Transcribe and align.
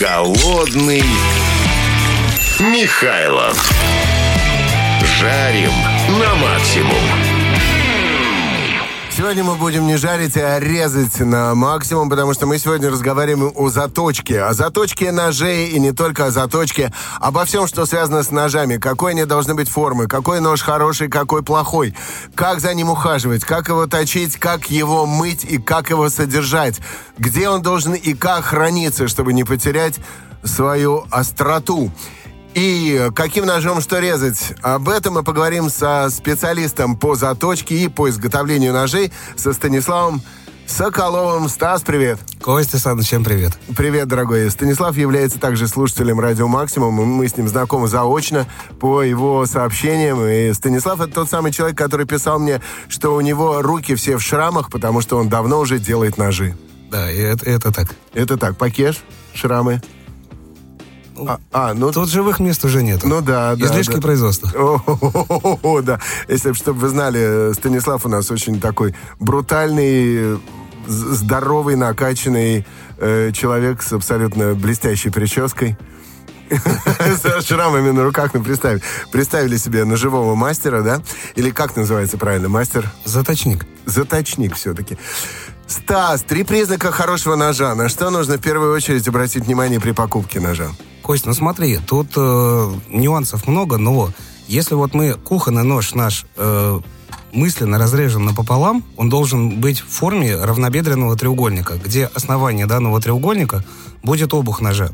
Голодный 0.00 1.04
Михайлов. 2.58 3.70
Жарим 5.18 5.72
на 6.18 6.34
максимум. 6.36 7.39
Сегодня 9.12 9.42
мы 9.42 9.56
будем 9.56 9.88
не 9.88 9.96
жарить, 9.96 10.36
а 10.36 10.60
резать 10.60 11.18
на 11.18 11.54
максимум, 11.56 12.08
потому 12.08 12.32
что 12.32 12.46
мы 12.46 12.58
сегодня 12.58 12.90
разговариваем 12.90 13.52
о 13.56 13.68
заточке. 13.68 14.40
О 14.40 14.54
заточке 14.54 15.10
ножей 15.10 15.70
и 15.70 15.80
не 15.80 15.92
только 15.92 16.26
о 16.26 16.30
заточке, 16.30 16.92
обо 17.18 17.44
всем, 17.44 17.66
что 17.66 17.86
связано 17.86 18.22
с 18.22 18.30
ножами. 18.30 18.76
Какой 18.76 19.10
они 19.12 19.24
должны 19.24 19.54
быть 19.54 19.68
формы, 19.68 20.06
какой 20.06 20.40
нож 20.40 20.62
хороший, 20.62 21.08
какой 21.08 21.42
плохой, 21.42 21.94
как 22.36 22.60
за 22.60 22.72
ним 22.72 22.88
ухаживать, 22.88 23.44
как 23.44 23.68
его 23.68 23.86
точить, 23.86 24.36
как 24.36 24.70
его 24.70 25.06
мыть 25.06 25.44
и 25.44 25.58
как 25.58 25.90
его 25.90 26.08
содержать, 26.08 26.80
где 27.18 27.48
он 27.48 27.62
должен 27.62 27.94
и 27.94 28.14
как 28.14 28.44
храниться, 28.44 29.08
чтобы 29.08 29.32
не 29.32 29.42
потерять 29.42 29.96
свою 30.44 31.04
остроту. 31.10 31.90
И 32.54 33.10
каким 33.14 33.46
ножом 33.46 33.80
что 33.80 34.00
резать? 34.00 34.54
Об 34.62 34.88
этом 34.88 35.14
мы 35.14 35.22
поговорим 35.22 35.70
со 35.70 36.08
специалистом 36.10 36.96
по 36.96 37.14
заточке 37.14 37.76
и 37.76 37.88
по 37.88 38.08
изготовлению 38.08 38.72
ножей, 38.72 39.12
со 39.36 39.52
Станиславом 39.52 40.22
Соколовым. 40.66 41.48
Стас, 41.48 41.82
привет. 41.82 42.20
Костя 42.40 42.78
Саныч, 42.78 43.06
всем 43.06 43.24
привет. 43.24 43.52
Привет, 43.76 44.06
дорогой. 44.06 44.48
Станислав 44.50 44.96
является 44.96 45.40
также 45.40 45.66
слушателем 45.66 46.20
Радио 46.20 46.46
Максимум. 46.46 46.94
Мы 46.94 47.28
с 47.28 47.36
ним 47.36 47.48
знакомы 47.48 47.88
заочно 47.88 48.46
по 48.78 49.02
его 49.02 49.46
сообщениям. 49.46 50.24
И 50.24 50.52
Станислав 50.52 51.00
это 51.00 51.12
тот 51.12 51.28
самый 51.28 51.52
человек, 51.52 51.76
который 51.76 52.06
писал 52.06 52.38
мне, 52.38 52.60
что 52.88 53.14
у 53.14 53.20
него 53.20 53.62
руки 53.62 53.96
все 53.96 54.16
в 54.16 54.22
шрамах, 54.22 54.70
потому 54.70 55.00
что 55.00 55.18
он 55.18 55.28
давно 55.28 55.58
уже 55.58 55.80
делает 55.80 56.18
ножи. 56.18 56.56
Да, 56.88 57.10
и 57.10 57.18
это, 57.18 57.46
это 57.46 57.72
так. 57.72 57.94
Это 58.14 58.36
так. 58.36 58.56
Пакеш, 58.56 59.02
шрамы. 59.34 59.82
А, 61.28 61.40
а, 61.52 61.74
ну... 61.74 61.92
Тут 61.92 62.08
живых 62.08 62.40
мест 62.40 62.64
уже 62.64 62.82
нет. 62.82 63.02
Ну 63.04 63.20
да, 63.20 63.54
да. 63.56 63.66
Излишки 63.66 63.96
да. 63.96 64.00
производства. 64.00 64.50
О, 64.54 65.80
да. 65.82 66.00
Если, 66.28 66.52
чтобы 66.52 66.80
вы 66.80 66.88
знали, 66.88 67.52
Станислав 67.52 68.04
у 68.06 68.08
нас 68.08 68.30
очень 68.30 68.60
такой 68.60 68.94
брутальный, 69.18 70.40
здоровый, 70.86 71.76
накачанный 71.76 72.66
э, 72.98 73.32
человек 73.32 73.82
с 73.82 73.92
абсолютно 73.92 74.54
блестящей 74.54 75.10
прической. 75.10 75.76
С 76.50 77.46
шрамами 77.46 77.90
на 77.90 78.02
руках, 78.02 78.34
ну 78.34 78.42
представь. 78.42 78.82
Представили 79.12 79.56
себе 79.56 79.84
ножевого 79.84 80.34
мастера, 80.34 80.82
да? 80.82 81.00
Или 81.36 81.50
как 81.50 81.76
называется 81.76 82.18
правильно, 82.18 82.48
мастер? 82.48 82.90
Заточник. 83.04 83.66
Заточник 83.86 84.56
все-таки. 84.56 84.98
Стас, 85.66 86.22
три 86.22 86.42
признака 86.42 86.90
хорошего 86.90 87.36
ножа. 87.36 87.74
На 87.76 87.88
что 87.88 88.10
нужно 88.10 88.36
в 88.36 88.40
первую 88.40 88.74
очередь 88.74 89.06
обратить 89.06 89.46
внимание 89.46 89.80
при 89.80 89.92
покупке 89.92 90.40
ножа? 90.40 90.70
Кость, 91.10 91.26
ну 91.26 91.34
смотри, 91.34 91.80
тут 91.84 92.12
э, 92.14 92.72
нюансов 92.88 93.48
много, 93.48 93.78
но 93.78 94.10
если 94.46 94.76
вот 94.76 94.94
мы 94.94 95.14
кухонный 95.14 95.64
нож 95.64 95.92
наш 95.94 96.24
э, 96.36 96.80
мысленно 97.32 97.78
разрежем 97.78 98.26
напополам, 98.26 98.84
он 98.96 99.08
должен 99.08 99.60
быть 99.60 99.80
в 99.80 99.88
форме 99.88 100.36
равнобедренного 100.36 101.16
треугольника, 101.16 101.80
где 101.84 102.06
основание 102.06 102.66
данного 102.66 103.00
треугольника 103.00 103.64
будет 104.04 104.32
обух 104.34 104.60
ножа. 104.60 104.92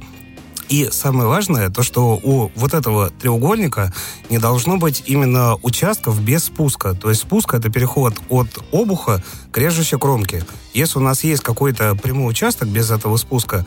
И 0.70 0.88
самое 0.90 1.28
важное, 1.28 1.68
то, 1.68 1.82
что 1.82 2.18
у 2.22 2.50
вот 2.56 2.72
этого 2.72 3.10
треугольника 3.10 3.92
не 4.30 4.38
должно 4.38 4.78
быть 4.78 5.02
именно 5.04 5.56
участков 5.56 6.20
без 6.22 6.44
спуска. 6.44 6.94
То 6.94 7.10
есть 7.10 7.20
спуск— 7.20 7.52
это 7.54 7.68
переход 7.68 8.14
от 8.30 8.48
обуха 8.72 9.22
к 9.52 9.58
режущей 9.58 9.98
кромке. 9.98 10.44
Если 10.72 10.98
у 10.98 11.02
нас 11.02 11.24
есть 11.24 11.42
какой-то 11.42 11.94
прямой 11.94 12.30
участок 12.30 12.68
без 12.68 12.90
этого 12.90 13.18
спуска, 13.18 13.66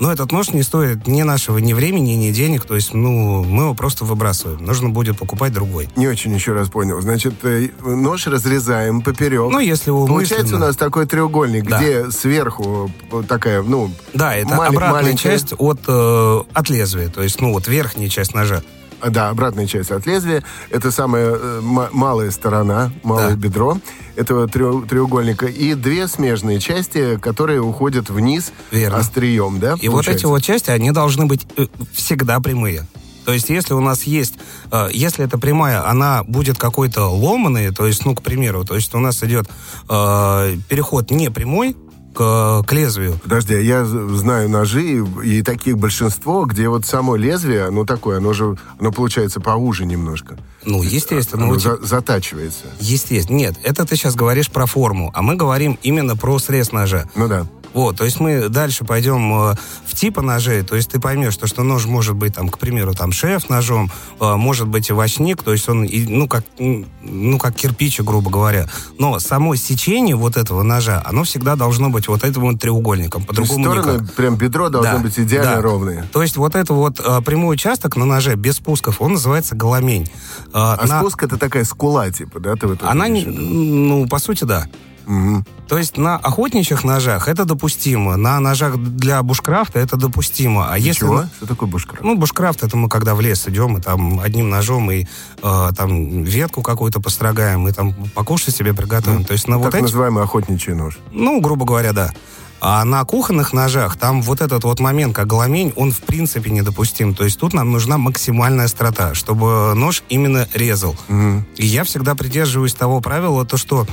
но 0.00 0.12
этот 0.12 0.32
нож 0.32 0.50
не 0.50 0.62
стоит 0.62 1.06
ни 1.06 1.22
нашего, 1.22 1.58
ни 1.58 1.72
времени, 1.72 2.12
ни 2.12 2.30
денег. 2.32 2.64
То 2.64 2.74
есть, 2.74 2.92
ну, 2.94 3.44
мы 3.44 3.64
его 3.64 3.74
просто 3.74 4.04
выбрасываем. 4.04 4.64
Нужно 4.64 4.88
будет 4.88 5.18
покупать 5.18 5.52
другой. 5.52 5.88
Не 5.94 6.08
очень 6.08 6.34
еще 6.34 6.52
раз 6.52 6.68
понял. 6.68 7.00
Значит, 7.00 7.34
э, 7.44 7.68
нож 7.84 8.26
разрезаем 8.26 9.02
поперек. 9.02 9.50
Ну, 9.52 9.60
если 9.60 9.90
его 9.90 10.06
Получается 10.06 10.56
у 10.56 10.58
нас 10.58 10.74
такой 10.76 11.06
треугольник, 11.06 11.68
Да. 11.68 11.78
где 11.78 12.10
сверху 12.10 12.90
такая, 13.28 13.62
ну... 13.62 13.92
Да, 14.14 14.34
это 14.34 14.54
мали- 14.56 14.74
обратная 14.74 15.02
маленькая- 15.02 15.16
часть 15.22 15.52
от, 15.58 15.80
э, 15.86 16.40
от 16.52 16.70
лезвия. 16.70 17.08
То 17.08 17.22
есть, 17.22 17.40
ну, 17.40 17.52
вот 17.52 17.68
верхняя 17.68 18.08
часть 18.08 18.34
ножа. 18.34 18.62
Да, 19.08 19.30
обратная 19.30 19.66
часть 19.66 19.90
от 19.90 20.06
лезвия. 20.06 20.42
Это 20.70 20.90
самая 20.90 21.30
э, 21.34 21.60
ма- 21.62 21.88
малая 21.92 22.30
сторона, 22.30 22.92
малое 23.02 23.30
Да. 23.30 23.36
бедро 23.36 23.78
этого 24.16 24.46
треу- 24.46 24.86
треугольника. 24.86 25.46
И 25.46 25.74
две 25.74 26.06
смежные 26.08 26.60
части, 26.60 27.16
которые 27.18 27.60
уходят 27.62 28.10
вниз 28.10 28.52
Верно. 28.70 28.98
острием, 28.98 29.58
да? 29.58 29.76
И 29.80 29.88
вот 29.88 30.06
эти 30.08 30.24
вот 30.26 30.42
части, 30.42 30.70
они 30.70 30.90
должны 30.90 31.26
быть 31.26 31.46
э, 31.56 31.66
всегда 31.92 32.40
прямые. 32.40 32.86
То 33.24 33.34
есть, 33.34 33.48
если 33.50 33.74
у 33.74 33.80
нас 33.80 34.04
есть, 34.04 34.34
э, 34.72 34.88
если 34.92 35.24
эта 35.24 35.38
прямая, 35.38 35.86
она 35.88 36.24
будет 36.24 36.58
какой-то 36.58 37.06
ломаной, 37.08 37.70
то 37.70 37.86
есть, 37.86 38.04
ну, 38.04 38.14
к 38.14 38.22
примеру, 38.22 38.64
то 38.64 38.74
есть 38.74 38.94
у 38.94 38.98
нас 38.98 39.22
идет 39.22 39.48
э, 39.88 40.56
переход 40.68 41.10
не 41.10 41.30
прямой 41.30 41.76
к, 42.14 42.62
к 42.66 42.72
лезвию. 42.72 43.14
Подожди, 43.22 43.54
я 43.62 43.84
з- 43.84 44.08
знаю 44.16 44.48
ножи, 44.48 44.82
и 45.24 45.38
и 45.38 45.42
таких 45.42 45.78
большинство, 45.78 46.44
где 46.44 46.68
вот 46.68 46.84
само 46.86 47.16
лезвие, 47.16 47.64
оно 47.66 47.84
такое, 47.84 48.18
оно 48.18 48.32
же, 48.32 48.56
оно 48.78 48.92
получается 48.92 49.40
поуже 49.40 49.86
немножко. 49.86 50.36
Ну, 50.64 50.82
естественно. 50.82 51.44
Оно 51.44 51.52
вот 51.54 51.62
за- 51.62 51.78
затачивается. 51.84 52.64
Естественно. 52.80 53.36
Нет, 53.36 53.56
это 53.62 53.86
ты 53.86 53.96
сейчас 53.96 54.14
говоришь 54.16 54.50
про 54.50 54.66
форму, 54.66 55.10
а 55.14 55.22
мы 55.22 55.36
говорим 55.36 55.78
именно 55.82 56.16
про 56.16 56.38
срез 56.38 56.72
ножа. 56.72 57.08
Ну 57.14 57.28
да. 57.28 57.46
Вот, 57.72 57.96
то 57.98 58.04
есть 58.04 58.18
мы 58.20 58.48
дальше 58.48 58.84
пойдем 58.84 59.32
э, 59.50 59.54
в 59.86 59.94
типы 59.94 60.22
ножей, 60.22 60.62
то 60.62 60.74
есть 60.76 60.90
ты 60.90 60.98
поймешь, 60.98 61.34
что, 61.34 61.46
что 61.46 61.62
нож 61.62 61.86
может 61.86 62.16
быть, 62.16 62.34
там, 62.34 62.48
к 62.48 62.58
примеру, 62.58 62.94
там, 62.94 63.12
шеф 63.12 63.48
ножом, 63.48 63.90
э, 64.20 64.34
может 64.34 64.66
быть, 64.66 64.90
овощник, 64.90 65.42
то 65.42 65.52
есть 65.52 65.68
он, 65.68 65.86
ну, 65.90 66.26
как, 66.28 66.44
ну, 66.58 67.38
как 67.38 67.54
кирпич, 67.54 68.00
грубо 68.00 68.30
говоря. 68.30 68.68
Но 68.98 69.18
само 69.20 69.54
сечение 69.54 70.16
вот 70.16 70.36
этого 70.36 70.62
ножа, 70.62 71.00
оно 71.04 71.22
всегда 71.24 71.54
должно 71.56 71.90
быть 71.90 72.08
вот 72.08 72.24
этим 72.24 72.42
вот 72.42 72.58
треугольником, 72.60 73.22
То 73.22 73.28
по-другому 73.28 73.64
стороны, 73.64 73.92
никак. 74.00 74.14
прям 74.14 74.36
бедро 74.36 74.68
должно 74.68 74.92
Да, 74.94 74.98
быть 74.98 75.18
идеально 75.18 75.56
да. 75.56 75.62
ровные. 75.62 76.04
То 76.12 76.22
есть 76.22 76.36
вот 76.36 76.54
это 76.56 76.74
вот 76.74 76.98
э, 76.98 77.20
прямой 77.22 77.54
участок 77.54 77.96
на 77.96 78.04
ноже 78.04 78.34
без 78.34 78.56
спусков, 78.56 79.00
он 79.00 79.12
называется 79.12 79.54
голомень. 79.54 80.08
А 80.52 80.84
на- 80.86 81.00
спуск 81.00 81.22
это 81.22 81.36
такая 81.38 81.64
скула, 81.64 82.10
типа, 82.10 82.40
да? 82.40 82.54
Ты 82.56 82.66
Она, 82.82 83.06
не, 83.08 83.24
ну, 83.24 84.06
по 84.08 84.18
сути, 84.18 84.44
да. 84.44 84.66
Мгм. 85.06 85.44
То 85.68 85.78
есть 85.78 85.96
на 85.96 86.16
охотничьих 86.16 86.84
ножах 86.84 87.28
это 87.28 87.44
допустимо, 87.44 88.16
на 88.16 88.40
ножах 88.40 88.76
для 88.76 89.22
бушкрафта 89.22 89.78
это 89.78 89.96
допустимо. 89.96 90.68
А 90.70 90.78
если 90.78 91.00
Чего? 91.00 91.24
Что 91.36 91.46
такое 91.46 91.68
бушкрафт? 91.68 92.02
ну, 92.02 92.16
бушкрафт 92.16 92.62
это 92.64 92.76
мы 92.76 92.88
когда 92.88 93.14
в 93.14 93.20
лес 93.20 93.46
идем, 93.46 93.76
и 93.76 93.80
там 93.80 94.20
одним 94.20 94.50
ножом 94.50 94.90
и 94.90 95.06
э, 95.42 95.68
там 95.76 96.22
ветку 96.24 96.62
какую-то 96.62 97.00
построгаем, 97.00 97.68
и 97.68 97.72
там 97.72 97.94
покушать 98.14 98.54
себе 98.54 98.74
приготовим. 98.74 99.24
То 99.24 99.32
есть 99.32 99.48
на 99.48 99.58
вот 99.58 99.66
так 99.66 99.76
эти, 99.76 99.82
называемый 99.82 100.24
охотничий 100.24 100.74
нож. 100.74 100.98
ну, 101.12 101.40
грубо 101.40 101.64
говоря, 101.64 101.92
да. 101.92 102.12
А 102.60 102.84
на 102.84 103.04
кухонных 103.04 103.54
ножах 103.54 103.96
там 103.96 104.20
вот 104.20 104.42
этот 104.42 104.64
вот 104.64 104.80
момент, 104.80 105.16
как 105.16 105.26
голомень, 105.26 105.72
он 105.76 105.92
в 105.92 106.00
принципе 106.00 106.50
недопустим. 106.50 107.14
То 107.14 107.24
есть 107.24 107.40
тут 107.40 107.54
нам 107.54 107.72
нужна 107.72 107.96
максимальная 107.96 108.66
острота, 108.66 109.14
чтобы 109.14 109.72
нож 109.74 110.02
именно 110.10 110.46
резал. 110.52 110.94
Мгм. 111.08 111.46
И 111.56 111.64
я 111.64 111.84
всегда 111.84 112.14
придерживаюсь 112.14 112.74
того 112.74 113.00
правила, 113.00 113.46
то 113.46 113.56
что 113.56 113.86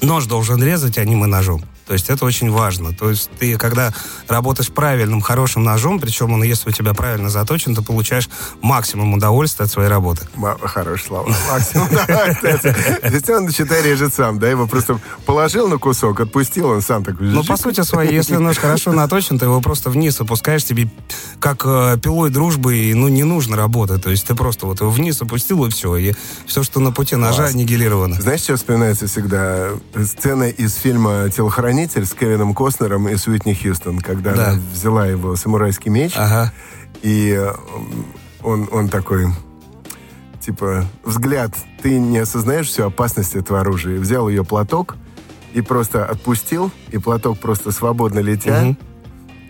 нож 0.00 0.26
должен 0.26 0.62
резать, 0.62 0.98
а 0.98 1.04
не 1.04 1.14
мы 1.14 1.26
ножом. 1.26 1.62
То 1.86 1.92
есть 1.92 2.08
это 2.08 2.24
очень 2.24 2.50
важно. 2.50 2.92
То 2.94 3.10
есть 3.10 3.30
ты, 3.38 3.56
когда 3.58 3.92
работаешь 4.28 4.70
правильным, 4.70 5.20
хорошим 5.20 5.64
ножом, 5.64 6.00
причем 6.00 6.32
он, 6.32 6.42
если 6.42 6.70
у 6.70 6.72
тебя 6.72 6.94
правильно 6.94 7.28
заточен, 7.28 7.74
ты 7.74 7.82
получаешь 7.82 8.28
максимум 8.62 9.14
удовольствия 9.14 9.64
от 9.64 9.70
своей 9.70 9.88
работы. 9.88 10.26
Хорошие 10.62 11.06
слова. 11.06 11.28
Максимум, 11.50 11.88
кстати. 11.88 12.74
Здесь 13.06 13.28
он, 13.28 13.50
считай, 13.50 13.82
режет 13.82 14.14
сам, 14.14 14.38
да? 14.38 14.48
Его 14.48 14.66
просто 14.66 14.98
положил 15.26 15.68
на 15.68 15.78
кусок, 15.78 16.20
отпустил, 16.20 16.68
он 16.68 16.80
сам 16.80 17.04
такой... 17.04 17.26
Ну, 17.26 17.44
по 17.44 17.56
сути 17.56 17.82
своей, 17.82 18.14
если 18.14 18.36
нож 18.36 18.56
хорошо 18.56 18.92
наточен, 18.92 19.38
ты 19.38 19.44
его 19.44 19.60
просто 19.60 19.90
вниз 19.90 20.20
опускаешь, 20.20 20.64
тебе 20.64 20.88
как 21.38 21.66
э, 21.66 21.98
пилой 22.02 22.30
дружбы, 22.30 22.92
ну, 22.94 23.08
не 23.08 23.24
нужно 23.24 23.56
работать. 23.56 24.02
То 24.02 24.10
есть 24.10 24.26
ты 24.26 24.34
просто 24.34 24.66
вот 24.66 24.80
его 24.80 24.90
вниз 24.90 25.20
опустил, 25.20 25.64
и 25.66 25.70
все. 25.70 25.96
И 25.96 26.14
все, 26.46 26.62
что 26.62 26.80
на 26.80 26.92
пути 26.92 27.16
ножа, 27.16 27.46
аннигилировано. 27.46 28.20
Знаешь, 28.20 28.40
что 28.40 28.56
вспоминается 28.56 29.06
всегда? 29.06 29.70
Сцена 30.02 30.44
из 30.44 30.74
фильма 30.76 31.28
«Телохранитель» 31.30 31.73
с 31.82 32.12
Кевином 32.14 32.54
Костнером 32.54 33.08
и 33.08 33.16
с 33.16 33.26
Уитни 33.26 33.54
Хьюстон, 33.54 33.98
когда 34.00 34.32
Да. 34.34 34.48
она 34.50 34.60
взяла 34.72 35.06
его 35.06 35.36
самурайский 35.36 35.90
меч, 35.90 36.12
Ага. 36.16 36.52
и 37.02 37.30
э, 37.38 37.52
он, 38.42 38.68
он 38.72 38.88
такой, 38.88 39.26
типа, 40.40 40.84
взгляд, 41.04 41.52
ты 41.82 41.98
не 41.98 42.18
осознаешь 42.18 42.68
всю 42.68 42.84
опасность 42.84 43.34
этого 43.34 43.60
оружия. 43.60 43.96
И 43.96 43.98
взял 43.98 44.28
ее 44.28 44.44
платок 44.44 44.96
и 45.52 45.60
просто 45.60 46.04
отпустил, 46.04 46.70
и 46.90 46.98
платок 46.98 47.38
просто 47.38 47.72
свободно 47.72 48.20
летя, 48.20 48.62
Мгм. 48.62 48.78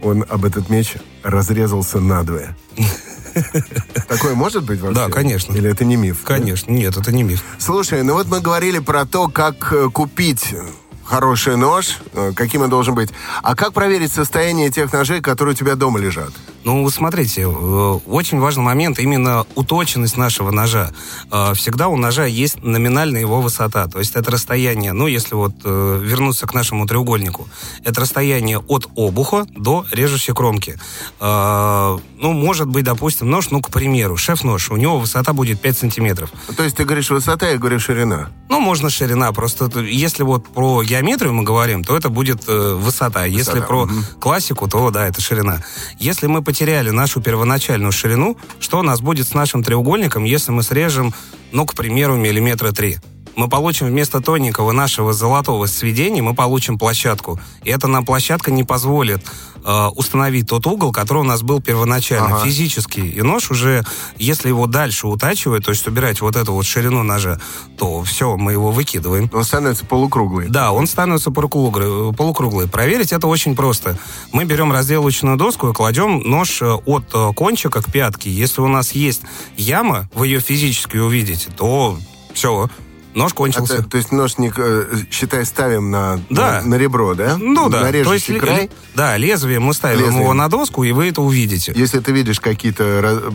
он 0.03 0.25
об 0.29 0.45
этот 0.45 0.69
меч 0.71 0.95
разрезался 1.23 2.01
надвое. 2.01 2.57
Такое 4.09 4.35
может 4.35 4.65
быть 4.65 4.81
вообще? 4.81 4.95
Да, 5.01 5.09
конечно. 5.09 5.53
Или 5.55 5.71
это 5.71 5.85
не 5.85 5.97
миф? 5.97 6.21
Конечно. 6.25 6.71
Нет, 6.71 6.97
это 6.97 7.11
не 7.13 7.23
миф. 7.25 7.43
Слушай, 7.59 8.03
ну 8.03 8.15
вот 8.15 8.29
мы 8.29 8.41
говорили 8.41 8.79
про 8.79 9.07
то, 9.07 9.29
как 9.29 9.73
э, 9.73 9.89
купить 9.91 10.55
хороший 11.05 11.57
нож, 11.57 11.99
э, 12.13 12.33
каким 12.35 12.63
он 12.63 12.71
должен 12.71 12.95
быть. 12.95 13.11
А 13.43 13.55
как 13.55 13.73
проверить 13.73 14.13
состояние 14.13 14.71
тех 14.71 14.93
ножей, 14.93 15.21
которые 15.21 15.55
у 15.55 15.57
тебя 15.57 15.75
дома 15.75 15.99
лежат? 15.99 16.33
Ну, 16.65 16.89
смотрите, 16.89 17.43
э, 17.43 17.47
очень 17.47 18.41
важный 18.41 18.63
момент 18.63 18.99
именно 18.99 19.47
уточенность 19.55 20.17
нашего 20.17 20.51
ножа. 20.51 20.91
Э, 21.31 21.53
всегда 21.55 21.89
у 21.89 21.97
ножа 21.97 22.25
есть 22.25 22.63
номинальная 22.63 23.21
его 23.21 23.41
высота, 23.43 23.87
то 23.87 23.99
есть 23.99 24.17
это 24.17 24.31
расстояние, 24.31 24.93
ну, 24.93 25.07
если 25.07 25.35
вот 25.35 25.53
э, 25.65 26.01
вернуться 26.03 26.47
к 26.47 26.55
нашему 26.55 26.87
треугольнику, 26.87 27.47
это 27.85 28.01
расстояние 28.01 28.59
от 28.59 28.89
обуха 28.97 29.47
до 29.57 29.85
режущей 29.93 30.33
кромки. 30.35 30.79
Ну, 31.21 32.33
может 32.33 32.69
быть, 32.69 32.85
допустим, 32.85 33.31
нож, 33.31 33.51
ну, 33.51 33.61
к 33.61 33.71
примеру, 33.71 34.17
шеф-нож, 34.17 34.71
у 34.71 34.77
него 34.77 34.99
высота 34.99 35.33
будет 35.33 35.61
5 35.61 35.79
сантиметров. 35.79 36.31
То 36.57 36.63
есть 36.63 36.77
ты 36.77 36.85
говоришь 36.85 37.11
высота, 37.11 37.49
я 37.49 37.59
говорю 37.59 37.79
ширина? 37.79 38.31
Ну, 38.49 38.61
можно 38.61 38.89
ширина, 38.89 39.33
просто 39.33 39.81
если 39.81 40.23
вот 40.23 40.49
про 40.49 40.83
геометрию 40.83 41.33
мы 41.35 41.43
говорим, 41.43 41.85
то 41.85 41.97
это 41.97 42.09
будет 42.09 42.47
высота. 42.47 43.05
высота. 43.05 43.25
Если 43.25 43.61
про 43.61 43.83
угу. 43.83 43.93
классику, 44.21 44.69
то 44.69 44.91
да, 44.91 45.07
это 45.07 45.21
ширина. 45.21 45.63
Если 45.99 46.27
мы 46.27 46.43
потеряли 46.55 46.91
нашу 46.91 47.21
первоначальную 47.21 47.91
ширину, 47.91 48.37
что 48.61 48.79
у 48.79 48.83
нас 48.83 49.01
будет 49.01 49.27
с 49.27 49.35
нашим 49.35 49.65
треугольником, 49.65 50.23
если 50.23 50.53
мы 50.53 50.63
срежем, 50.63 51.13
ну, 51.51 51.67
к 51.67 51.75
примеру, 51.75 52.15
миллиметра 52.15 52.71
три? 52.71 52.99
Мы 53.37 53.49
получим 53.49 53.87
вместо 53.87 54.21
тоненького 54.21 54.73
нашего 54.73 55.13
золотого 55.13 55.67
сведения, 55.67 56.23
мы 56.23 56.35
получим 56.35 56.79
площадку. 56.79 57.41
И 57.65 57.71
эта 57.71 57.89
нам 57.89 58.05
площадка 58.05 58.51
не 58.51 58.65
позволит 58.65 59.25
э, 59.65 59.87
установить 59.97 60.49
тот 60.49 60.67
угол, 60.67 60.93
который 60.93 61.19
у 61.19 61.25
нас 61.25 61.43
был 61.43 61.61
первоначально, 61.61 62.37
ага. 62.37 62.45
физически. 62.45 63.01
И 63.01 63.23
нож 63.23 63.51
уже, 63.51 63.85
если 64.19 64.49
его 64.49 64.67
дальше 64.67 65.07
утачивать, 65.07 65.65
то 65.65 65.71
есть 65.71 65.87
убирать 65.87 66.21
вот 66.21 66.37
эту 66.37 66.53
вот 66.53 66.65
ширину 66.65 67.03
ножа, 67.03 67.41
то 67.79 68.03
все, 68.05 68.37
мы 68.37 68.53
его 68.53 68.71
выкидываем. 68.71 69.31
Он 69.33 69.45
становится 69.45 69.85
полукруглый. 69.85 70.49
Да, 70.49 70.73
он 70.73 70.87
становится 70.87 71.31
полукруглый. 71.31 72.13
полукруглый. 72.15 72.69
Проверить 72.69 73.13
это 73.13 73.27
очень 73.27 73.57
просто. 73.57 73.99
Мы 74.33 74.45
берем 74.45 74.73
разделочную 74.73 75.37
доску 75.37 75.71
и 75.71 75.73
кладем 75.73 76.21
нож 76.21 76.63
э, 76.63 76.73
от 76.73 77.05
э, 77.15 77.33
кончика 77.35 77.83
к 77.83 77.91
пятке. 77.91 78.31
Если 78.31 78.61
у 78.61 78.69
нас 78.69 78.93
есть 78.93 79.23
яма, 79.57 80.09
вы 80.15 80.29
ее 80.29 80.41
физически 80.41 80.97
увидите, 80.99 81.51
то 81.51 81.99
все, 82.35 82.69
Нож 83.15 83.33
кончился. 83.33 83.75
А, 83.75 83.83
то, 83.83 83.91
то 83.91 83.97
есть 83.97 84.13
нож, 84.13 84.39
не, 84.39 84.53
э, 84.55 84.97
считай, 85.11 85.45
ставим 85.47 85.91
на, 85.91 86.21
да. 86.31 86.61
на, 86.63 86.69
на 86.71 86.75
ребро, 86.75 87.15
да? 87.15 87.37
Ну 87.39 87.69
да. 87.69 87.83
На 87.83 87.93
то 87.93 88.13
есть, 88.13 88.27
край? 88.39 88.71
Да, 88.95 89.17
лезвие 89.17 89.61
мы 89.61 89.73
ставим 89.73 90.01
лезвие. 90.01 90.23
его 90.23 90.35
на 90.35 90.49
доску, 90.49 90.83
и 90.85 90.93
вы 90.93 91.09
это 91.09 91.23
увидите. 91.23 91.73
Если 91.77 92.01
ты 92.01 92.13
видишь 92.13 92.41
какие-то 92.41 93.33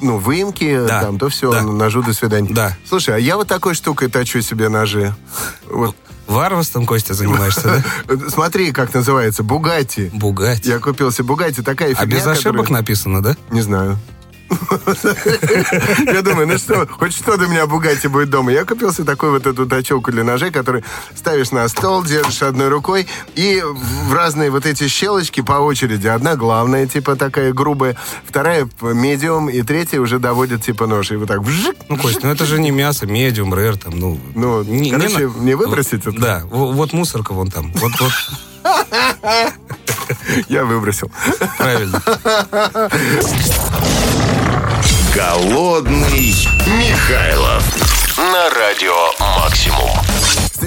ну, 0.00 0.18
выемки, 0.18 0.78
да. 0.86 1.02
там, 1.02 1.18
то 1.18 1.28
все, 1.28 1.52
да. 1.52 1.62
ножу 1.62 2.02
до 2.02 2.14
свидания. 2.14 2.48
Да. 2.50 2.76
Слушай, 2.88 3.16
а 3.16 3.18
я 3.18 3.36
вот 3.36 3.48
такой 3.48 3.74
штукой 3.74 4.08
точу 4.08 4.40
себе 4.40 4.68
ножи. 4.68 5.14
Вот. 5.70 5.94
Варварством, 6.26 6.84
Костя, 6.84 7.14
занимаешься, 7.14 7.82
да? 8.06 8.28
Смотри, 8.28 8.70
как 8.72 8.92
называется. 8.92 9.42
Бугати. 9.42 10.10
Бугати. 10.14 10.68
Я 10.68 10.78
купил 10.78 11.10
себе 11.10 11.26
Бугати. 11.26 11.62
Такая 11.62 11.94
фигня, 11.94 12.02
А 12.02 12.06
без 12.06 12.26
ошибок 12.26 12.62
которая... 12.62 12.80
написано, 12.80 13.22
да? 13.22 13.36
Не 13.50 13.62
знаю. 13.62 13.98
Я 16.06 16.22
думаю, 16.22 16.46
ну 16.46 16.58
что, 16.58 16.86
хоть 16.86 17.14
что-то 17.14 17.44
у 17.44 17.48
меня 17.48 17.66
Бугати 17.66 18.06
будет 18.06 18.30
дома. 18.30 18.52
Я 18.52 18.64
купил 18.64 18.92
себе 18.92 19.04
такую 19.04 19.32
вот 19.32 19.46
эту 19.46 19.66
точилку 19.66 20.10
для 20.10 20.24
ножей, 20.24 20.50
которую 20.50 20.84
ставишь 21.14 21.50
на 21.50 21.68
стол, 21.68 22.02
держишь 22.02 22.42
одной 22.42 22.68
рукой, 22.68 23.06
и 23.34 23.62
в 23.62 24.12
разные 24.12 24.50
вот 24.50 24.66
эти 24.66 24.88
щелочки 24.88 25.42
по 25.42 25.54
очереди. 25.54 26.06
Одна 26.06 26.36
главная, 26.36 26.86
типа 26.86 27.16
такая 27.16 27.52
грубая, 27.52 27.96
вторая 28.24 28.68
медиум, 28.80 29.50
и 29.50 29.62
третья 29.62 30.00
уже 30.00 30.18
доводит 30.18 30.62
типа 30.62 30.86
нож. 30.86 31.10
И 31.10 31.16
вот 31.16 31.28
так 31.28 31.40
вжик. 31.40 31.76
Ну, 31.88 31.96
Кость, 31.96 32.22
ну 32.22 32.30
это 32.30 32.46
же 32.46 32.60
не 32.60 32.70
мясо, 32.70 33.06
медиум, 33.06 33.54
рэр, 33.54 33.76
там, 33.76 33.98
ну... 33.98 34.20
Ну, 34.34 34.62
не, 34.62 34.90
короче, 34.90 35.30
не, 35.36 35.44
не 35.44 35.54
выбросить 35.54 36.06
это? 36.06 36.12
Да, 36.12 36.42
вот 36.50 36.92
мусорка 36.92 37.32
вон 37.32 37.50
там. 37.50 37.72
Вот, 37.74 37.92
вот. 38.00 38.12
Я 40.48 40.64
выбросил. 40.64 41.10
Правильно. 41.58 42.02
Голодный 45.18 46.32
Михайлов 46.78 47.64
на 48.16 48.50
радио 48.50 48.94
«Максимум». 49.18 49.90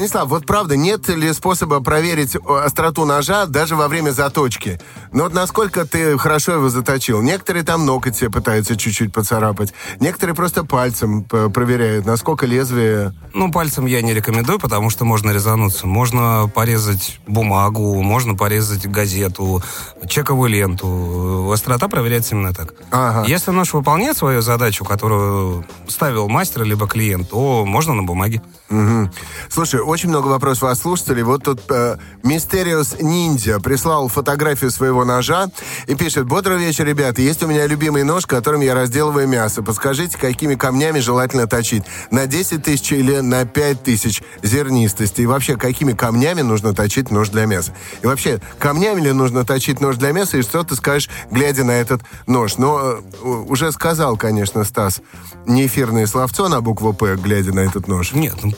Станислав, 0.02 0.30
вот 0.30 0.48
правда, 0.48 0.76
нет 0.76 1.08
ли 1.10 1.32
способа 1.32 1.80
проверить 1.80 2.36
остроту 2.36 3.06
ножа 3.06 3.46
даже 3.46 3.76
во 3.76 3.88
время 3.88 4.10
заточки? 4.10 4.82
Ну 5.12 5.26
вот 5.26 5.34
насколько 5.36 5.86
ты 5.86 6.18
хорошо 6.18 6.54
его 6.54 6.70
заточил? 6.70 7.22
Некоторые 7.22 7.64
там 7.64 7.86
ноготь 7.86 8.18
себе 8.18 8.32
пытаются 8.32 8.76
чуть-чуть 8.76 9.14
поцарапать. 9.14 9.76
Некоторые 10.00 10.36
просто 10.36 10.66
пальцем 10.66 11.24
проверяют, 11.24 12.08
насколько 12.08 12.48
лезвие... 12.48 13.14
Ну, 13.36 13.52
пальцем 13.52 13.86
я 13.86 14.02
не 14.02 14.16
рекомендую, 14.16 14.58
потому 14.58 14.90
что 14.90 15.06
можно 15.06 15.30
резануться. 15.30 15.86
Можно 15.86 16.52
порезать 16.52 17.20
бумагу, 17.28 18.02
можно 18.02 18.34
порезать 18.34 18.88
газету, 18.88 19.62
чековую 20.08 20.50
ленту. 20.50 21.52
Острота 21.52 21.90
проверяется 21.90 22.34
именно 22.34 22.56
так. 22.56 22.74
Ага. 22.90 23.24
Если 23.28 23.52
нож 23.52 23.72
выполняет 23.74 24.18
свою 24.18 24.42
задачу, 24.42 24.84
которую 24.84 25.64
ставил 25.88 26.28
мастер 26.28 26.64
либо 26.64 26.88
клиент, 26.88 27.30
то 27.30 27.66
можно 27.68 27.94
на 27.94 28.02
бумаге. 28.02 28.42
Угу. 28.72 29.12
Слушай, 29.50 29.82
очень 29.92 30.10
много 30.10 30.28
вопросов 30.28 30.64
от 30.64 30.78
слушателей. 30.78 31.24
Вот 31.24 31.44
тут 31.44 31.62
э, 31.70 31.98
Ninja 32.24 33.62
прислал 33.62 34.08
фотографию 34.08 34.72
своего 34.72 35.04
ножа 35.04 35.50
и 35.88 35.96
пишет, 35.96 36.26
бодрый 36.26 36.58
вечер, 36.58 36.86
ребята, 36.86 37.22
есть 37.22 37.44
у 37.44 37.48
меня 37.48 37.68
любимый 37.68 38.04
нож, 38.04 38.26
которым 38.26 38.62
я 38.62 38.74
разделываю 38.74 39.28
мясо. 39.28 39.62
Подскажите, 39.62 40.18
какими 40.18 40.56
камнями 40.56 41.00
желательно 41.00 41.46
точить? 41.46 41.84
На 42.10 42.26
10 42.26 42.64
тысяч 42.64 42.92
или 42.94 43.20
на 43.20 43.46
5 43.46 43.84
тысяч 43.84 44.24
зернистости? 44.42 45.22
И 45.22 45.26
вообще, 45.26 45.58
какими 45.58 45.92
камнями 45.92 46.42
нужно 46.42 46.74
точить 46.74 47.12
нож 47.12 47.30
для 47.30 47.46
мяса? 47.46 47.74
И 48.02 48.08
вообще, 48.08 48.40
камнями 48.60 49.02
ли 49.02 49.12
нужно 49.12 49.46
точить 49.46 49.82
нож 49.82 49.98
для 49.98 50.14
мяса? 50.14 50.38
И 50.38 50.42
что 50.42 50.64
ты 50.64 50.76
скажешь, 50.76 51.10
глядя 51.30 51.66
на 51.66 51.72
этот 51.72 52.02
нож? 52.28 52.58
Но 52.58 52.80
э, 52.80 53.28
уже 53.28 53.72
сказал, 53.74 54.16
конечно, 54.16 54.64
Стас, 54.64 55.02
не 55.46 55.68
эфирное 55.68 56.08
словцо 56.08 56.48
на 56.48 56.62
букву 56.62 56.94
«П», 56.94 57.18
глядя 57.18 57.54
на 57.54 57.60
этот 57.60 57.90
нож. 57.90 58.14
Нет, 58.14 58.36
ну, 58.42 58.54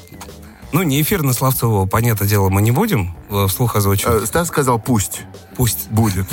ну, 0.73 0.83
не 0.83 1.01
эфирно 1.01 1.33
Славцову, 1.33 1.87
понятное 1.87 2.27
дело, 2.27 2.49
мы 2.49 2.61
не 2.61 2.71
будем 2.71 3.15
э, 3.29 3.45
вслух 3.47 3.75
озвучивать. 3.75 4.23
Э, 4.23 4.25
Стас 4.25 4.47
сказал 4.47 4.79
«пусть». 4.79 5.21
Пусть. 5.55 5.87
Будет. 5.89 6.27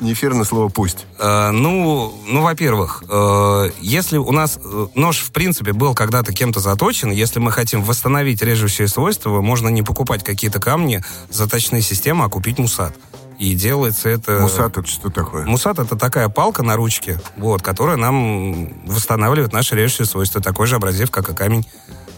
Не 0.00 0.12
эфирное 0.12 0.44
слово 0.44 0.68
«пусть». 0.68 1.06
Э, 1.18 1.50
ну, 1.50 2.14
ну, 2.28 2.42
во-первых, 2.42 3.02
э, 3.08 3.70
если 3.80 4.16
у 4.16 4.30
нас 4.30 4.58
э, 4.62 4.86
нож, 4.94 5.18
в 5.18 5.32
принципе, 5.32 5.72
был 5.72 5.94
когда-то 5.94 6.32
кем-то 6.32 6.60
заточен, 6.60 7.10
если 7.10 7.40
мы 7.40 7.52
хотим 7.52 7.82
восстановить 7.82 8.40
режущие 8.42 8.88
свойства, 8.88 9.40
можно 9.40 9.68
не 9.68 9.82
покупать 9.82 10.24
какие-то 10.24 10.60
камни, 10.60 11.04
заточные 11.30 11.82
системы, 11.82 12.24
а 12.24 12.28
купить 12.28 12.58
мусат. 12.58 12.96
И 13.42 13.56
делается 13.56 14.08
это... 14.08 14.38
Мусат 14.38 14.78
это 14.78 14.86
что 14.86 15.10
такое? 15.10 15.44
Мусат 15.44 15.80
это 15.80 15.96
такая 15.96 16.28
палка 16.28 16.62
на 16.62 16.76
ручке, 16.76 17.18
вот, 17.36 17.60
которая 17.60 17.96
нам 17.96 18.68
восстанавливает 18.86 19.52
наши 19.52 19.74
режущие 19.74 20.06
свойства. 20.06 20.40
Такой 20.40 20.68
же 20.68 20.76
образец, 20.76 21.10
как 21.10 21.28
и 21.28 21.34
камень. 21.34 21.66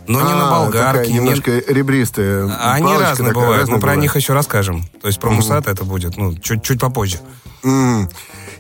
Но 0.07 0.19
а, 0.19 0.23
не 0.23 0.35
на 0.35 0.51
болгарке. 0.51 1.11
немножко 1.11 1.51
не... 1.51 1.61
ребристая. 1.61 2.55
Они 2.61 2.93
разные 2.93 3.31
такая, 3.31 3.43
бывают. 3.43 3.69
Мы 3.71 3.81
про 3.81 3.97
них 3.97 4.15
еще 4.17 4.35
расскажем. 4.35 4.85
То 5.01 5.07
есть 5.07 5.19
про 5.19 5.31
mm 5.31 5.37
мусат 5.37 5.67
это 5.67 5.85
будет 5.85 6.19
ну, 6.19 6.35
чуть, 6.37 6.63
чуть 6.63 6.79
попозже. 6.79 7.21
Mm. 7.63 8.13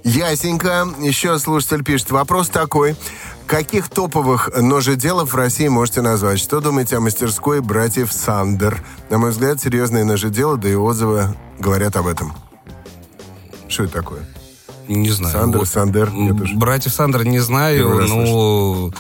Ясенько. 0.05 0.89
Еще 1.01 1.39
слушатель 1.39 1.85
пишет. 1.85 2.13
Вопрос 2.13 2.49
такой. 2.49 2.97
Каких 3.47 3.91
топовых 3.91 4.49
ножеделов 4.57 5.35
в 5.35 5.37
России 5.37 5.69
можете 5.69 6.01
назвать? 6.01 6.41
Что 6.41 6.61
думаете 6.61 6.97
о 6.97 7.01
мастерской 7.01 7.61
братьев 7.61 8.11
Сандер? 8.11 8.83
На 9.11 9.19
мой 9.19 9.33
взгляд, 9.33 9.61
серьезные 9.61 10.05
ножеделы, 10.05 10.57
да 10.57 10.71
и 10.71 10.75
отзывы 10.75 11.37
говорят 11.59 11.97
об 11.97 12.07
этом. 12.07 12.33
Что 13.75 13.85
это 13.85 13.95
такое? 13.95 14.25
Не 14.87 15.11
знаю. 15.11 15.33
Сандер, 15.33 15.59
вот. 15.59 15.69
Сандер. 15.69 16.13
Братьев 16.55 16.93
Сандер 16.93 17.25
не 17.25 17.41
знаю, 17.41 18.07
но... 18.07 18.93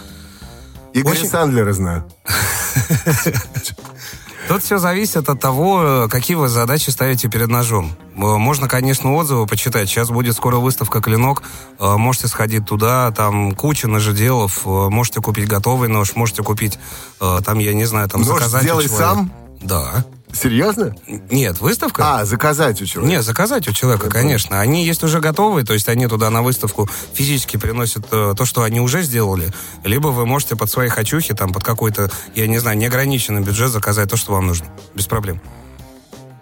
Игоря 0.92 1.18
Очень... 1.18 1.28
Сандлера 1.28 1.72
знаю. 1.72 2.04
Тут 4.48 4.64
все 4.64 4.78
зависит 4.78 5.28
от 5.28 5.40
того, 5.40 6.08
какие 6.10 6.36
вы 6.36 6.48
задачи 6.48 6.90
ставите 6.90 7.28
перед 7.28 7.48
ножом. 7.48 7.96
Можно, 8.14 8.68
конечно, 8.68 9.14
отзывы 9.14 9.46
почитать. 9.46 9.88
Сейчас 9.88 10.10
будет 10.10 10.34
скоро 10.34 10.56
выставка 10.56 11.00
«Клинок». 11.00 11.44
Можете 11.78 12.26
сходить 12.26 12.66
туда, 12.66 13.12
там 13.12 13.54
куча 13.54 13.86
ножеделов. 13.86 14.66
Можете 14.66 15.20
купить 15.20 15.46
готовый 15.46 15.88
нож, 15.88 16.16
можете 16.16 16.42
купить, 16.42 16.80
там, 17.18 17.60
я 17.60 17.74
не 17.74 17.84
знаю, 17.84 18.08
там 18.08 18.22
нож 18.22 18.38
заказать 18.38 18.62
сделай 18.62 18.88
сам? 18.88 19.30
Да. 19.62 20.04
Серьезно? 20.34 20.94
Нет, 21.30 21.60
выставка. 21.60 22.20
А, 22.20 22.24
заказать 22.24 22.82
у 22.82 22.86
человека? 22.86 23.16
Нет, 23.16 23.24
заказать 23.24 23.68
у 23.68 23.72
человека, 23.72 24.10
конечно. 24.10 24.60
Они 24.60 24.84
есть 24.84 25.02
уже 25.04 25.20
готовые, 25.20 25.64
то 25.64 25.72
есть 25.72 25.88
они 25.88 26.06
туда 26.06 26.28
на 26.30 26.42
выставку 26.42 26.88
физически 27.14 27.56
приносят 27.56 28.06
э, 28.10 28.34
то, 28.36 28.44
что 28.44 28.62
они 28.62 28.80
уже 28.80 29.02
сделали. 29.02 29.52
Либо 29.84 30.08
вы 30.08 30.26
можете 30.26 30.56
под 30.56 30.70
свои 30.70 30.88
хочухи, 30.88 31.34
там, 31.34 31.52
под 31.52 31.62
какой-то, 31.62 32.10
я 32.34 32.46
не 32.46 32.58
знаю, 32.58 32.76
неограниченный 32.76 33.42
бюджет 33.42 33.70
заказать 33.70 34.10
то, 34.10 34.16
что 34.16 34.32
вам 34.32 34.48
нужно. 34.48 34.66
Без 34.94 35.06
проблем. 35.06 35.40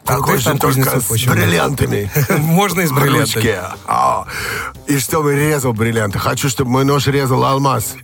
Какой 0.04 0.38
же 0.38 0.56
только 0.58 1.00
с 1.00 1.08
бриллиантами. 1.26 2.10
Можно 2.38 2.80
и 2.80 2.86
с 2.86 2.92
бриллиантами. 2.92 3.58
А, 3.86 4.26
и 4.86 4.98
чтобы 4.98 5.34
резал 5.34 5.72
бриллианты. 5.74 6.18
Хочу, 6.18 6.48
чтобы 6.48 6.70
мой 6.70 6.84
нож 6.84 7.06
резал 7.06 7.44
алмаз. 7.44 7.94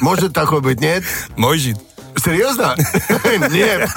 Может 0.00 0.32
такой 0.32 0.60
быть, 0.60 0.80
нет? 0.80 1.04
Может. 1.36 1.78
Серьезно? 2.16 2.76
Нет. 3.50 3.90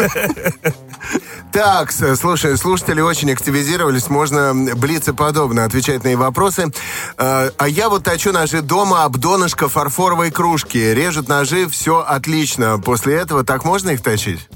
Так, 1.51 1.91
слушай, 1.91 2.57
слушатели 2.57 2.99
очень 2.99 3.31
активизировались, 3.31 4.09
можно 4.09 4.53
блицеподобно 4.75 5.63
отвечать 5.63 6.03
на 6.03 6.09
их 6.09 6.17
вопросы. 6.17 6.71
Э, 7.17 7.51
А 7.57 7.67
я 7.69 7.87
вот 7.89 8.03
точу 8.03 8.31
ножи 8.33 8.61
дома 8.61 9.05
об 9.05 9.17
донышко 9.17 9.69
фарфоровой 9.69 10.31
кружки. 10.31 10.77
Режут 10.77 11.29
ножи, 11.29 11.67
все 11.69 11.99
отлично. 12.01 12.77
После 12.79 13.15
этого 13.15 13.43
так 13.45 13.63
можно 13.63 13.91
их 13.91 14.01
точить? 14.01 14.49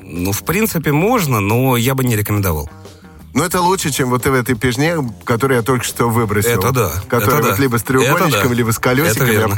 Ну, 0.00 0.32
в 0.32 0.42
принципе, 0.44 0.90
можно, 0.90 1.38
но 1.40 1.76
я 1.76 1.94
бы 1.94 2.02
не 2.02 2.16
рекомендовал. 2.16 2.68
Ну, 3.34 3.44
это 3.44 3.60
лучше, 3.60 3.90
чем 3.90 4.10
вот 4.10 4.26
в 4.26 4.32
этой 4.32 4.54
пижне, 4.54 4.96
которую 5.24 5.58
я 5.58 5.62
только 5.62 5.84
что 5.84 6.08
выбросил. 6.08 6.58
Это 6.58 6.72
да, 6.72 6.92
Которая 7.08 7.40
это 7.40 7.48
вот 7.48 7.56
да. 7.56 7.62
либо 7.62 7.78
с 7.78 7.82
треугольничком, 7.82 8.48
да. 8.48 8.54
либо 8.54 8.70
с 8.72 8.78
колесиками, 8.78 9.36
об 9.42 9.54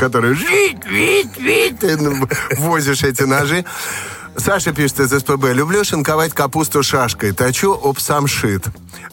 вить, 1.38 1.78
ты 1.78 1.96
ну, 1.96 2.28
возишь 2.58 3.02
эти 3.02 3.22
ножи. 3.22 3.64
Саша 4.36 4.72
пишет 4.72 5.00
из 5.00 5.10
СПБ. 5.10 5.52
Люблю 5.52 5.84
шинковать 5.84 6.32
капусту 6.32 6.82
шашкой. 6.82 7.32
Точу 7.32 7.72
об 7.72 7.98
самшит. 7.98 8.64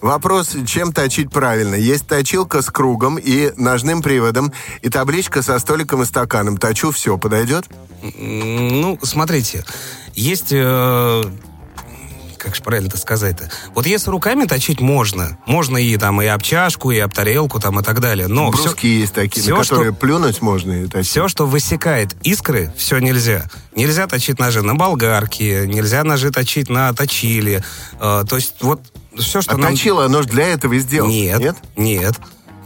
Вопрос, 0.01 0.55
чем 0.65 0.93
точить 0.93 1.31
правильно? 1.31 1.75
Есть 1.75 2.07
точилка 2.07 2.61
с 2.61 2.69
кругом 2.69 3.17
и 3.17 3.51
ножным 3.57 4.01
приводом, 4.01 4.53
и 4.81 4.89
табличка 4.89 5.41
со 5.41 5.57
столиком 5.59 6.03
и 6.03 6.05
стаканом. 6.05 6.57
Точу 6.57 6.91
все. 6.91 7.17
Подойдет? 7.17 7.65
Ну, 8.01 8.99
смотрите, 9.03 9.65
есть... 10.13 10.51
э, 10.51 11.23
как 12.47 12.55
же 12.55 12.63
правильно 12.63 12.87
это 12.87 12.97
сказать-то? 12.97 13.49
Вот 13.75 13.85
если 13.85 14.09
руками 14.09 14.45
точить 14.45 14.79
можно, 14.81 15.37
можно 15.45 15.77
и 15.77 15.95
там 15.97 16.21
и 16.21 16.25
об 16.25 16.41
чашку, 16.41 16.91
и 16.91 16.97
об 16.99 17.13
тарелку, 17.13 17.59
там 17.59 17.79
и 17.79 17.83
так 17.83 17.99
далее. 17.99 18.27
Но 18.27 18.51
все, 18.51 18.63
Бруски 18.63 18.87
есть 19.01 19.13
такие, 19.13 19.41
всё, 19.43 19.57
на 19.57 19.63
что- 19.63 19.75
которые 19.75 19.93
плюнуть 19.93 20.41
можно 20.41 20.71
и 20.83 20.87
точить. 20.87 21.09
все, 21.11 21.27
что 21.27 21.45
высекает 21.45 22.15
искры, 22.23 22.73
все 22.77 22.97
нельзя. 22.99 23.45
Нельзя 23.75 24.07
точить 24.07 24.39
ножи 24.39 24.61
на 24.61 24.75
болгарке, 24.75 25.67
нельзя 25.67 26.03
ножи 26.03 26.31
точить 26.31 26.69
на 26.69 26.93
точиле. 26.93 27.63
Э, 27.99 28.23
то 28.27 28.35
есть 28.35 28.55
вот 28.61 28.81
все, 29.17 29.41
что 29.41 29.55
А 29.55 29.57
нам... 29.57 29.71
точило, 29.71 30.05
оно 30.05 30.21
же 30.21 30.27
для 30.29 30.47
этого 30.47 30.73
и 30.73 30.79
сделано. 30.79 31.09
Нет, 31.11 31.39
Нет? 31.39 31.55
нет. 31.75 32.15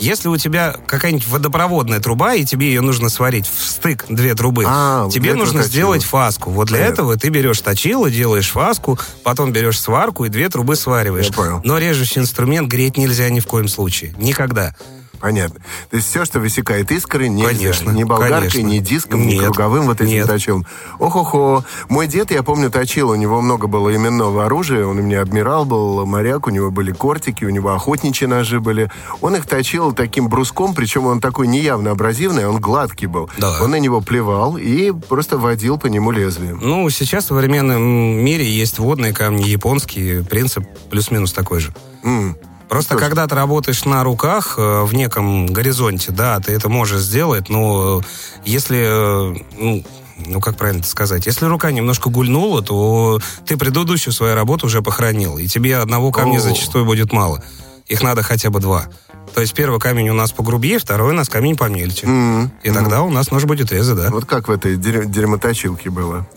Если 0.01 0.27
у 0.27 0.37
тебя 0.37 0.75
какая-нибудь 0.87 1.27
водопроводная 1.27 1.99
труба, 1.99 2.33
и 2.33 2.43
тебе 2.43 2.67
ее 2.67 2.81
нужно 2.81 3.09
сварить 3.09 3.45
в 3.47 3.63
стык 3.69 4.05
две 4.09 4.33
трубы, 4.33 4.65
А, 4.67 5.07
тебе 5.09 5.35
нужно 5.35 5.63
сделать 5.63 6.03
фаску. 6.03 6.49
Вот 6.49 6.67
для 6.69 6.77
Понятно. 6.79 6.93
этого 6.93 7.17
ты 7.17 7.29
берешь 7.29 7.61
точило, 7.61 8.09
делаешь 8.09 8.49
фаску, 8.49 8.97
потом 9.23 9.51
берешь 9.53 9.79
сварку 9.79 10.25
и 10.25 10.29
две 10.29 10.49
трубы 10.49 10.75
свариваешь. 10.75 11.27
Я 11.27 11.33
понял. 11.33 11.61
Но 11.63 11.77
режущий 11.77 12.19
инструмент 12.19 12.67
греть 12.67 12.97
нельзя 12.97 13.29
ни 13.29 13.39
в 13.39 13.45
коем 13.47 13.67
случае. 13.67 14.13
Никогда. 14.17 14.75
Понятно. 15.21 15.59
То 15.89 15.97
есть 15.97 16.09
все, 16.09 16.25
что 16.25 16.39
высекает 16.39 16.91
искры, 16.91 17.27
нельзя. 17.29 17.47
Конечно, 17.49 17.91
Ни 17.91 18.03
болгаркой, 18.03 18.49
конечно. 18.49 18.59
ни 18.61 18.79
диском, 18.79 19.21
ни 19.27 19.33
Нет, 19.33 19.43
круговым 19.45 19.85
вот 19.85 20.01
этим 20.01 20.11
нет. 20.11 20.27
точилом. 20.27 20.65
Ох-охо. 20.99 21.63
Мой 21.89 22.07
дед, 22.07 22.31
я 22.31 22.41
помню, 22.43 22.71
точил. 22.71 23.09
У 23.11 23.15
него 23.15 23.39
много 23.41 23.67
было 23.67 23.95
именного 23.95 24.45
оружия. 24.45 24.85
Он 24.85 24.97
у 24.97 25.01
меня 25.01 25.21
адмирал 25.21 25.65
был, 25.65 26.05
моряк. 26.05 26.47
У 26.47 26.49
него 26.49 26.71
были 26.71 26.91
кортики, 26.91 27.45
у 27.45 27.49
него 27.49 27.69
охотничьи 27.73 28.27
ножи 28.27 28.59
были. 28.59 28.89
Он 29.21 29.35
их 29.35 29.45
точил 29.47 29.93
таким 29.93 30.27
бруском, 30.27 30.73
причем 30.73 31.05
он 31.05 31.21
такой 31.21 31.47
неявно 31.47 31.91
абразивный, 31.91 32.47
он 32.47 32.59
гладкий 32.59 33.07
был. 33.07 33.29
Да. 33.37 33.61
Он 33.61 33.71
на 33.71 33.79
него 33.79 34.01
плевал 34.01 34.57
и 34.57 34.91
просто 34.91 35.37
водил 35.37 35.77
по 35.77 35.87
нему 35.87 36.11
лезвием. 36.11 36.59
Ну, 36.61 36.89
сейчас 36.89 37.25
в 37.25 37.27
современном 37.27 37.81
мире 37.81 38.49
есть 38.49 38.79
водные 38.79 39.13
камни 39.13 39.43
японские. 39.43 40.23
Принцип 40.23 40.65
плюс-минус 40.89 41.31
такой 41.33 41.59
же. 41.59 41.73
М. 42.03 42.35
Просто 42.71 42.93
Слушай. 42.93 43.03
когда 43.09 43.27
ты 43.27 43.35
работаешь 43.35 43.83
на 43.83 44.01
руках 44.01 44.55
э, 44.57 44.83
в 44.83 44.93
неком 44.93 45.45
горизонте, 45.45 46.13
да, 46.13 46.39
ты 46.39 46.53
это 46.53 46.69
можешь 46.69 47.01
сделать, 47.01 47.49
но 47.49 47.99
э, 47.99 48.03
если, 48.45 48.79
э, 48.79 49.35
ну, 49.59 49.83
ну, 50.25 50.39
как 50.39 50.55
правильно 50.55 50.79
это 50.79 50.87
сказать, 50.87 51.25
если 51.25 51.47
рука 51.47 51.69
немножко 51.71 52.09
гульнула, 52.09 52.61
то 52.61 53.19
ты 53.45 53.57
предыдущую 53.57 54.13
свою 54.13 54.35
работу 54.35 54.67
уже 54.67 54.81
похоронил, 54.81 55.37
и 55.37 55.47
тебе 55.47 55.79
одного 55.79 56.13
камня 56.13 56.37
О. 56.37 56.39
зачастую 56.39 56.85
будет 56.85 57.11
мало. 57.11 57.43
Их 57.87 58.01
надо 58.03 58.23
хотя 58.23 58.49
бы 58.49 58.61
два. 58.61 58.85
То 59.33 59.41
есть 59.41 59.53
первый 59.53 59.79
камень 59.79 60.09
у 60.09 60.13
нас 60.13 60.31
погрубее, 60.31 60.77
второй 60.77 61.11
у 61.11 61.15
нас 61.15 61.29
камень 61.29 61.55
помельче. 61.55 62.05
М. 62.05 62.51
И 62.63 62.69
тогда 62.71 63.01
у 63.01 63.09
нас 63.09 63.31
нож 63.31 63.45
будет 63.45 63.71
резать, 63.71 63.95
да. 63.95 64.09
Вот 64.09 64.25
как 64.25 64.47
в 64.47 64.51
этой 64.51 64.75
дерь- 64.75 65.05
дерьмоточилке 65.05 65.89
было. 65.89 66.27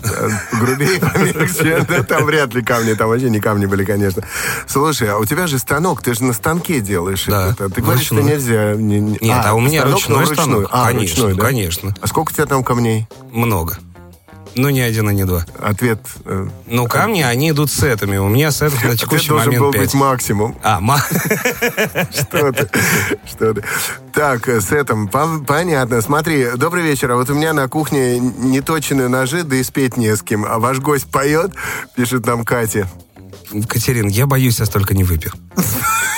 Грубее, 0.52 1.00
помельче. 1.00 1.84
Там 2.08 2.24
вряд 2.24 2.54
ли 2.54 2.62
камни, 2.62 2.94
там 2.94 3.08
вообще 3.08 3.30
не 3.30 3.40
камни 3.40 3.66
были, 3.66 3.84
конечно. 3.84 4.22
Слушай, 4.66 5.08
а 5.10 5.18
у 5.18 5.24
тебя 5.24 5.46
же 5.46 5.58
станок, 5.58 6.02
ты 6.02 6.14
же 6.14 6.22
на 6.24 6.32
станке 6.32 6.80
делаешь 6.80 7.26
это. 7.26 7.68
Ты 7.68 7.82
говоришь, 7.82 8.06
что 8.06 8.20
нельзя. 8.20 8.74
не- 8.74 9.00
не- 9.00 9.18
Нет, 9.20 9.42
а 9.44 9.54
у 9.54 9.60
меня 9.60 9.84
но 9.84 9.92
ручной 9.92 10.26
станок. 10.26 10.68
А, 10.70 10.86
Конечно, 10.86 11.34
конечно. 11.34 11.94
А 12.00 12.06
сколько 12.06 12.30
у 12.30 12.34
тебя 12.34 12.46
там 12.46 12.62
камней? 12.62 13.08
Много. 13.32 13.76
Ну, 14.56 14.68
не 14.70 14.80
один, 14.82 15.10
и 15.10 15.14
не 15.14 15.24
два. 15.24 15.44
Ответ... 15.60 15.98
э, 16.24 16.46
Ну, 16.66 16.86
камни, 16.86 17.22
они 17.22 17.50
идут 17.50 17.70
сетами. 17.70 18.16
У 18.18 18.28
меня 18.28 18.50
сетов 18.50 18.82
на 18.84 18.96
текущий 18.96 19.28
должен 19.28 19.50
был 19.52 19.58
момент 19.66 19.76
быть 19.76 19.92
5. 19.92 19.94
максимум. 20.00 20.56
А, 20.62 20.80
ма... 20.80 20.98
Что 22.12 22.52
ты? 22.52 22.68
Что 23.26 23.54
ты? 23.54 23.64
Так, 24.12 24.48
э, 24.48 24.60
с 24.60 24.70
пон- 24.70 25.44
понятно. 25.44 26.00
Смотри, 26.00 26.50
добрый 26.56 26.84
вечер. 26.84 27.10
А 27.10 27.16
вот 27.16 27.28
у 27.30 27.34
меня 27.34 27.52
на 27.52 27.68
кухне 27.68 28.18
неточенные 28.20 29.08
ножи, 29.08 29.42
да 29.42 29.56
и 29.56 29.62
спеть 29.62 29.96
не 29.96 30.14
с 30.14 30.22
кем. 30.22 30.44
А 30.44 30.58
ваш 30.58 30.78
гость 30.78 31.06
поет, 31.10 31.52
пишет 31.96 32.24
нам 32.26 32.44
Катя. 32.44 32.88
Катерин, 33.68 34.08
я 34.08 34.26
боюсь, 34.26 34.60
я 34.60 34.66
столько 34.66 34.94
не 34.94 35.04
выпью. 35.04 35.32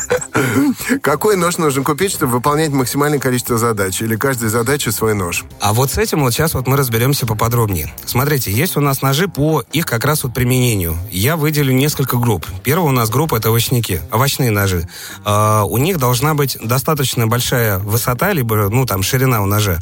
Какой 1.02 1.36
нож 1.36 1.58
нужно 1.58 1.82
купить, 1.82 2.12
чтобы 2.12 2.32
выполнять 2.32 2.70
максимальное 2.70 3.18
количество 3.18 3.58
задач? 3.58 4.00
Или 4.00 4.16
каждой 4.16 4.48
задаче 4.48 4.92
свой 4.92 5.14
нож? 5.14 5.44
А 5.60 5.72
вот 5.72 5.90
с 5.90 5.98
этим 5.98 6.20
вот 6.20 6.32
сейчас 6.32 6.54
вот 6.54 6.66
мы 6.66 6.76
разберемся 6.76 7.26
поподробнее. 7.26 7.92
Смотрите, 8.04 8.50
есть 8.50 8.76
у 8.76 8.80
нас 8.80 9.02
ножи 9.02 9.28
по 9.28 9.62
их 9.72 9.86
как 9.86 10.04
раз 10.04 10.24
вот 10.24 10.34
применению. 10.34 10.96
Я 11.10 11.36
выделю 11.36 11.72
несколько 11.72 12.16
групп. 12.16 12.46
Первая 12.62 12.88
у 12.88 12.92
нас 12.92 13.10
группа 13.10 13.36
это 13.36 13.48
овощники, 13.48 14.00
овощные 14.10 14.50
ножи. 14.50 14.88
А, 15.24 15.64
у 15.64 15.78
них 15.78 15.98
должна 15.98 16.34
быть 16.34 16.56
достаточно 16.62 17.26
большая 17.26 17.78
высота, 17.78 18.32
либо, 18.32 18.68
ну, 18.68 18.86
там, 18.86 19.02
ширина 19.02 19.42
у 19.42 19.46
ножа. 19.46 19.78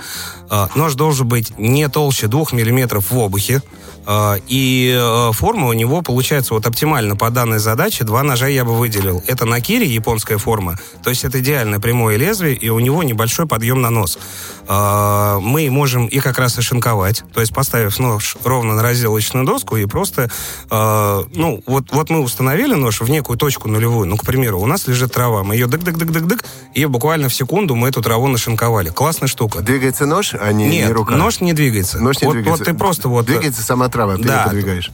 А, 0.48 0.68
нож 0.74 0.94
должен 0.94 1.28
быть 1.28 1.56
не 1.58 1.88
толще 1.88 2.26
2 2.26 2.46
мм 2.52 3.00
в 3.00 3.18
обухе. 3.18 3.62
А, 4.06 4.36
и 4.48 4.92
э, 4.98 5.32
форма 5.32 5.68
у 5.68 5.72
него 5.72 6.02
получается 6.02 6.54
вот 6.54 6.66
оптимально 6.66 7.16
по 7.16 7.30
данной 7.30 7.58
задаче. 7.58 8.04
Два 8.04 8.22
ножа 8.22 8.48
я 8.48 8.64
бы 8.64 8.76
выделил. 8.76 9.22
Это 9.26 9.44
накири, 9.44 9.86
японская 10.00 10.38
форма. 10.38 10.78
То 11.04 11.10
есть 11.10 11.24
это 11.24 11.38
идеально 11.40 11.78
прямое 11.80 12.16
лезвие, 12.16 12.54
и 12.54 12.68
у 12.70 12.80
него 12.80 13.02
небольшой 13.02 13.46
подъем 13.46 13.80
на 13.80 13.90
нос. 13.90 14.18
А, 14.66 15.38
Мы 15.40 15.70
можем 15.70 16.06
и 16.06 16.20
как 16.20 16.38
раз 16.38 16.58
и 16.58 16.62
шинковать. 16.62 17.22
То 17.34 17.40
есть 17.40 17.52
поставив 17.54 17.98
нож 17.98 18.36
ровно 18.44 18.74
на 18.74 18.82
разделочную 18.82 19.44
доску 19.46 19.76
и 19.76 19.86
просто... 19.86 20.30
а, 20.70 21.24
Ну, 21.34 21.62
вот, 21.66 21.84
вот 21.92 22.10
мы 22.10 22.20
установили 22.20 22.74
нож 22.74 23.00
в 23.00 23.08
некую 23.10 23.36
точку 23.38 23.68
нулевую. 23.68 24.06
Ну, 24.08 24.16
к 24.16 24.24
примеру, 24.24 24.60
у 24.60 24.66
нас 24.66 24.86
лежит 24.88 25.12
трава. 25.12 25.42
Мы 25.42 25.54
ее 25.54 25.66
дык-дык-дык-дык-дык, 25.66 26.44
и 26.74 26.84
буквально 26.86 27.28
в 27.28 27.34
секунду 27.34 27.74
мы 27.74 27.88
эту 27.88 28.02
траву 28.02 28.28
нашинковали. 28.28 28.88
Классная 28.90 29.28
штука. 29.28 29.60
Двигается 29.60 30.06
нож, 30.06 30.34
а 30.34 30.52
не, 30.52 30.68
Нет, 30.68 30.88
не 30.88 30.92
рука? 30.92 31.16
нож 31.16 31.40
не 31.40 31.52
двигается. 31.52 31.98
Нож 32.00 32.20
не 32.20 32.26
вот, 32.26 32.34
двигается. 32.34 32.64
вот 32.64 32.72
ты 32.72 32.74
просто 32.78 33.08
вот... 33.08 33.26
Двигается 33.26 33.62
сама 33.62 33.88
трава, 33.88 34.16
ты 34.16 34.22
Да. 34.24 34.38
ее 34.38 34.44
подвигаешь. 34.44 34.90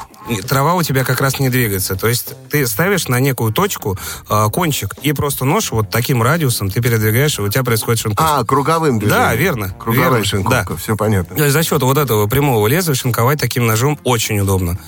Трава 0.49 0.75
у 0.75 0.83
тебя 0.83 1.05
как 1.05 1.21
раз 1.21 1.39
не 1.39 1.51
двигается. 1.51 1.95
То 1.97 2.09
есть 2.09 2.35
ты 2.51 2.67
ставишь 2.67 3.07
на 3.09 3.21
некую 3.21 3.53
точку 3.53 3.97
э, 4.29 4.47
кончик, 4.53 4.95
и 5.03 5.12
просто 5.12 5.45
нож 5.45 5.71
вот 5.71 5.91
таким 5.91 6.23
радиусом 6.23 6.71
ты 6.71 6.81
передвигаешь, 6.81 7.38
и 7.38 7.43
у 7.43 7.49
тебя 7.49 7.62
происходит 7.65 8.00
шинковка. 8.00 8.38
А, 8.38 8.45
круговым 8.45 8.99
движением. 8.99 9.29
Да, 9.29 9.35
верно, 9.35 9.69
Круговая 9.79 10.11
верно, 10.11 10.25
шинковка, 10.25 10.67
да. 10.71 10.76
все 10.76 10.97
понятно. 10.97 11.37
То 11.37 11.43
есть 11.45 11.53
за 11.53 11.62
счет 11.62 11.83
вот 11.83 11.99
этого 11.99 12.26
прямого 12.26 12.67
лезвия 12.67 12.95
шинковать 12.95 13.38
таким 13.41 13.67
ножом 13.67 13.99
очень 14.05 14.41
удобно. 14.41 14.79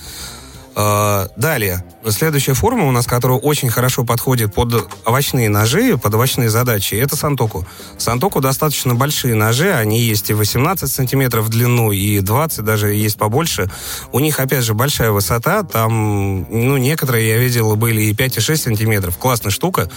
Э, 0.79 1.27
Далее, 1.37 1.85
следующая 2.09 2.55
форма 2.55 2.85
у 2.87 2.93
нас, 2.93 3.07
которая 3.07 3.37
очень 3.39 3.69
хорошо 3.69 4.05
подходит 4.05 4.55
под 4.55 4.89
овощные 5.05 5.49
ножи, 5.49 5.99
под 5.99 6.15
овощные 6.15 6.51
задачи, 6.51 6.95
это 6.95 7.17
сантоку. 7.17 7.67
Сантоку 7.97 8.41
достаточно 8.41 8.95
большие 8.95 9.35
ножи, 9.35 9.73
они 9.73 10.01
есть 10.01 10.31
и 10.31 10.35
18 10.35 10.89
сантиметров 10.89 11.47
в 11.47 11.49
длину, 11.49 11.91
и 11.91 12.21
20 12.21 12.65
даже 12.65 12.95
есть 12.95 13.19
побольше. 13.19 13.69
У 14.13 14.21
них, 14.21 14.39
опять 14.39 14.63
же, 14.63 14.75
большая 14.75 15.11
высота, 15.11 15.65
там, 15.65 16.47
ну, 16.49 16.77
некоторые, 16.77 17.29
я 17.29 17.39
видел, 17.39 17.75
были 17.75 18.03
и 18.03 18.15
5, 18.15 18.37
и 18.37 18.41
6 18.41 18.63
сантиметров. 18.63 19.19
Классная 19.19 19.51
штука. 19.51 19.91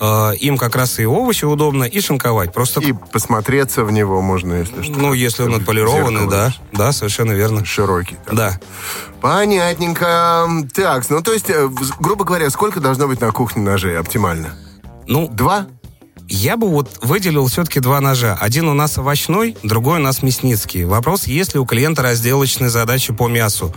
Э, 0.00 0.32
Им 0.38 0.56
как 0.56 0.76
раз 0.76 1.00
и 1.00 1.06
овощи 1.06 1.46
удобно, 1.46 1.82
и 1.84 2.00
шинковать. 2.00 2.52
Просто, 2.52 2.80
И 2.80 2.92
посмотреться 2.92 3.82
в 3.84 3.90
него 3.90 4.20
можно, 4.22 4.54
если 4.54 4.82
что. 4.82 4.92
ну, 4.92 5.12
если 5.14 5.42
он 5.42 5.54
отполированный, 5.54 6.28
да, 6.30 6.54
да, 6.72 6.92
совершенно 6.92 7.32
верно. 7.32 7.64
Широкий. 7.64 8.16
так. 8.24 8.34
Да. 8.36 8.60
Понятненько. 9.20 10.27
Так, 10.74 11.08
ну 11.10 11.22
то 11.22 11.32
есть, 11.32 11.50
э, 11.50 11.68
грубо 12.00 12.24
говоря, 12.24 12.50
сколько 12.50 12.80
должно 12.80 13.08
быть 13.08 13.20
на 13.20 13.30
кухне 13.32 13.62
ножей 13.62 13.98
оптимально? 13.98 14.54
Ну, 15.06 15.28
Два? 15.28 15.66
Я 16.30 16.58
бы 16.58 16.68
вот 16.68 16.98
выделил 17.00 17.46
все-таки 17.46 17.80
два 17.80 18.02
ножа. 18.02 18.36
Один 18.38 18.68
у 18.68 18.74
нас 18.74 18.98
овощной, 18.98 19.56
другой 19.62 19.98
у 19.98 20.02
нас 20.02 20.22
мясницкий. 20.22 20.84
Вопрос, 20.84 21.26
есть 21.26 21.54
ли 21.54 21.60
у 21.60 21.64
клиента 21.64 22.02
разделочные 22.02 22.68
задачи 22.68 23.14
по 23.14 23.28
мясу. 23.28 23.74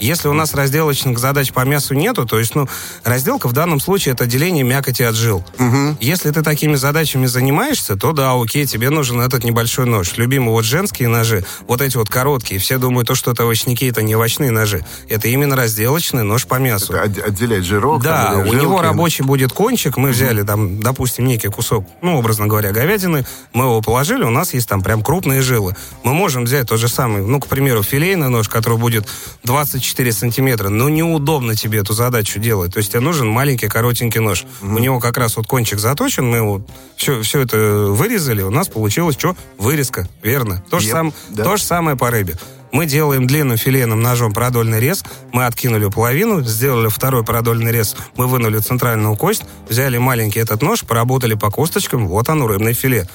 Если 0.00 0.28
у 0.28 0.32
нас 0.32 0.54
разделочных 0.54 1.18
задач 1.18 1.52
по 1.52 1.64
мясу 1.64 1.94
нету, 1.94 2.26
то 2.26 2.38
есть, 2.38 2.54
ну, 2.54 2.68
разделка 3.04 3.48
в 3.48 3.52
данном 3.52 3.80
случае 3.80 4.14
это 4.14 4.26
деление 4.26 4.64
мякоти 4.64 5.02
от 5.02 5.14
жил. 5.14 5.44
Угу. 5.58 5.98
Если 6.00 6.30
ты 6.30 6.42
такими 6.42 6.76
задачами 6.76 7.26
занимаешься, 7.26 7.96
то 7.96 8.12
да, 8.12 8.32
окей, 8.34 8.66
тебе 8.66 8.90
нужен 8.90 9.20
этот 9.20 9.44
небольшой 9.44 9.86
нож. 9.86 10.16
Любимые 10.16 10.52
вот 10.52 10.64
женские 10.64 11.08
ножи, 11.08 11.44
вот 11.66 11.80
эти 11.80 11.96
вот 11.96 12.08
короткие, 12.08 12.60
все 12.60 12.78
думают, 12.78 13.08
то, 13.08 13.14
что 13.14 13.32
это 13.32 13.42
овощники, 13.44 13.84
это 13.84 14.02
не 14.02 14.14
овощные 14.14 14.50
ножи. 14.50 14.84
Это 15.08 15.28
именно 15.28 15.56
разделочный 15.56 16.22
нож 16.22 16.46
по 16.46 16.56
мясу. 16.56 16.92
Это 16.92 17.24
отделять 17.24 17.64
жирок. 17.64 18.02
Да, 18.02 18.34
у 18.36 18.44
жилки. 18.44 18.56
него 18.56 18.82
рабочий 18.82 19.24
будет 19.24 19.52
кончик. 19.52 19.96
Мы 19.96 20.10
взяли 20.10 20.42
там, 20.42 20.80
допустим, 20.80 21.26
некий 21.26 21.48
кусок, 21.48 21.86
ну, 22.02 22.18
образно 22.18 22.46
говоря, 22.46 22.72
говядины, 22.72 23.26
мы 23.52 23.64
его 23.64 23.80
положили, 23.80 24.24
у 24.24 24.30
нас 24.30 24.54
есть 24.54 24.68
там 24.68 24.82
прям 24.82 25.02
крупные 25.02 25.42
жилы. 25.42 25.74
Мы 26.04 26.14
можем 26.14 26.44
взять 26.44 26.68
тот 26.68 26.78
же 26.78 26.88
самый, 26.88 27.22
ну, 27.22 27.40
к 27.40 27.46
примеру, 27.46 27.82
филейный 27.82 28.28
нож, 28.28 28.48
который 28.48 28.78
будет 28.78 29.08
24 29.44 29.87
сантиметра, 30.16 30.68
но 30.68 30.88
неудобно 30.88 31.54
тебе 31.54 31.78
эту 31.80 31.92
задачу 31.92 32.38
делать. 32.38 32.72
То 32.74 32.78
есть 32.78 32.90
тебе 32.90 33.00
нужен 33.00 33.28
маленький 33.28 33.68
коротенький 33.68 34.20
нож. 34.20 34.44
У 34.62 34.78
него 34.78 35.00
как 35.00 35.16
раз 35.18 35.36
вот 35.36 35.46
кончик 35.46 35.78
заточен, 35.78 36.26
мы 36.28 36.38
его 36.38 36.62
все, 36.96 37.22
все 37.22 37.40
это 37.40 37.56
вырезали, 37.56 38.42
у 38.42 38.50
нас 38.50 38.68
получилось 38.68 39.16
что? 39.18 39.36
Вырезка, 39.58 40.08
верно. 40.22 40.62
То 40.70 40.78
же, 40.78 40.88
Yep, 40.88 40.92
сам, 40.92 41.12
да. 41.30 41.44
то 41.44 41.56
же 41.56 41.62
самое 41.62 41.96
по 41.96 42.10
рыбе. 42.10 42.36
Мы 42.70 42.84
делаем 42.86 43.26
длинным 43.26 43.56
филейным 43.56 44.02
ножом 44.02 44.32
продольный 44.32 44.78
рез, 44.78 45.02
мы 45.32 45.46
откинули 45.46 45.86
половину, 45.88 46.42
сделали 46.42 46.88
второй 46.88 47.24
продольный 47.24 47.72
рез, 47.72 47.96
мы 48.16 48.26
вынули 48.26 48.58
центральную 48.58 49.16
кость, 49.16 49.42
взяли 49.68 49.96
маленький 49.98 50.40
этот 50.40 50.60
нож, 50.62 50.84
поработали 50.84 51.34
по 51.34 51.50
косточкам, 51.50 52.06
вот 52.08 52.28
оно, 52.28 52.46
рыбное 52.46 52.74
филе. 52.74 53.08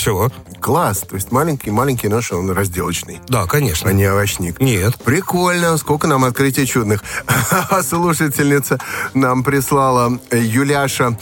Все. 0.00 0.30
Класс. 0.60 1.00
То 1.00 1.16
есть 1.16 1.30
маленький-маленький 1.30 2.08
нож, 2.08 2.32
он 2.32 2.50
разделочный, 2.50 3.20
Да, 3.28 3.44
конечно. 3.44 3.90
а 3.90 3.92
не 3.92 4.04
овощник. 4.06 4.58
Нет. 4.58 4.96
Прикольно, 5.04 5.76
сколько 5.76 6.06
нам 6.08 6.24
открытий 6.24 6.66
чудных. 6.66 7.04
Слушательница 7.86 8.78
нам 9.12 9.44
прислала 9.44 10.18
Юляша. 10.32 11.18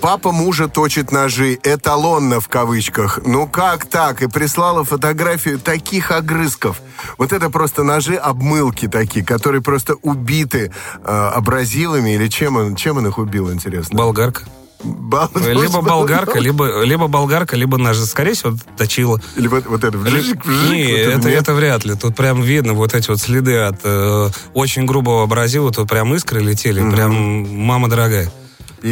Папа 0.00 0.32
мужа 0.32 0.68
точит 0.68 1.12
ножи, 1.12 1.58
эталонно 1.62 2.40
в 2.40 2.48
кавычках. 2.48 3.20
Ну 3.26 3.46
как 3.46 3.84
так? 3.84 4.22
И 4.22 4.26
прислала 4.26 4.84
фотографию 4.84 5.58
таких 5.58 6.10
огрызков. 6.10 6.80
Вот 7.18 7.30
это 7.30 7.50
просто 7.50 7.82
ножи 7.84 8.16
обмылки 8.16 8.88
такие, 8.88 9.22
которые 9.22 9.60
просто 9.60 9.96
убиты 10.00 10.72
э, 11.04 11.06
абразивами 11.10 12.14
или 12.14 12.28
чем 12.28 12.56
он, 12.56 12.74
чем 12.74 12.96
он 12.96 13.06
их 13.06 13.18
убил, 13.18 13.52
интересно? 13.52 13.98
Болгарка. 13.98 14.44
Бал- 14.84 15.30
Либо 15.34 15.80
болгарка, 15.82 16.38
либо, 16.38 16.82
либо 16.84 17.08
болгарка, 17.08 17.56
либо 17.56 17.78
нож. 17.78 17.96
Скорее 17.98 18.34
всего, 18.34 18.56
точила. 18.76 19.20
Или 19.36 19.48
вот, 19.48 19.66
вот 19.66 19.82
это 19.82 19.96
вжик, 19.96 20.44
вжик, 20.44 20.70
Не, 20.70 20.84
вот 20.84 20.98
это, 21.18 21.28
нет? 21.28 21.42
это 21.42 21.54
вряд 21.54 21.84
ли. 21.84 21.94
Тут 21.94 22.14
прям 22.16 22.42
видно 22.42 22.74
вот 22.74 22.94
эти 22.94 23.08
вот 23.08 23.20
следы 23.20 23.56
от 23.58 23.80
э, 23.84 24.28
очень 24.52 24.84
грубого 24.86 25.22
абразива. 25.24 25.70
Тут 25.72 25.88
прям 25.88 26.14
искры 26.14 26.40
летели. 26.40 26.88
Прям 26.90 27.12
мама 27.64 27.88
дорогая. 27.88 28.30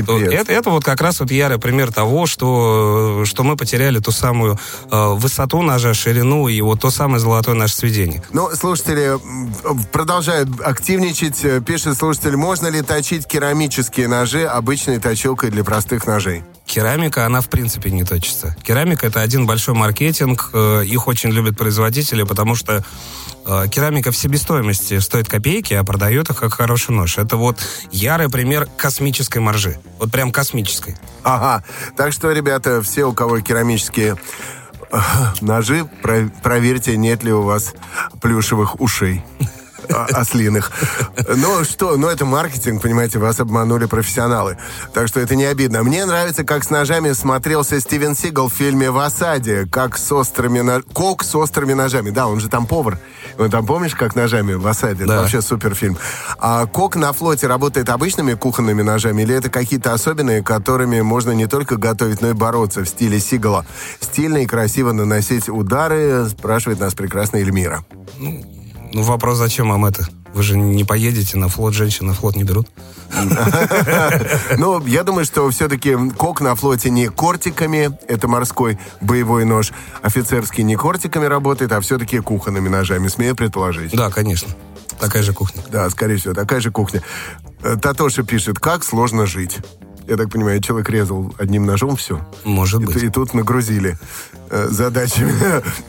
То 0.01 0.19
Пипец. 0.19 0.33
Это, 0.33 0.53
это 0.53 0.71
вот 0.71 0.85
как 0.85 1.01
раз 1.03 1.21
вот 1.21 1.31
ярый 1.31 1.59
пример 1.59 1.93
того, 1.93 2.27
что, 2.27 3.25
что 3.27 3.43
мы 3.43 3.57
потеряли 3.57 3.99
ту 3.99 4.11
самую 4.11 4.59
э, 4.91 5.07
высоту 5.15 5.61
ножа, 5.61 5.93
ширину 5.93 6.49
и 6.49 6.61
вот 6.63 6.81
то 6.81 6.91
самое 6.91 7.21
золотое 7.21 7.55
наше 7.55 7.77
сведение. 7.77 8.23
Ну, 8.33 8.51
слушатели 8.55 9.19
продолжают 9.93 10.49
активничать. 10.61 11.45
Э, 11.45 11.61
Пишет 11.61 11.99
слушатель, 11.99 12.37
можно 12.37 12.69
ли 12.69 12.83
точить 12.83 13.27
керамические 13.27 14.09
ножи 14.09 14.45
обычной 14.45 14.99
точилкой 14.99 15.51
для 15.51 15.65
простых 15.65 16.07
ножей? 16.07 16.43
Керамика, 16.73 17.27
она 17.27 17.43
в 17.43 17.51
принципе 17.51 17.91
не 17.91 18.03
точится. 18.03 18.57
Керамика 18.63 19.07
это 19.07 19.21
один 19.21 19.47
большой 19.47 19.75
маркетинг. 19.75 20.49
э, 20.55 20.85
Их 20.87 21.07
очень 21.07 21.29
любят 21.29 21.55
производители, 21.59 22.23
потому 22.23 22.55
что 22.55 22.83
э, 23.45 23.69
керамика 23.71 24.11
в 24.11 24.17
себестоимости 24.17 24.99
стоит 25.01 25.29
копейки, 25.29 25.75
а 25.75 25.85
продает 25.85 26.31
их 26.31 26.39
как 26.39 26.55
хороший 26.55 26.93
нож. 26.93 27.19
Это 27.19 27.37
вот 27.37 27.59
ярый 27.91 28.31
пример 28.31 28.67
космической 28.79 29.39
маржи. 29.39 29.79
Вот 29.99 30.11
прям 30.11 30.33
космической. 30.33 30.97
Ага. 31.25 31.63
Так 31.95 32.15
что, 32.15 32.33
ребята, 32.33 32.81
все, 32.81 33.05
у 33.05 33.13
кого 33.13 33.41
керамические 33.41 34.17
э, 34.91 34.99
ножи, 35.43 35.85
про- 36.01 36.31
проверьте, 36.43 36.97
нет 36.97 37.23
ли 37.23 37.35
у 37.35 37.43
вас 37.43 37.75
плюшевых 38.23 38.81
ушей. 38.81 39.23
А, 39.91 40.07
ослиных. 40.13 40.71
Ну 41.37 41.65
что, 41.65 41.97
ну 41.97 42.09
это 42.09 42.25
маркетинг, 42.25 42.83
понимаете, 42.83 43.19
вас 43.19 43.41
обманули 43.41 43.87
профессионалы. 43.87 44.59
Так 44.95 45.09
что 45.09 45.21
это 45.21 45.35
не 45.37 45.45
обидно. 45.45 45.83
Мне 45.83 46.05
нравится, 46.05 46.45
как 46.45 46.65
с 46.65 46.71
ножами 46.71 47.13
смотрелся 47.13 47.81
Стивен 47.81 48.15
Сигал 48.15 48.49
в 48.49 48.55
фильме 48.55 48.91
«В 48.91 48.99
осаде», 48.99 49.67
как 49.71 49.97
с 49.99 50.11
острыми 50.13 50.61
нож- 50.61 50.85
Кок 50.93 51.25
с 51.25 51.35
острыми 51.35 51.73
ножами. 51.73 52.11
Да, 52.11 52.27
он 52.27 52.41
же 52.41 52.49
там 52.49 52.67
повар. 52.67 52.99
Он 53.39 53.51
там, 53.51 53.67
помнишь, 53.67 53.95
как 53.95 54.15
ножами 54.15 54.53
в 54.55 54.67
осаде? 54.67 55.05
Это 55.05 55.15
Да. 55.15 55.21
вообще 55.21 55.41
супер 55.43 55.75
фильм. 55.75 55.97
А 56.39 56.67
Кок 56.67 56.97
на 56.97 57.13
флоте 57.13 57.47
работает 57.47 57.89
обычными 57.89 58.35
кухонными 58.35 58.83
ножами 58.83 59.23
или 59.23 59.35
это 59.35 59.49
какие-то 59.49 59.93
особенные, 59.93 60.43
которыми 60.43 61.01
можно 61.01 61.31
не 61.33 61.47
только 61.47 61.77
готовить, 61.77 62.21
но 62.21 62.31
и 62.31 62.33
бороться 62.33 62.83
в 62.83 62.89
стиле 62.89 63.19
Сигала? 63.21 63.65
Стильно 64.01 64.39
и 64.39 64.47
красиво 64.47 64.93
наносить 64.93 65.49
удары, 65.49 66.29
спрашивает 66.29 66.81
нас 66.81 66.95
прекрасная 66.95 67.41
Эльмира. 67.43 67.85
Ну, 68.19 68.45
вопрос, 68.93 69.39
зачем 69.39 69.71
вам 69.71 69.85
это? 69.85 70.07
Вы 70.35 70.43
же 70.43 70.57
не 70.57 70.85
поедете 70.85 71.37
на 71.37 71.49
флот, 71.49 71.75
женщин 71.75 72.07
на 72.07 72.15
флот 72.15 72.37
не 72.37 72.45
берут. 72.45 72.69
Ну, 74.57 74.85
я 74.87 75.03
думаю, 75.03 75.25
что 75.25 75.49
все-таки 75.51 75.97
кок 76.17 76.41
на 76.41 76.55
флоте 76.55 76.91
не 76.91 77.09
кортиками, 77.09 77.91
это 78.09 78.29
морской 78.29 78.79
боевой 79.01 79.45
нож, 79.45 79.73
офицерский 80.03 80.65
не 80.65 80.77
кортиками 80.77 81.27
работает, 81.27 81.73
а 81.73 81.81
все-таки 81.81 82.21
кухонными 82.21 82.69
ножами, 82.69 83.09
смею 83.09 83.37
предположить. 83.37 83.95
Да, 83.95 84.11
конечно. 84.11 84.55
Такая 84.99 85.23
же 85.23 85.33
кухня. 85.33 85.63
Да, 85.71 85.91
скорее 85.91 86.17
всего, 86.17 86.33
такая 86.33 86.61
же 86.61 86.71
кухня. 86.71 87.03
Э, 87.63 87.77
Татоша 87.81 88.23
пишет, 88.23 88.59
как 88.59 88.85
сложно 88.85 89.27
жить. 89.27 89.59
Я 90.07 90.17
так 90.17 90.31
понимаю, 90.31 90.61
человек 90.61 90.89
резал 90.91 91.35
одним 91.39 91.65
ножом 91.67 91.97
все. 91.97 92.21
Может 92.45 92.83
И, 92.83 92.85
быть. 92.87 93.03
и 93.03 93.09
тут 93.09 93.35
нагрузили 93.35 93.97
э, 94.51 94.69
задачами. 94.71 95.33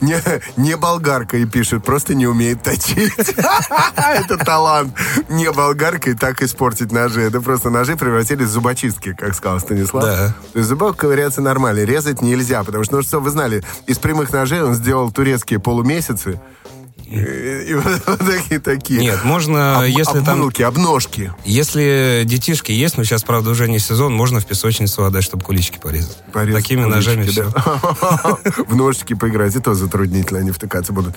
Не, 0.00 0.16
не 0.56 0.76
болгарка 0.76 1.36
и 1.36 1.44
пишет, 1.46 1.84
просто 1.84 2.14
не 2.14 2.26
умеет 2.26 2.62
точить. 2.62 3.12
Это 3.96 4.36
талант. 4.38 4.94
Не 5.28 5.50
болгарка 5.50 6.10
и 6.10 6.14
так 6.14 6.42
испортить 6.42 6.92
ножи. 6.92 7.22
Это 7.22 7.40
просто 7.40 7.70
ножи 7.70 7.96
превратились 7.96 8.46
в 8.46 8.50
зубочистки, 8.52 9.14
как 9.14 9.34
сказал 9.34 9.60
Станислав. 9.60 10.04
Да. 10.04 10.34
То 10.52 10.58
есть 10.58 10.68
зубок 10.68 10.96
ковыряться 10.96 11.40
нормально, 11.40 11.84
резать 11.84 12.22
нельзя, 12.22 12.62
потому 12.64 12.84
что, 12.84 12.96
ну 12.96 13.02
что 13.02 13.20
вы 13.20 13.30
знали, 13.30 13.62
из 13.86 13.98
прямых 13.98 14.32
ножей 14.32 14.62
он 14.62 14.74
сделал 14.74 15.10
турецкие 15.10 15.58
полумесяцы. 15.58 16.40
И, 17.20 17.74
вот, 18.06 18.18
такие 18.18 18.60
такие. 18.60 19.00
Нет, 19.00 19.24
можно, 19.24 19.78
Об- 19.80 19.86
если 19.86 20.20
там... 20.20 20.30
обмылки, 20.40 20.62
обножки. 20.62 21.32
Если 21.44 22.22
детишки 22.24 22.72
есть, 22.72 22.96
но 22.96 23.04
сейчас, 23.04 23.22
правда, 23.24 23.50
уже 23.50 23.68
не 23.68 23.78
сезон, 23.78 24.14
можно 24.14 24.40
в 24.40 24.46
песочницу 24.46 25.04
отдать, 25.04 25.24
чтобы 25.24 25.44
кулички 25.44 25.78
порезать. 25.78 26.16
Порезать 26.32 26.62
Такими 26.62 26.82
куличики, 26.82 26.96
ножами 26.96 27.26
все. 27.26 27.44
да. 27.50 28.38
В 28.66 28.76
ножички 28.76 29.14
поиграть, 29.14 29.54
и 29.56 29.60
то 29.60 29.74
затруднительно, 29.74 30.40
они 30.40 30.50
втыкаться 30.50 30.92
будут. 30.92 31.14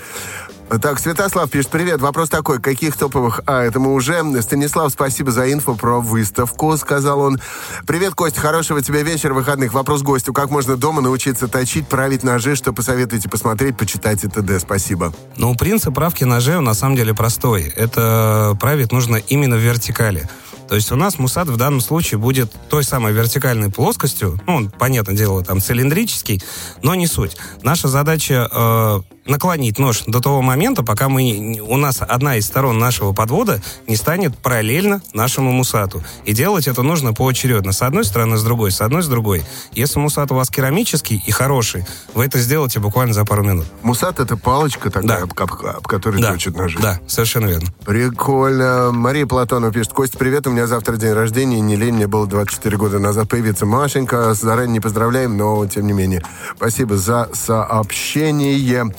Так, 0.70 1.00
Святослав 1.00 1.50
пишет, 1.50 1.72
привет, 1.72 2.02
вопрос 2.02 2.28
такой, 2.28 2.60
каких 2.60 2.98
топовых... 2.98 3.40
А, 3.46 3.64
это 3.64 3.80
мы 3.80 3.94
уже. 3.94 4.22
Станислав, 4.42 4.92
спасибо 4.92 5.32
за 5.32 5.52
инфо 5.52 5.76
про 5.76 6.02
выставку, 6.02 6.76
сказал 6.76 7.22
он. 7.22 7.40
Привет, 7.86 8.16
Костя, 8.16 8.42
хорошего 8.42 8.82
тебе 8.82 9.02
вечера, 9.02 9.34
выходных. 9.34 9.74
Вопрос 9.74 10.02
гостю, 10.02 10.34
как 10.34 10.50
можно 10.50 10.76
дома 10.76 11.02
научиться 11.02 11.48
точить, 11.48 11.88
править 11.88 12.24
ножи, 12.24 12.56
что 12.56 12.74
посоветуете 12.74 13.30
посмотреть, 13.30 13.78
почитать 13.78 14.26
и 14.26 14.28
т.д. 14.28 14.60
Спасибо. 14.60 15.14
Ну, 15.38 15.56
принцип 15.56 15.96
правки 15.96 16.26
ножей, 16.26 16.60
на 16.60 16.74
самом 16.74 16.98
деле 16.98 17.14
простой. 17.14 17.72
Это 17.76 18.58
править 18.60 18.92
нужно 18.92 19.16
именно 19.16 19.56
в 19.56 19.60
вертикали. 19.60 20.28
То 20.68 20.76
есть 20.76 20.92
у 20.92 20.96
нас 20.96 21.18
мусат 21.18 21.48
в 21.48 21.56
данном 21.56 21.80
случае 21.80 22.20
будет 22.20 22.52
той 22.70 22.84
самой 22.84 23.14
вертикальной 23.14 23.72
плоскостью, 23.72 24.40
ну, 24.46 24.56
он, 24.56 24.70
понятное 24.70 25.16
дело, 25.16 25.44
там 25.44 25.62
цилиндрический, 25.62 26.42
но 26.84 26.94
не 26.94 27.08
суть. 27.08 27.38
Наша 27.64 27.88
задача 27.88 28.50
э, 28.52 29.00
наклонить 29.28 29.80
нож 29.80 30.04
до 30.08 30.20
того 30.22 30.42
момента, 30.42 30.84
пока 30.84 31.10
мы, 31.10 31.60
у 31.62 31.78
нас 31.78 31.98
одна 32.02 32.38
из 32.38 32.46
сторон 32.48 32.78
нашего 32.80 33.14
подвода 33.14 33.62
не 33.88 33.96
станет 33.96 34.38
параллельно 34.38 35.02
нашему 35.14 35.52
мусату. 35.52 36.04
И 36.26 36.34
делать 36.34 36.68
это 36.68 36.82
нужно 36.84 37.14
поочередно. 37.14 37.72
С 37.72 37.82
одной 37.82 38.06
стороны, 38.06 38.38
с 38.38 38.44
другой, 38.44 38.72
с 38.72 38.82
одной, 38.82 39.04
с 39.04 39.08
другой. 39.08 39.44
Если 39.74 40.00
мусат 40.00 40.32
у 40.32 40.36
вас 40.36 40.50
керамический 40.50 41.22
и 41.26 41.32
хороший, 41.32 41.86
вы 42.14 42.26
это 42.26 42.40
сделаете 42.40 42.80
буквально 42.80 43.14
за 43.14 43.26
пару 43.26 43.44
минут. 43.44 43.66
Мусат— 43.84 44.20
это 44.22 44.38
палочка 44.38 44.90
такая, 44.90 45.08
Да. 45.08 45.24
об, 45.24 45.34
об- 45.40 45.66
об 45.66 45.88
которой 45.88 46.22
Да, 46.22 46.34
точат 46.34 46.56
ножи. 46.56 46.80
да, 46.82 47.00
совершенно 47.08 47.48
верно. 47.48 47.68
Прикольно. 47.86 48.92
Мария 48.94 49.26
Платонова 49.26 49.72
пишет, 49.74 49.94
Костя, 49.94 50.18
привет, 50.18 50.48
у 50.48 50.52
меня 50.52 50.68
завтра 50.68 50.96
день 50.98 51.14
рождения, 51.14 51.60
не 51.60 51.76
лень, 51.76 51.96
мне 51.96 52.08
было 52.08 52.28
24 52.28 52.78
года 52.78 53.00
назад 53.00 53.30
появиться 53.30 53.66
Машенька, 53.66 54.34
заранее 54.34 54.74
не 54.74 54.80
поздравляем, 54.80 55.38
но 55.38 55.66
тем 55.68 55.88
не 55.88 55.94
менее. 55.94 56.24
Спасибо 56.56 56.98
за 56.98 57.30
сообщение. 57.34 58.92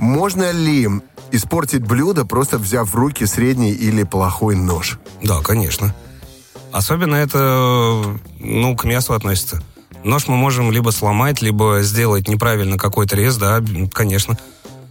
Можно 0.00 0.50
ли 0.50 0.88
испортить 1.30 1.86
блюдо, 1.86 2.24
просто 2.24 2.56
взяв 2.58 2.90
в 2.90 2.94
руки 2.94 3.26
средний 3.26 3.72
или 3.72 4.02
плохой 4.02 4.56
нож? 4.56 4.98
Да, 5.22 5.40
конечно. 5.42 5.94
Особенно 6.72 7.16
это, 7.16 8.02
ну, 8.38 8.76
к 8.76 8.84
мясу 8.84 9.12
относится. 9.12 9.62
Нож 10.02 10.26
мы 10.26 10.36
можем 10.36 10.72
либо 10.72 10.88
сломать, 10.88 11.42
либо 11.42 11.82
сделать 11.82 12.28
неправильно 12.28 12.78
какой-то 12.78 13.14
рез, 13.14 13.36
да, 13.36 13.62
конечно. 13.92 14.38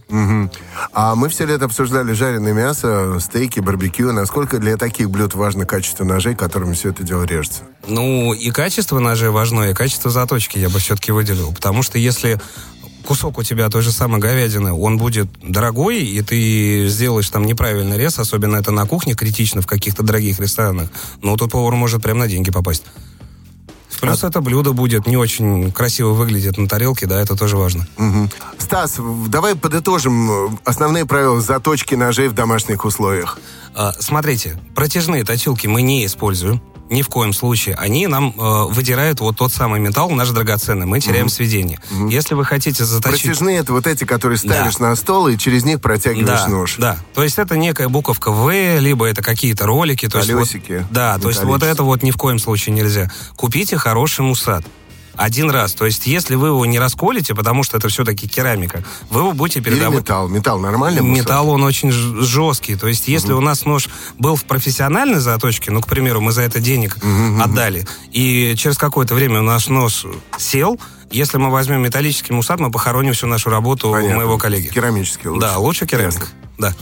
Мгм. 0.08 0.50
А 0.92 1.16
мы 1.16 1.28
все 1.28 1.44
лето 1.44 1.64
обсуждали 1.64 2.12
жареное 2.12 2.52
мясо, 2.52 3.18
стейки, 3.20 3.58
барбекю. 3.60 4.12
Насколько 4.12 4.58
для 4.58 4.76
таких 4.76 5.10
блюд 5.10 5.34
важно 5.34 5.66
качество 5.66 6.04
ножей, 6.04 6.36
которыми 6.36 6.74
все 6.74 6.90
это 6.90 7.02
дело 7.02 7.24
режется? 7.24 7.62
Ну, 7.86 8.32
и 8.32 8.50
качество 8.50 8.98
ножей 8.98 9.30
важно, 9.30 9.70
и 9.70 9.74
качество 9.74 10.10
заточки 10.10 10.58
я 10.58 10.68
бы 10.68 10.78
все-таки 10.78 11.12
выделил. 11.12 11.52
Потому 11.52 11.82
что 11.82 11.98
если 11.98 12.40
кусок 13.10 13.38
у 13.38 13.42
тебя 13.42 13.68
той 13.68 13.82
же 13.82 13.90
самой 13.90 14.20
говядины, 14.20 14.72
он 14.72 14.96
будет 14.96 15.26
дорогой, 15.42 15.98
и 15.98 16.22
ты 16.22 16.86
сделаешь 16.86 17.28
там 17.28 17.44
неправильный 17.44 17.98
рез, 17.98 18.20
особенно 18.20 18.54
это 18.54 18.70
на 18.70 18.86
кухне 18.86 19.14
критично 19.14 19.62
в 19.62 19.66
каких-то 19.66 20.04
дорогих 20.04 20.38
ресторанах, 20.38 20.90
ну, 21.20 21.36
тут 21.36 21.50
повар 21.50 21.74
может 21.74 22.00
прям 22.04 22.18
на 22.18 22.28
деньги 22.28 22.52
попасть. 22.52 22.84
Плюс 24.00 24.22
это 24.22 24.40
блюдо 24.40 24.72
будет 24.72 25.08
не 25.08 25.16
очень 25.16 25.72
красиво 25.72 26.10
выглядит 26.10 26.56
на 26.56 26.68
тарелке, 26.68 27.06
да, 27.06 27.20
это 27.20 27.34
тоже 27.34 27.56
важно. 27.56 27.84
Мгм. 27.96 28.30
Стас, 28.58 29.00
давай 29.26 29.56
подытожим 29.56 30.30
э, 30.30 30.48
основные 30.64 31.04
правила 31.04 31.40
заточки 31.40 31.96
ножей 31.96 32.28
в 32.28 32.32
домашних 32.32 32.84
условиях. 32.84 33.40
А, 33.74 33.92
Смотрите, 33.98 34.56
протяжные 34.76 35.24
точилки 35.24 35.66
мы 35.66 35.82
не 35.82 36.06
используем. 36.06 36.62
Ни 36.90 37.02
в 37.02 37.08
коем 37.08 37.32
случае. 37.32 37.76
Они 37.76 38.08
нам 38.08 38.34
э, 38.36 38.64
выдирают 38.68 39.20
вот 39.20 39.36
тот 39.36 39.52
самый 39.52 39.78
металл, 39.78 40.10
наш 40.10 40.30
драгоценный. 40.30 40.86
Мы 40.86 41.00
теряем 41.00 41.28
сведение. 41.28 41.78
Если 42.08 42.34
вы 42.34 42.44
хотите 42.44 42.84
заточить... 42.84 43.22
Протяжные 43.22 43.58
это 43.58 43.72
вот 43.72 43.86
эти, 43.86 44.02
которые 44.04 44.38
ставишь 44.38 44.78
на 44.78 44.94
стол 44.96 45.28
и 45.28 45.38
через 45.38 45.64
них 45.64 45.80
протягиваешь 45.80 46.40
Да, 46.42 46.48
нож. 46.48 46.74
да. 46.78 46.98
То 47.14 47.22
есть 47.22 47.38
это 47.38 47.56
некая 47.56 47.88
буковка 47.88 48.32
В, 48.32 48.50
либо 48.80 49.06
это 49.06 49.22
какие-то 49.22 49.66
ролики. 49.66 50.08
То 50.08 50.18
есть 50.18 50.32
вот- 50.32 50.38
Колесики 50.40 50.84
да, 50.90 51.18
то 51.18 51.28
есть 51.28 51.44
вот 51.44 51.62
это 51.62 51.84
вот 51.84 52.02
ни 52.02 52.10
в 52.10 52.16
коем 52.16 52.38
случае 52.38 52.74
нельзя. 52.74 53.10
Купите 53.36 53.76
хороший 53.76 54.22
мусат. 54.22 54.64
Один 55.20 55.50
раз. 55.50 55.74
То 55.74 55.84
есть 55.84 56.06
если 56.06 56.34
вы 56.34 56.48
его 56.48 56.64
не 56.64 56.78
расколите, 56.78 57.34
потому 57.34 57.62
что 57.62 57.76
это 57.76 57.88
все-таки 57.88 58.26
керамика, 58.26 58.82
вы 59.10 59.20
его 59.20 59.32
будете 59.32 59.60
Или 59.60 59.68
передавать... 59.68 60.00
металл. 60.00 60.28
Металл 60.28 60.58
нормальный? 60.60 61.02
мусор? 61.02 61.24
Металл, 61.24 61.50
он 61.50 61.62
очень 61.62 61.92
жесткий. 61.92 62.74
То 62.74 62.88
есть, 62.88 63.06
если 63.06 63.34
у 63.34 63.40
нас 63.40 63.66
нож 63.66 63.88
был 64.18 64.34
в 64.34 64.44
профессиональной 64.44 65.20
заточке, 65.20 65.70
ну, 65.72 65.82
к 65.82 65.88
примеру, 65.88 66.22
мы 66.22 66.32
за 66.32 66.40
это 66.40 66.58
денег 66.58 66.96
отдали, 67.38 67.86
и 68.12 68.54
через 68.56 68.78
какое-то 68.78 69.14
время 69.14 69.42
наш 69.42 69.68
нож 69.68 70.06
сел, 70.38 70.80
если 71.10 71.36
мы 71.36 71.50
возьмем 71.50 71.82
металлический 71.82 72.32
мусат, 72.32 72.58
мы 72.58 72.70
похороним 72.70 73.12
всю 73.12 73.26
нашу 73.26 73.50
работу 73.50 73.90
Понятно. 73.90 74.14
у 74.14 74.16
моего 74.20 74.38
коллеги. 74.38 74.68
Керамический 74.68 75.28
лучше. 75.28 75.46
Да, 75.46 75.58
лучше 75.58 75.86
керамика. 75.86 76.28
Да. 76.56 76.74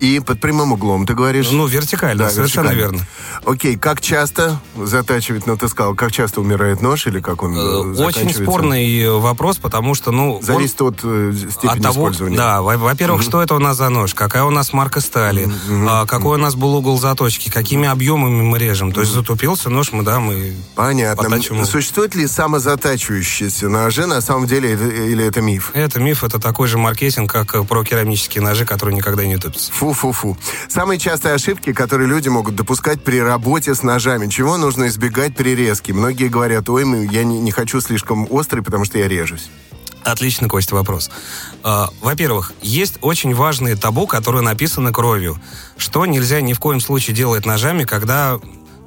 И 0.00 0.20
под 0.20 0.40
прямым 0.40 0.72
углом, 0.72 1.06
ты 1.06 1.14
говоришь? 1.14 1.50
Ну, 1.50 1.66
вертикально, 1.66 2.24
Да, 2.24 2.30
совершенно 2.30 2.68
вертикально. 2.70 2.96
верно. 2.98 3.06
Окей, 3.46 3.76
как 3.76 4.00
часто 4.00 4.60
затачивать, 4.76 5.44
ты 5.44 5.68
сказал, 5.68 5.94
как 5.94 6.12
часто 6.12 6.40
умирает 6.40 6.82
нож 6.82 7.06
или 7.06 7.20
как 7.20 7.42
он 7.42 7.56
э, 7.56 7.60
Э, 7.64 8.04
Очень 8.04 8.32
спорный 8.34 8.98
э, 9.00 9.10
вопрос, 9.10 9.56
потому 9.58 9.94
что, 9.94 10.10
ну... 10.10 10.36
он- 10.36 10.42
Зависит 10.42 10.80
от 10.82 10.98
э, 11.04 11.32
степени 11.50 11.70
от 11.70 11.82
того, 11.82 11.92
использования. 12.08 12.36
да, 12.36 12.60
во- 12.60 12.76
во-первых, 12.76 13.22
что 13.22 13.40
это 13.40 13.54
у 13.54 13.58
нас 13.58 13.76
за 13.76 13.88
нож, 13.88 14.14
какая 14.14 14.42
у 14.44 14.50
нас 14.50 14.72
марка 14.72 15.00
стали, 15.00 15.48
а, 15.88 16.06
какой 16.06 16.38
у 16.38 16.40
нас 16.40 16.54
был 16.54 16.74
угол 16.74 16.98
заточки, 16.98 17.48
какими 17.50 17.88
объемами 17.88 18.42
мы 18.42 18.58
режем. 18.58 18.92
То 18.92 19.00
есть 19.00 19.12
затупился 19.12 19.70
нож, 19.70 19.92
мы, 19.92 20.02
да, 20.02 20.18
мы... 20.20 20.54
Понятно. 20.74 21.22
Подачу. 21.22 21.64
Существует 21.64 22.14
ли 22.14 22.26
самозатачивающиеся 22.26 23.68
ножи 23.68 24.06
на 24.06 24.20
самом 24.20 24.46
деле 24.46 24.72
или 24.72 25.24
это 25.24 25.40
миф? 25.40 25.70
Это 25.74 26.00
миф, 26.00 26.24
это 26.24 26.38
такой 26.40 26.68
же 26.68 26.78
маркетинг, 26.78 27.30
как 27.32 27.66
про 27.66 27.84
керамические 27.84 28.42
ножи, 28.42 28.64
которые 28.66 28.96
никогда 28.96 29.24
не 29.24 29.36
тупятся. 29.36 29.72
Фу-фу-фу. 29.84 30.38
Самые 30.68 30.98
частые 30.98 31.34
ошибки, 31.34 31.74
которые 31.74 32.08
люди 32.08 32.30
могут 32.30 32.56
допускать 32.56 33.04
при 33.04 33.20
работе 33.20 33.74
с 33.74 33.82
ножами. 33.82 34.28
Чего 34.28 34.56
нужно 34.56 34.88
избегать 34.88 35.36
при 35.36 35.54
резке? 35.54 35.92
Многие 35.92 36.28
говорят, 36.28 36.70
ой, 36.70 36.84
я 37.08 37.22
не, 37.22 37.38
не 37.38 37.50
хочу 37.50 37.82
слишком 37.82 38.26
острый, 38.30 38.62
потому 38.62 38.86
что 38.86 38.96
я 38.98 39.08
режусь. 39.08 39.50
Отлично, 40.02 40.48
Костя, 40.48 40.74
вопрос. 40.74 41.10
А, 41.62 41.90
Во-первых, 42.00 42.54
есть 42.62 42.96
очень 43.02 43.34
важные 43.34 43.76
табу, 43.76 44.06
которые 44.06 44.40
написаны 44.40 44.90
кровью. 44.90 45.38
Что 45.76 46.06
нельзя 46.06 46.40
ни 46.40 46.54
в 46.54 46.60
коем 46.60 46.80
случае 46.80 47.14
делать 47.14 47.44
ножами, 47.44 47.84
когда 47.84 48.40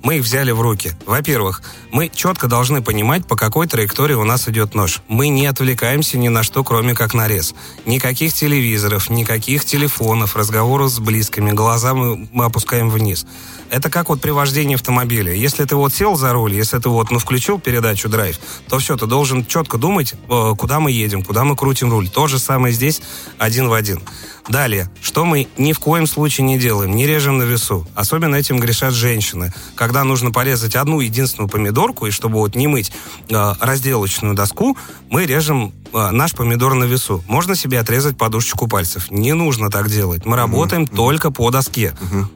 мы 0.04 0.18
их 0.18 0.24
взяли 0.24 0.52
в 0.52 0.62
руки. 0.62 0.94
Во-первых, 1.06 1.62
мы 1.92 2.10
четко 2.14 2.48
должны 2.48 2.82
понимать, 2.82 3.26
по 3.26 3.36
какой 3.36 3.68
траектории 3.68 4.14
у 4.14 4.24
нас 4.24 4.48
идет 4.48 4.76
нож. 4.76 5.02
Мы 5.08 5.30
не 5.30 5.46
отвлекаемся 5.46 6.18
ни 6.18 6.28
на 6.28 6.44
что, 6.44 6.64
кроме 6.64 6.94
как 6.96 7.14
нарез. 7.14 7.54
Никаких 7.86 8.34
телевизоров, 8.34 9.10
никаких 9.10 9.66
телефонов, 9.66 10.36
разговоров 10.36 10.90
с 10.90 11.00
близкими, 11.00 11.52
глаза 11.52 11.94
мы, 11.94 12.28
мы 12.32 12.46
опускаем 12.46 12.90
вниз. 12.90 13.26
Это 13.70 13.90
как 13.90 14.10
вот 14.10 14.22
при 14.22 14.32
вождении 14.32 14.76
автомобиля. 14.76 15.34
Если 15.34 15.66
ты 15.66 15.76
вот 15.76 15.94
сел 15.94 16.16
за 16.16 16.34
руль, 16.34 16.54
если 16.54 16.78
ты 16.80 16.90
вот, 16.90 17.12
ну, 17.12 17.20
включил 17.20 17.60
передачу 17.60 18.10
драйв, 18.10 18.40
то 18.70 18.80
все, 18.80 18.96
ты 18.96 19.06
должен 19.08 19.46
четко 19.46 19.78
думать, 19.78 20.14
э, 20.30 20.54
куда 20.58 20.80
мы 20.80 20.92
едем, 20.92 21.24
куда 21.24 21.44
мы 21.44 21.56
крутим 21.56 21.92
руль. 21.92 22.10
То 22.10 22.28
же 22.28 22.40
самое 22.40 22.74
здесь, 22.74 23.02
один 23.38 23.68
в 23.68 23.74
один. 23.74 24.02
Далее, 24.48 24.90
что 25.02 25.26
мы 25.26 25.48
ни 25.58 25.74
в 25.74 25.80
коем 25.80 26.08
случае 26.08 26.48
не 26.48 26.58
делаем, 26.58 26.96
не 26.96 27.06
режем 27.06 27.38
на 27.38 27.44
весу. 27.44 27.86
Особенно 27.96 28.36
этим 28.36 28.60
грешат 28.60 28.94
женщины. 28.94 29.54
Когда 29.76 30.06
нужно 30.06 30.32
порезать 30.32 30.76
одну 30.76 31.02
единственную 31.02 31.50
помидорку, 31.50 32.08
и 32.08 32.12
чтобы 32.12 32.36
вот 32.36 32.56
не 32.56 32.68
мыть 32.68 32.92
э, 33.30 33.54
разделочную 33.60 34.36
доску, 34.36 34.78
мы 35.10 35.26
режем 35.26 35.74
наш 35.94 36.34
помидор 36.34 36.74
на 36.74 36.84
весу. 36.86 37.24
Можно 37.28 37.56
себе 37.56 37.80
отрезать 37.80 38.18
подушечку 38.18 38.68
пальцев. 38.68 39.10
Не 39.12 39.34
нужно 39.34 39.70
так 39.70 39.90
делать. 39.90 40.26
Мы 40.26 40.36
работаем 40.36 40.88
только 40.88 41.32
по 41.32 41.50
доске. 41.52 41.94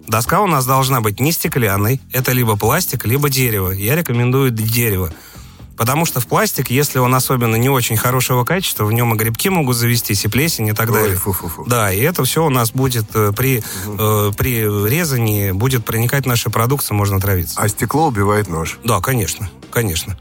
Доска 0.08 0.42
у 0.42 0.48
нас 0.48 0.66
должна 0.66 1.02
быть 1.02 1.20
не 1.20 1.32
стеклянной. 1.32 2.02
Это 2.12 2.32
либо 2.32 2.56
пластик, 2.58 3.06
либо 3.06 3.30
дерево. 3.30 3.72
Я 3.72 3.96
рекомендую 3.96 4.52
дерево. 4.52 5.12
Потому 5.78 6.06
что 6.06 6.20
в 6.20 6.28
пластик, 6.28 6.70
если 6.70 7.00
он 7.00 7.16
особенно 7.16 7.56
не 7.56 7.68
очень 7.70 7.98
хорошего 7.98 8.44
качества, 8.44 8.86
в 8.86 8.92
нем 8.94 9.16
и 9.16 9.18
грибки 9.18 9.50
могут 9.50 9.76
завестись, 9.76 10.24
и 10.26 10.28
плесень, 10.28 10.68
и 10.68 10.74
так 10.74 10.90
Ой, 10.92 10.94
далее. 11.02 11.16
фу-фу-фу. 11.18 11.64
Да, 11.66 11.92
и 11.92 12.00
это 12.02 12.24
все 12.24 12.46
у 12.46 12.50
нас 12.50 12.70
будет 12.72 13.06
э, 13.16 13.32
при, 13.36 13.64
э, 13.88 14.32
при 14.38 14.62
резании, 14.88 15.50
будет 15.52 15.84
проникать 15.84 16.26
в 16.26 16.28
наши 16.28 16.52
продукты, 16.52 16.94
можно 16.94 17.20
травиться. 17.20 17.60
А 17.60 17.68
стекло 17.68 18.08
убивает 18.10 18.48
нож. 18.48 18.78
Да, 18.84 19.00
конечно, 19.00 19.50
конечно. 19.72 20.20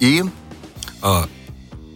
И 0.00 0.22
А, 1.00 1.26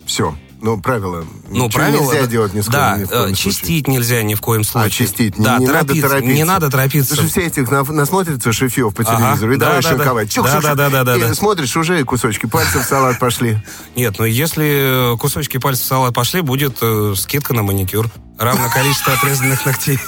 все. 0.07 0.37
Ну, 0.59 0.81
правило. 0.81 1.25
ну, 1.51 1.69
правило... 1.69 2.01
нельзя 2.01 2.27
делать 2.27 2.55
ни 2.55 2.63
Да, 2.63 2.97
ни 2.97 3.05
в 3.05 3.09
коем 3.09 3.21
э, 3.25 3.27
случае. 3.27 3.37
чистить 3.37 3.89
нельзя 3.89 4.23
ни 4.23 4.35
в 4.35 4.41
коем 4.41 4.65
случае. 4.65 4.87
А, 4.87 4.91
чистить. 4.91 5.39
Не, 5.39 5.45
Да, 5.45 5.59
не 5.59 5.67
надо 5.67 5.79
торопиться, 5.79 6.09
торопиться. 6.09 6.35
Не 6.35 6.45
надо 6.45 6.71
торопиться. 6.71 7.15
Слушай, 7.15 7.29
все 7.31 7.41
этих 7.43 7.71
на- 7.71 7.85
насмотрятся 7.85 8.53
шефьев 8.55 8.95
по 8.95 9.03
Ага, 9.03 9.17
телевизору 9.17 9.53
и 9.53 9.57
да, 9.59 9.67
давай 9.67 9.83
да, 9.83 9.89
да. 9.91 9.97
шинковать. 9.97 10.29
Да, 10.29 10.33
чух, 10.35 10.47
да, 10.47 10.53
чух. 10.55 10.63
да, 10.75 10.89
да, 10.89 11.05
да, 11.05 11.17
И 11.17 11.21
да. 11.21 11.35
смотришь, 11.35 11.77
уже 11.77 12.03
кусочки 12.05 12.47
пальцев 12.47 12.87
в 12.87 12.89
салат 12.89 13.19
пошли. 13.19 13.59
Нет, 13.95 14.17
ну 14.19 14.25
если 14.25 15.13
э, 15.15 15.17
кусочки 15.19 15.59
пальцев 15.59 15.85
в 15.85 15.89
салат 15.89 16.15
пошли, 16.15 16.41
будет 16.41 16.79
э, 16.81 17.13
скидка 17.17 17.53
на 17.53 17.63
маникюр. 17.63 18.09
Равное 18.39 18.71
количество 18.71 19.13
отрезанных 19.13 19.65
ногтей. 19.67 19.99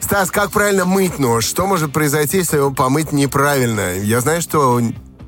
Стас, 0.00 0.30
как 0.32 0.50
правильно 0.50 0.84
мыть 0.84 1.20
нож? 1.20 1.44
Что 1.44 1.66
может 1.66 1.92
произойти, 1.92 2.38
если 2.38 2.56
его 2.56 2.72
помыть 2.72 3.12
неправильно? 3.12 3.94
Я 4.00 4.20
знаю, 4.20 4.42
что 4.42 4.80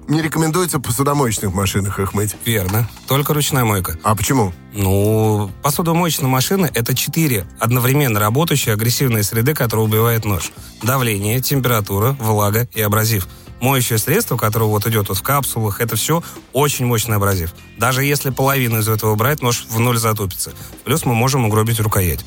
не 0.08 0.22
рекомендуется 0.22 0.78
в 0.78 0.82
посудомоечных 0.82 1.52
машинах 1.52 1.98
их 1.98 2.14
мыть. 2.14 2.36
Верно. 2.44 2.88
Только 3.08 3.34
ручная 3.34 3.64
мойка. 3.64 3.98
А 4.02 4.14
почему? 4.14 4.52
Ну, 4.72 5.50
посудомоечная 5.62 6.28
машина– 6.28 6.70
это 6.74 6.94
четыре 6.94 7.46
одновременно 7.58 8.20
работающие 8.20 8.74
агрессивные 8.74 9.22
среды, 9.22 9.54
которые 9.54 9.86
убивают 9.86 10.24
нож. 10.24 10.52
Давление, 10.82 11.40
температура, 11.40 12.16
влага 12.18 12.68
и 12.74 12.80
абразив. 12.80 13.28
Моющее 13.60 13.98
средство, 13.98 14.36
которое 14.36 14.66
вот 14.66 14.86
идет 14.88 15.08
вот 15.08 15.18
в 15.18 15.22
капсулах, 15.22 15.80
это 15.80 15.94
все 15.94 16.22
очень 16.52 16.84
мощный 16.84 17.16
абразив. 17.16 17.54
Даже 17.78 18.02
если 18.02 18.30
половину 18.30 18.80
из 18.80 18.88
этого 18.88 19.14
брать, 19.14 19.40
нож 19.40 19.66
в 19.68 19.78
ноль 19.78 19.98
затупится. 19.98 20.52
Плюс 20.84 21.04
мы 21.04 21.14
можем 21.14 21.44
угробить 21.44 21.78
рукоять. 21.78 22.24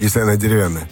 Если 0.00 0.20
она 0.20 0.36
деревянная. 0.36 0.88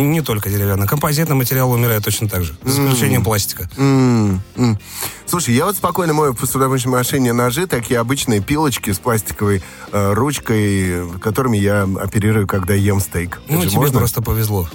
Не 0.00 0.20
только 0.22 0.48
деревянный. 0.50 0.86
Композитный 0.86 1.36
материал 1.36 1.70
умирает 1.70 2.04
точно 2.04 2.28
так 2.28 2.42
же. 2.44 2.56
За 2.64 2.82
исключением 2.82 3.22
пластика. 3.24 3.68
М, 3.76 4.40
м. 4.56 4.78
Слушай, 5.26 5.54
я 5.54 5.66
вот 5.66 5.76
спокойно 5.76 6.12
мою 6.14 6.32
в 6.32 6.36
посудомоечной 6.36 6.92
машине 6.92 7.32
ножи, 7.32 7.66
такие 7.66 8.00
обычные 8.00 8.40
пилочки 8.40 8.90
с 8.92 8.98
пластиковой 8.98 9.62
э, 9.92 10.12
ручкой, 10.12 11.08
которыми 11.20 11.56
я 11.56 11.88
оперирую, 12.00 12.46
когда 12.46 12.74
ем 12.74 13.00
стейк. 13.00 13.40
Ну, 13.48 13.58
Это 13.60 13.68
тебе 13.68 13.78
можно? 13.80 13.98
просто 13.98 14.22
повезло. 14.22 14.68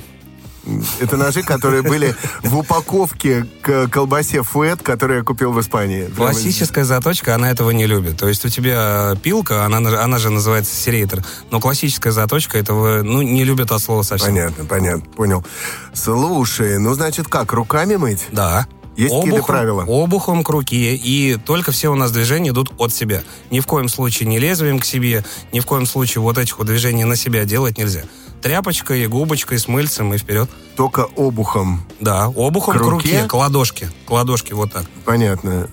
Это 0.99 1.17
ножи, 1.17 1.43
которые 1.43 1.81
были 1.81 2.15
в 2.43 2.57
упаковке 2.57 3.45
к 3.61 3.87
колбасе 3.87 4.43
фуэт, 4.43 4.81
которую 4.81 5.19
я 5.19 5.23
купил 5.23 5.51
в 5.51 5.59
Испании. 5.61 6.07
Классическая 6.15 6.83
заточка, 6.83 7.35
она 7.35 7.49
этого 7.51 7.71
не 7.71 7.85
любит. 7.85 8.17
То 8.17 8.27
есть 8.27 8.45
у 8.45 8.49
тебя 8.49 9.15
пилка, 9.21 9.65
она, 9.65 9.79
на- 9.79 10.03
она 10.03 10.17
же 10.19 10.29
называется 10.29 10.75
серейтор, 10.75 11.23
но 11.51 11.59
классическая 11.59 12.11
заточка 12.11 12.57
этого 12.57 13.01
ну, 13.03 13.21
не 13.21 13.43
любит 13.43 13.71
от 13.71 13.81
слова 13.81 14.03
совсем. 14.03 14.29
Понятно, 14.33 14.65
понятно, 14.65 15.11
понял. 15.11 15.45
Слушай, 15.93 16.79
ну 16.79 16.93
значит 16.93 17.27
как, 17.27 17.53
руками 17.53 17.95
мыть? 17.95 18.25
Да. 18.31 18.67
Есть 18.95 19.13
какие-то 19.13 19.43
правила? 19.43 19.83
Обухом 19.83 20.43
к 20.43 20.49
руке, 20.49 20.95
и 20.95 21.35
только 21.37 21.71
все 21.71 21.89
у 21.89 21.95
нас 21.95 22.11
движения 22.11 22.49
идут 22.49 22.71
от 22.79 22.91
себя. 22.91 23.21
Ни 23.51 23.59
в 23.59 23.67
коем 23.67 23.89
случае 23.89 24.27
не 24.27 24.39
лезвием 24.39 24.79
к 24.79 24.85
себе, 24.85 25.23
ни 25.53 25.59
в 25.59 25.67
коем 25.67 25.85
случае 25.85 26.23
вот 26.23 26.39
этих 26.39 26.57
вот 26.57 26.65
движений 26.65 27.03
на 27.03 27.15
себя 27.15 27.45
делать 27.45 27.77
нельзя. 27.77 28.01
Тряпочкой, 28.41 29.07
губочкой, 29.07 29.59
с 29.59 29.67
мыльцем 29.67 30.13
и 30.13 30.17
вперед. 30.17 30.49
Только 30.75 31.01
обухом. 31.15 31.83
Да, 31.99 32.27
обухом 32.27 32.75
К 32.75 32.77
к, 32.77 32.81
руке? 32.81 33.15
руке, 33.17 33.27
к 33.27 33.33
ладошке. 33.33 33.89
К 34.05 34.11
ладошке, 34.11 34.53
вот 34.53 34.71
так. 34.71 34.85
Понятно. 35.05 35.67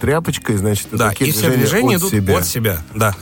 Тряпочкой, 0.00 0.56
значит, 0.56 0.88
Да, 0.92 1.12
и 1.12 1.30
все 1.30 1.50
движения 1.50 1.96
от 1.96 2.02
идут 2.02 2.10
себя. 2.12 2.38
от 2.38 2.46
себя. 2.46 2.82
Да. 2.94 3.14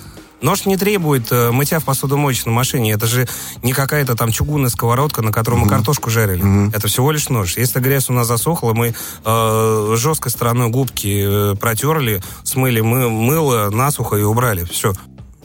Нож 0.42 0.64
не 0.64 0.78
требует 0.78 1.30
э, 1.32 1.50
мытья 1.50 1.80
в 1.80 1.84
посудомоечной 1.84 2.50
машине. 2.52 2.92
Это 2.92 3.06
же 3.06 3.28
не 3.62 3.74
какая-то 3.74 4.16
там 4.16 4.32
чугунная 4.32 4.70
сковородка, 4.70 5.20
на 5.20 5.32
которой 5.32 5.56
мы 5.56 5.68
картошку 5.68 6.08
жарили. 6.08 6.74
Это 6.74 6.88
всего 6.88 7.10
лишь 7.12 7.28
нож. 7.28 7.58
Если 7.58 7.78
грязь 7.78 8.08
у 8.08 8.14
нас 8.14 8.26
засохла, 8.26 8.72
мы 8.72 8.94
э, 9.24 9.94
жесткой 9.98 10.32
стороной 10.32 10.68
губки 10.70 11.52
э, 11.52 11.56
протерли, 11.56 12.22
смыли 12.42 12.80
мы, 12.80 13.10
мыло 13.10 13.68
насухо 13.70 14.16
и 14.16 14.22
убрали. 14.22 14.64
Все. 14.64 14.94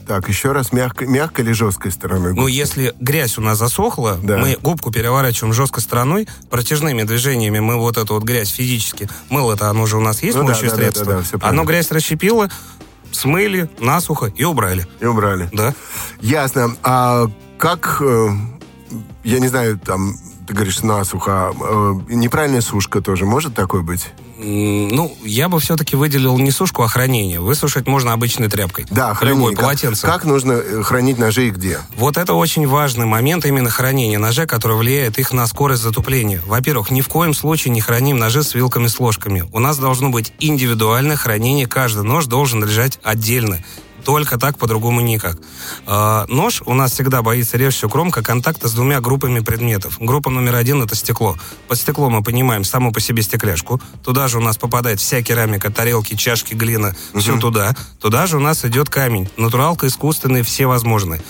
Так, 0.06 0.28
еще 0.28 0.52
раз, 0.52 0.72
мягко, 0.72 1.04
мягко 1.04 1.42
или 1.42 1.50
жесткой 1.52 1.90
стороной? 1.90 2.32
Ну, 2.32 2.46
если 2.46 2.94
грязь 3.00 3.38
у 3.38 3.40
нас 3.40 3.58
засохла, 3.58 4.18
Да. 4.22 4.38
мы 4.38 4.56
губку 4.62 4.92
переворачиваем 4.92 5.52
жесткой 5.52 5.82
стороной, 5.82 6.28
протяжными 6.48 7.02
движениями 7.02 7.58
мы 7.58 7.76
вот 7.76 7.96
эту 7.96 8.14
вот 8.14 8.22
грязь 8.22 8.50
физически, 8.50 9.08
мыло-то 9.30 9.68
оно 9.68 9.84
же 9.86 9.96
у 9.96 10.00
нас 10.00 10.22
есть 10.22 10.36
Ну 10.36 10.42
да, 10.42 10.48
моющее 10.52 10.70
да, 10.70 10.76
да, 10.76 10.82
средство, 10.82 11.04
да, 11.06 11.12
да, 11.16 11.22
всё 11.22 11.38
правильно. 11.38 11.60
оно 11.62 11.68
грязь 11.68 11.90
расщепило, 11.90 12.48
смыли, 13.10 13.68
насухо 13.80 14.26
и 14.26 14.44
убрали. 14.44 14.86
И 15.00 15.06
убрали. 15.06 15.48
Да. 15.52 15.74
Ясно. 16.20 16.76
А 16.84 17.26
как, 17.58 17.98
э, 18.00 18.28
я 19.24 19.40
не 19.40 19.48
знаю, 19.48 19.76
там, 19.78 20.14
ты 20.46 20.54
говоришь 20.54 20.82
насухо, 20.82 21.52
э, 21.58 21.94
неправильная 22.08 22.60
сушка 22.60 23.00
тоже 23.00 23.24
может 23.24 23.54
такой 23.54 23.82
быть? 23.82 24.06
Ну, 24.38 25.16
я 25.24 25.48
бы 25.48 25.58
все-таки 25.60 25.96
выделил 25.96 26.38
не 26.38 26.50
сушку, 26.50 26.82
а 26.82 26.88
хранение. 26.88 27.40
Высушить 27.40 27.86
можно 27.86 28.12
обычной 28.12 28.48
тряпкой. 28.48 28.86
Да, 28.90 29.14
хранение. 29.14 29.40
Любой, 29.40 29.54
Как- 29.54 29.64
полотенце. 29.64 30.06
Как, 30.06 30.24
нужно 30.24 30.52
э, 30.52 30.82
хранить 30.82 31.18
ножи 31.18 31.48
и 31.48 31.50
где? 31.50 31.78
Вот 31.96 32.18
это 32.18 32.34
очень 32.34 32.66
важный 32.66 33.06
момент 33.06 33.46
именно 33.46 33.70
хранения 33.70 34.18
ножей, 34.18 34.46
который 34.46 34.76
влияет 34.76 35.18
их 35.18 35.32
на 35.32 35.46
скорость 35.46 35.82
затупления. 35.82 36.42
Во-первых, 36.46 36.90
ни 36.90 37.00
в 37.00 37.08
коем 37.08 37.32
случае 37.32 37.72
не 37.72 37.80
храним 37.80 38.18
ножи 38.18 38.42
с 38.42 38.54
вилками, 38.54 38.88
с 38.88 39.00
ложками. 39.00 39.44
У 39.52 39.58
нас 39.58 39.78
должно 39.78 40.10
быть 40.10 40.32
индивидуальное 40.38 41.16
хранение. 41.16 41.66
Каждый 41.66 42.04
нож 42.04 42.26
должен 42.26 42.62
лежать 42.62 42.98
отдельно. 43.02 43.60
Только 44.06 44.38
так, 44.38 44.56
по-другому 44.56 45.00
никак. 45.00 45.36
А, 45.84 46.26
нож 46.28 46.62
у 46.64 46.74
нас 46.74 46.92
всегда 46.92 47.22
боится 47.22 47.56
режущего 47.56 47.88
кромка 47.88 48.22
контакта 48.22 48.68
с 48.68 48.72
двумя 48.72 49.00
группами 49.00 49.40
предметов. 49.40 49.96
Группа 49.98 50.30
номер 50.30 50.54
один– 50.54 50.80
это 50.84 50.94
стекло. 50.94 51.36
Под 51.66 51.76
стекло 51.76 52.08
мы 52.08 52.22
понимаем 52.22 52.62
саму 52.62 52.92
по 52.92 53.00
себе 53.00 53.22
стекляшку. 53.22 53.80
Туда 54.04 54.28
же 54.28 54.38
у 54.38 54.40
нас 54.40 54.58
попадает 54.58 55.00
вся 55.00 55.22
керамика, 55.22 55.72
тарелки, 55.72 56.14
чашки, 56.14 56.54
глина. 56.54 56.94
Все 57.16 57.36
туда. 57.36 57.74
Туда 58.00 58.28
же 58.28 58.36
у 58.36 58.40
нас 58.40 58.64
идет 58.64 58.88
камень. 58.88 59.28
Натуралка, 59.36 59.88
искусственный, 59.88 60.42
все 60.42 60.66
возможные. 60.66 61.20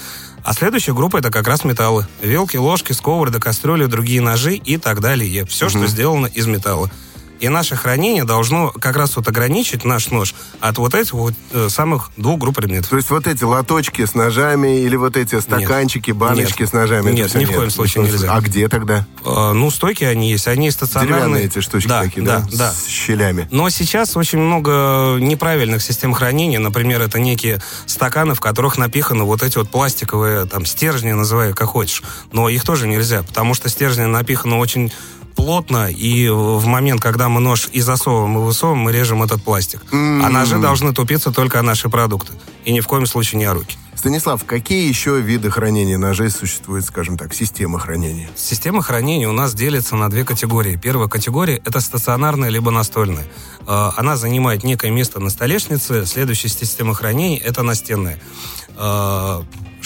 А 0.45 0.53
следующая 0.53 0.93
группа 0.93 1.17
это 1.17 1.31
как 1.31 1.49
раз 1.49 1.65
металлы. 1.65 2.07
Вилки, 2.21 2.59
ложки, 2.59 2.93
сковороды, 2.93 3.41
кастрюли, 3.41 3.87
другие 3.87 4.21
ножи 4.21 4.55
и 4.55 4.77
так 4.77 5.01
далее. 5.01 5.47
Все, 5.47 5.71
что 5.71 5.87
сделано 5.87 6.27
из 6.27 6.47
металла. 6.47 6.91
И 7.41 7.49
наше 7.49 7.77
хранение 7.77 8.25
должно 8.25 8.71
как 8.71 8.97
раз 8.97 9.17
вот 9.17 9.29
ограничить 9.29 9.85
наш 9.85 10.11
нож 10.11 10.35
от 10.61 10.79
вот 10.79 10.95
этих 10.95 11.13
вот 11.13 11.35
э, 11.53 11.69
самых 11.69 12.11
двух 12.17 12.39
групп 12.39 12.57
предметов. 12.57 12.89
То 12.89 12.97
есть 12.97 13.11
вот 13.11 13.27
эти 13.27 13.45
лоточки 13.45 14.05
с 14.05 14.15
ножами 14.15 14.81
или 14.81 14.97
вот 14.97 15.17
эти 15.17 15.41
стаканчики, 15.41 16.11
баночки 16.11 16.63
Нет. 16.63 16.71
с 16.71 16.73
ножами? 16.73 17.11
Нет, 17.11 17.35
ни 17.35 17.45
в 17.45 17.53
коем 17.53 17.71
случае 17.71 18.05
нельзя. 18.05 18.33
А 18.33 18.41
где 18.41 18.69
тогда? 18.69 19.07
Э, 19.25 19.53
ну, 19.53 19.71
стойки 19.71 20.05
они 20.05 20.31
есть, 20.31 20.49
они 20.49 20.71
стационарные. 20.71 21.17
Деревянные 21.17 21.45
эти 21.45 21.61
штучки 21.61 21.89
да, 21.89 22.03
такие, 22.03 22.25
да? 22.25 22.41
да? 22.41 22.57
Да, 22.57 22.73
С 22.73 22.87
щелями. 22.87 23.49
Но 23.51 23.69
сейчас 23.69 24.17
очень 24.17 24.39
много 24.39 25.17
неправильных 25.21 25.83
систем 25.83 26.15
хранения. 26.15 26.59
Например, 26.59 27.03
это 27.03 27.19
некие 27.19 27.61
стаканы, 27.87 28.35
в 28.35 28.41
которых 28.41 28.79
напиханы 28.79 29.25
вот 29.25 29.43
эти 29.43 29.59
вот 29.59 29.71
пластиковые 29.71 30.47
там 30.47 30.65
стержни, 30.65 31.13
называй 31.13 31.53
как 31.53 31.69
хочешь. 31.69 32.03
Но 32.33 32.49
их 32.49 32.65
тоже 32.65 32.89
нельзя, 32.89 33.23
потому 33.23 33.55
что 33.55 33.69
стержни 33.69 34.05
напиханы 34.05 34.57
очень 34.57 34.93
плотно, 35.37 35.91
и 35.91 36.29
в 36.29 36.67
момент, 36.67 37.01
когда 37.01 37.29
мы 37.29 37.41
нож 37.41 37.69
и 37.73 37.81
засовываем, 37.81 38.39
и 38.39 38.41
высовываем, 38.41 38.83
мы 38.83 38.93
режем 38.93 39.23
этот 39.23 39.43
пластик. 39.43 39.81
А 39.93 40.29
ножи 40.29 40.59
должны 40.59 40.93
тупиться 40.93 41.31
только 41.31 41.61
о 41.61 41.63
наши 41.63 41.89
продукты. 41.89 42.33
И 42.65 42.73
ни 42.73 42.81
в 42.81 42.87
коем 42.87 43.07
случае 43.07 43.39
не 43.39 43.45
о 43.45 43.55
руки. 43.55 43.77
Станислав, 43.95 44.45
какие 44.45 44.87
еще 44.89 45.21
виды 45.21 45.51
хранения 45.51 45.97
ножей 45.99 46.31
существуют, 46.31 46.85
скажем 46.85 47.17
так, 47.17 47.33
системы 47.33 47.81
хранения? 47.81 48.29
Система 48.37 48.83
хранения 48.83 49.29
у 49.29 49.33
нас 49.33 49.55
делится 49.55 49.97
на 49.97 50.11
две 50.11 50.25
категории. 50.25 50.77
Первая 50.77 51.09
категория– 51.09 51.61
это 51.65 51.81
стационарная 51.81 52.51
либо 52.51 52.71
настольная. 52.71 53.27
Э, 53.67 53.91
Она 53.97 54.17
занимает 54.17 54.65
некое 54.65 54.91
место 54.91 55.19
на 55.19 55.31
столешнице. 55.31 56.05
Следующая 56.07 56.49
система 56.49 56.95
хранения– 56.95 57.39
это 57.45 57.63
настенная. 57.63 58.19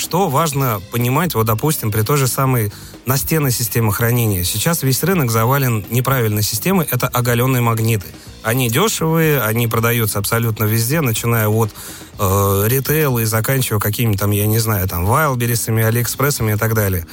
Что 0.00 0.30
важно 0.30 0.80
понимать, 0.92 1.34
вот, 1.34 1.44
допустим, 1.44 1.92
при 1.92 2.00
той 2.00 2.16
же 2.16 2.26
самой 2.26 2.72
настенной 3.04 3.50
системе 3.52 3.92
хранения. 3.92 4.44
Сейчас 4.44 4.82
весь 4.82 5.02
рынок 5.04 5.30
завален 5.30 5.84
неправильной 5.90 6.42
системой. 6.42 6.88
Это 6.90 7.06
оголенные 7.06 7.60
магниты. 7.60 8.06
Они 8.42 8.70
дешевые, 8.70 9.42
они 9.42 9.66
продаются 9.66 10.18
абсолютно 10.18 10.64
везде, 10.64 11.02
начиная 11.02 11.48
от 11.48 11.70
э, 12.18 12.64
ритейла 12.66 13.18
и 13.18 13.26
заканчивая 13.26 13.78
какими-то 13.78 14.20
там, 14.20 14.30
я 14.30 14.46
не 14.46 14.58
знаю, 14.58 14.88
там, 14.88 15.04
Вайлберисами, 15.04 15.82
Алиэкспрессами 15.82 16.54
и 16.54 16.56
так 16.56 16.72
далее. 16.72 17.06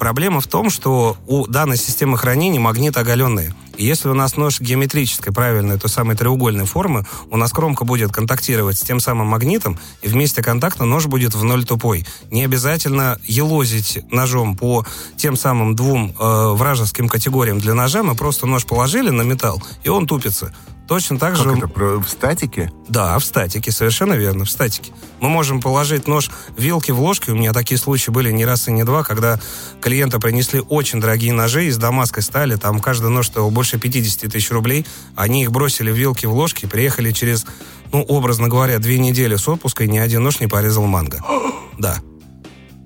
Проблема 0.00 0.40
в 0.40 0.46
том, 0.46 0.70
что 0.70 1.18
у 1.26 1.46
данной 1.46 1.76
системы 1.76 2.16
хранения 2.16 2.58
магнит 2.58 2.96
оголенный. 2.96 3.52
И 3.76 3.84
если 3.84 4.08
у 4.08 4.14
нас 4.14 4.38
нож 4.38 4.58
геометрической, 4.58 5.30
правильной, 5.30 5.78
той 5.78 5.90
самой 5.90 6.16
треугольной 6.16 6.64
формы, 6.64 7.04
у 7.30 7.36
нас 7.36 7.52
кромка 7.52 7.84
будет 7.84 8.10
контактировать 8.10 8.78
с 8.78 8.80
тем 8.80 8.98
самым 8.98 9.26
магнитом, 9.26 9.78
и 10.00 10.08
вместе 10.08 10.42
контакта 10.42 10.86
нож 10.86 11.04
будет 11.04 11.34
в 11.34 11.44
ноль 11.44 11.66
тупой. 11.66 12.06
Не 12.30 12.46
обязательно 12.46 13.18
елозить 13.24 14.00
ножом 14.10 14.56
по 14.56 14.86
тем 15.18 15.36
самым 15.36 15.76
двум 15.76 16.14
э, 16.18 16.48
вражеским 16.54 17.06
категориям 17.06 17.58
для 17.58 17.74
ножа, 17.74 18.02
мы 18.02 18.14
просто 18.14 18.46
нож 18.46 18.64
положили 18.64 19.10
на 19.10 19.20
металл, 19.20 19.62
и 19.84 19.90
он 19.90 20.06
тупится. 20.06 20.54
Точно 20.90 21.20
так 21.20 21.36
Как 21.36 21.44
же... 21.44 21.50
это, 21.56 21.68
в 22.00 22.08
статике? 22.08 22.72
Да, 22.88 23.16
в 23.20 23.24
статике, 23.24 23.70
совершенно 23.70 24.14
верно, 24.14 24.44
в 24.44 24.50
статике. 24.50 24.90
Мы 25.20 25.28
можем 25.28 25.60
положить 25.60 26.08
нож 26.08 26.32
вилки 26.58 26.90
в 26.90 26.98
ложки. 27.00 27.30
У 27.30 27.36
меня 27.36 27.52
такие 27.52 27.78
случаи 27.78 28.10
были 28.10 28.32
не 28.32 28.44
раз 28.44 28.66
и 28.66 28.72
не 28.72 28.82
два, 28.82 29.04
когда 29.04 29.38
клиенты 29.80 30.18
принесли 30.18 30.58
очень 30.68 31.00
дорогие 31.00 31.32
ножи 31.32 31.66
из 31.66 31.76
дамасской 31.76 32.24
стали. 32.24 32.56
Там 32.56 32.80
каждый 32.80 33.08
нож 33.10 33.28
стоил 33.28 33.52
больше 33.52 33.78
50 33.78 34.32
тысяч 34.32 34.50
рублей. 34.50 34.84
Они 35.14 35.44
их 35.44 35.52
бросили 35.52 35.92
в 35.92 35.94
вилки 35.94 36.26
в 36.26 36.32
ложки, 36.32 36.66
приехали 36.66 37.12
через, 37.12 37.46
ну, 37.92 38.02
образно 38.02 38.48
говоря, 38.48 38.80
две 38.80 38.98
недели 38.98 39.36
с 39.36 39.46
отпуска, 39.46 39.84
и 39.84 39.88
ни 39.88 39.98
один 39.98 40.24
нож 40.24 40.40
не 40.40 40.48
порезал 40.48 40.86
манго. 40.86 41.20
Да. 41.78 41.98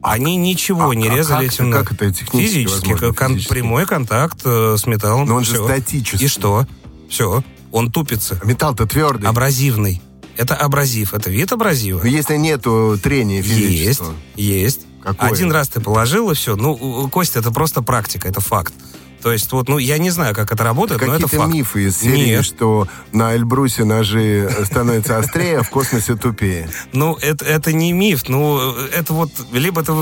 Они 0.03 0.37
ничего 0.37 0.91
а- 0.91 0.95
не 0.95 1.09
а 1.09 1.17
резали 1.17 1.47
как 1.49 1.55
это- 1.55 1.63
этим. 1.63 1.73
как 1.73 1.93
это 1.93 2.13
технически 2.13 2.55
Физически, 2.55 2.89
возможно, 2.93 3.15
кон- 3.15 3.29
физически? 3.33 3.51
прямой 3.51 3.87
контакт 3.87 4.43
э, 4.45 4.77
с 4.79 4.87
металлом. 4.87 5.27
Но 5.27 5.37
он 5.37 5.45
же 5.45 5.55
Всё. 5.55 5.65
статический. 5.65 6.27
И 6.27 6.29
что? 6.29 6.67
Все. 7.09 7.43
Он 7.75 7.91
тупится. 7.91 8.39
Металл-то 8.45 8.87
твердый. 8.87 9.29
Абразивный. 9.29 10.01
Это 10.37 10.55
абразив. 10.55 11.13
Это 11.13 11.29
вид 11.29 11.51
абразива. 11.51 12.01
Но 12.03 12.09
если 12.09 12.37
нету 12.37 12.97
трения 13.03 13.43
Есть, 13.43 13.49
физического. 13.49 14.15
есть. 14.37 14.81
Какое? 15.03 15.29
Один 15.29 15.51
раз 15.51 15.69
ты 15.69 15.81
положил, 15.81 16.31
и 16.31 16.35
все. 16.35 16.55
Ну, 16.55 17.09
Костя, 17.09 17.41
это 17.41 17.51
просто 17.51 17.83
практика, 17.83 18.29
это 18.29 18.41
факт. 18.41 18.73
То 19.23 19.33
есть, 19.33 19.51
вот, 19.51 19.69
ну, 19.69 19.79
я 19.79 19.99
не 19.99 20.11
знаю, 20.11 20.37
как 20.37 20.53
это 20.53 20.63
работает, 20.63 21.01
но 21.01 21.15
это 21.15 21.25
Какие-то 21.25 21.45
факт. 21.45 21.53
мифы 21.53 21.87
из 21.89 21.99
серии, 21.99 22.37
Нет. 22.37 22.45
что 22.45 22.87
на 23.11 23.35
Эльбрусе 23.35 23.83
ножи 23.83 24.49
становятся 24.65 25.19
острее, 25.19 25.59
а 25.59 25.63
в 25.65 25.71
космосе 25.71 26.15
тупее. 26.15 26.69
Ну, 26.93 27.15
это, 27.17 27.45
это 27.45 27.73
не 27.73 27.93
миф. 27.93 28.29
Ну, 28.29 28.73
это 28.93 29.15
вот, 29.15 29.31
либо 29.51 29.83
ты 29.83 29.93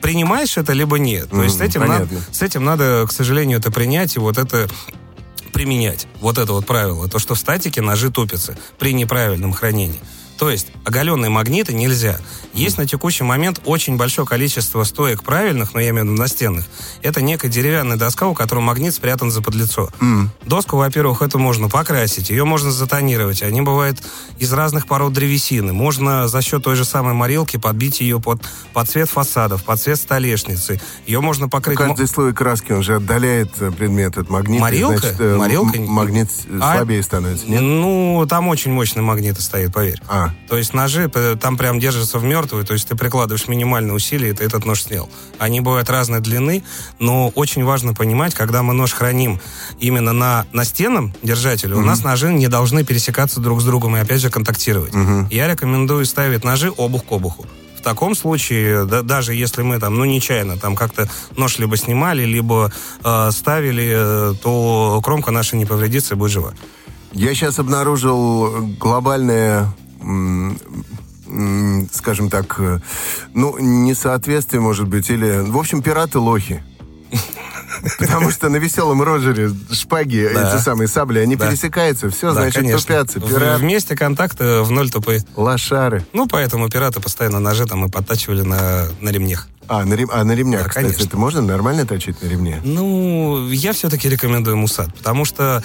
принимаешь 0.00 0.56
это, 0.56 0.72
либо 0.72 0.98
нет. 0.98 1.28
То 1.28 1.42
есть 1.42 1.58
с 1.58 1.60
этим, 1.60 1.86
надо, 1.86 2.08
с 2.32 2.40
этим 2.40 2.64
надо, 2.64 3.04
к 3.06 3.12
сожалению, 3.12 3.58
это 3.58 3.70
принять 3.70 4.16
и 4.16 4.20
вот 4.20 4.38
это 4.38 4.68
применять. 5.54 6.08
Вот 6.20 6.36
это 6.36 6.52
вот 6.52 6.66
правило. 6.66 7.08
То, 7.08 7.18
что 7.18 7.34
в 7.34 7.38
статике 7.38 7.80
ножи 7.80 8.10
тупятся 8.10 8.58
при 8.78 8.92
неправильном 8.92 9.52
хранении. 9.52 10.00
То 10.38 10.50
есть 10.50 10.66
оголенные 10.84 11.30
магниты 11.30 11.72
нельзя. 11.72 12.18
Есть 12.52 12.76
на 12.78 12.86
текущий 12.86 13.22
момент 13.24 13.60
очень 13.64 13.96
большое 13.96 14.26
количество 14.26 14.82
стоек 14.84 15.22
правильных, 15.22 15.74
но 15.74 15.80
я 15.80 15.90
имею 15.90 16.06
в 16.06 16.08
виду 16.10 16.20
настенных. 16.20 16.64
Это 17.02 17.22
некая 17.22 17.48
деревянная 17.48 17.96
доска, 17.96 18.26
у 18.26 18.34
которой 18.34 18.60
магнит 18.60 18.94
спрятан 18.94 19.30
за 19.30 19.42
подлицо. 19.42 19.90
Доску, 20.44 20.76
во-первых, 20.76 21.22
это 21.22 21.38
можно 21.38 21.68
покрасить, 21.68 22.30
ее 22.30 22.44
можно 22.44 22.70
затонировать. 22.72 23.42
Они 23.42 23.60
бывают 23.62 24.02
из 24.38 24.52
разных 24.52 24.86
пород 24.86 25.12
древесины. 25.12 25.72
Можно 25.72 26.26
за 26.28 26.42
счет 26.42 26.62
той 26.64 26.74
же 26.76 26.84
самой 26.84 27.14
морилки 27.14 27.56
подбить 27.56 28.00
ее 28.00 28.20
под, 28.20 28.42
под 28.72 28.88
цвет 28.90 29.08
фасадов, 29.10 29.62
под 29.64 29.80
цвет 29.80 29.98
столешницы. 29.98 30.80
Ее 31.06 31.20
можно 31.20 31.48
покрыть... 31.48 31.78
мо- 31.78 31.86
Каждый 31.88 32.08
слой 32.08 32.34
краски, 32.34 32.72
он 32.72 32.82
же 32.82 32.96
отдаляет 32.96 33.50
э, 33.60 33.70
предмет 33.70 34.18
от 34.18 34.28
магнита. 34.30 34.60
Морилка? 34.62 34.98
значит, 34.98 35.20
э, 35.20 35.36
Морилка? 35.36 35.80
Магнит 35.80 36.28
А- 36.60 36.76
слабее 36.76 37.02
становится, 37.02 37.46
нет? 37.48 37.60
Ну, 37.60 38.26
там 38.28 38.48
очень 38.48 38.72
мощные 38.72 39.02
магниты 39.02 39.40
стоят, 39.42 39.72
поверь. 39.72 40.00
А, 40.08 40.23
То 40.48 40.56
есть 40.56 40.74
ножи 40.74 41.08
там 41.40 41.56
прям 41.56 41.78
держатся 41.80 42.18
в 42.18 42.24
мертвую, 42.24 42.64
то 42.64 42.72
есть 42.74 42.88
ты 42.88 42.96
прикладываешь 42.96 43.48
минимальные 43.48 43.94
усилия, 43.94 44.30
и 44.30 44.32
ты 44.32 44.44
этот 44.44 44.64
нож 44.64 44.82
снял. 44.82 45.08
Они 45.38 45.60
бывают 45.60 45.90
разной 45.90 46.20
длины, 46.20 46.62
но 46.98 47.28
очень 47.30 47.64
важно 47.64 47.94
понимать, 47.94 48.34
когда 48.34 48.62
мы 48.62 48.72
нож 48.74 48.92
храним 48.92 49.40
именно 49.80 50.12
на 50.12 50.46
настенном 50.52 51.14
держателе, 51.22 51.74
у 51.74 51.80
нас 51.80 52.04
ножи 52.04 52.32
не 52.32 52.48
должны 52.48 52.84
пересекаться 52.84 53.40
друг 53.40 53.60
с 53.60 53.64
другом 53.64 53.96
и 53.96 54.00
опять 54.00 54.20
же 54.20 54.30
контактировать. 54.30 54.92
Я 55.30 55.48
рекомендую 55.48 56.04
ставить 56.06 56.44
ножи 56.44 56.72
обух 56.76 57.04
к 57.06 57.12
обуху. 57.12 57.46
В 57.78 57.82
таком 57.84 58.14
случае, 58.14 58.86
да- 58.86 59.02
даже 59.02 59.34
если 59.34 59.60
мы 59.60 59.78
там, 59.78 59.96
ну, 59.96 60.06
нечаянно 60.06 60.56
там 60.56 60.74
как-то 60.74 61.06
нож 61.36 61.58
либо 61.58 61.76
снимали, 61.76 62.24
либо 62.24 62.72
э, 63.04 63.30
ставили, 63.30 63.92
э, 63.94 64.34
то 64.42 65.00
кромка 65.04 65.30
наша 65.32 65.56
не 65.56 65.66
повредится 65.66 66.14
и 66.14 66.16
будет 66.16 66.30
жива. 66.32 66.54
я 67.12 67.34
сейчас 67.34 67.58
обнаружил 67.58 68.66
глобальное 68.80 69.68
скажем 71.92 72.30
так, 72.30 72.56
э, 72.58 72.80
ну, 73.32 73.56
несоответствие, 73.58 74.60
может 74.60 74.88
быть, 74.88 75.08
или... 75.10 75.40
В 75.40 75.56
общем, 75.58 75.82
пираты-лохи. 75.82 76.62
Потому 77.98 78.30
что 78.30 78.48
на 78.48 78.56
веселом 78.56 79.02
Роджере 79.02 79.50
шпаги, 79.72 80.30
Да. 80.32 80.54
эти 80.54 80.62
самые 80.62 80.86
сабли, 80.88 81.18
они 81.20 81.36
Да. 81.36 81.48
пересекаются. 81.48 82.10
Все, 82.10 82.28
Да, 82.28 82.40
значит, 82.42 82.56
конечно. 82.62 82.80
тупятся. 82.80 83.20
Пират, 83.20 83.60
Вместе 83.60 83.96
контакты 83.96 84.60
в 84.62 84.70
ноль 84.70 84.90
тупые. 84.90 85.24
лошары. 85.36 86.04
Ну, 86.12 86.26
поэтому 86.28 86.68
пираты 86.68 87.00
постоянно 87.00 87.40
ножи 87.40 87.64
там 87.66 87.84
и 87.86 87.90
подтачивали 87.90 88.42
на, 88.42 88.86
на 89.00 89.08
ремнях. 89.10 89.48
А, 89.66 89.84
на, 89.84 89.94
рем- 89.94 90.10
а 90.12 90.24
на 90.24 90.32
ремнях, 90.32 90.64
Да, 90.64 90.68
кстати, 90.68 90.84
конечно. 90.86 91.04
это 91.04 91.16
можно 91.16 91.40
нормально 91.40 91.86
точить 91.86 92.22
на 92.22 92.28
ремне? 92.28 92.60
Ну, 92.64 93.48
я 93.50 93.72
все-таки 93.72 94.08
рекомендую 94.10 94.56
мусат, 94.58 94.94
потому 94.94 95.24
что 95.24 95.64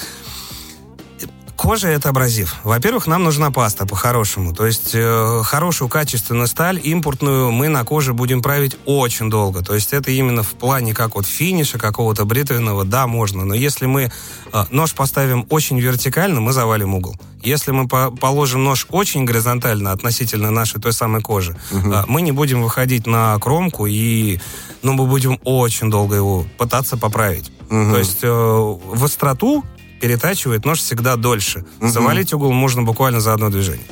кожа 1.59 1.89
это 1.89 2.09
абразив. 2.09 2.55
Во-первых, 2.63 3.05
нам 3.07 3.23
нужна 3.23 3.51
паста 3.51 3.85
по-хорошему. 3.85 4.53
То 4.53 4.65
есть 4.65 4.91
э, 4.93 5.41
хорошую 5.43 5.89
качественную 5.89 6.47
сталь, 6.47 6.79
импортную, 6.81 7.51
мы 7.51 7.67
на 7.67 7.83
коже 7.83 8.13
будем 8.13 8.41
править 8.41 8.77
очень 8.85 9.29
долго. 9.29 9.61
То 9.61 9.75
есть 9.75 9.91
это 9.91 10.09
именно 10.09 10.41
в 10.41 10.53
плане 10.53 10.93
как 10.93 11.15
вот 11.15 11.27
финиша 11.27 11.77
какого-то 11.77 12.23
бритвенного, 12.23 12.85
да, 12.85 13.07
можно. 13.07 13.43
Но 13.43 13.53
если 13.53 13.87
мы 13.87 14.09
э, 14.53 14.65
нож 14.71 14.93
поставим 14.93 15.45
очень 15.49 15.79
вертикально, 15.79 16.39
мы 16.39 16.53
завалим 16.53 16.93
угол. 16.93 17.15
Если 17.43 17.71
мы 17.71 17.89
по- 17.89 18.11
положим 18.11 18.63
нож 18.63 18.87
очень 18.89 19.25
горизонтально 19.25 19.91
относительно 19.91 20.51
нашей 20.51 20.79
той 20.79 20.93
самой 20.93 21.21
кожи, 21.21 21.57
э, 21.71 22.03
мы 22.07 22.21
не 22.21 22.31
будем 22.31 22.63
выходить 22.63 23.05
на 23.05 23.37
кромку 23.39 23.85
и 23.85 24.39
ну, 24.81 24.93
мы 24.93 25.05
будем 25.07 25.37
очень 25.43 25.89
долго 25.89 26.15
его 26.15 26.45
пытаться 26.57 26.95
поправить. 26.95 27.51
То 27.67 27.97
есть 27.97 28.19
э, 28.23 28.29
в 28.29 29.03
остроту 29.03 29.65
перетачивает 29.99 30.65
нож 30.65 30.79
всегда 30.79 31.15
дольше. 31.15 31.65
Завалить 31.81 32.33
угол 32.33 32.51
можно 32.51 32.83
буквально 32.83 33.19
за 33.21 33.33
одно 33.33 33.49
движение. 33.49 33.85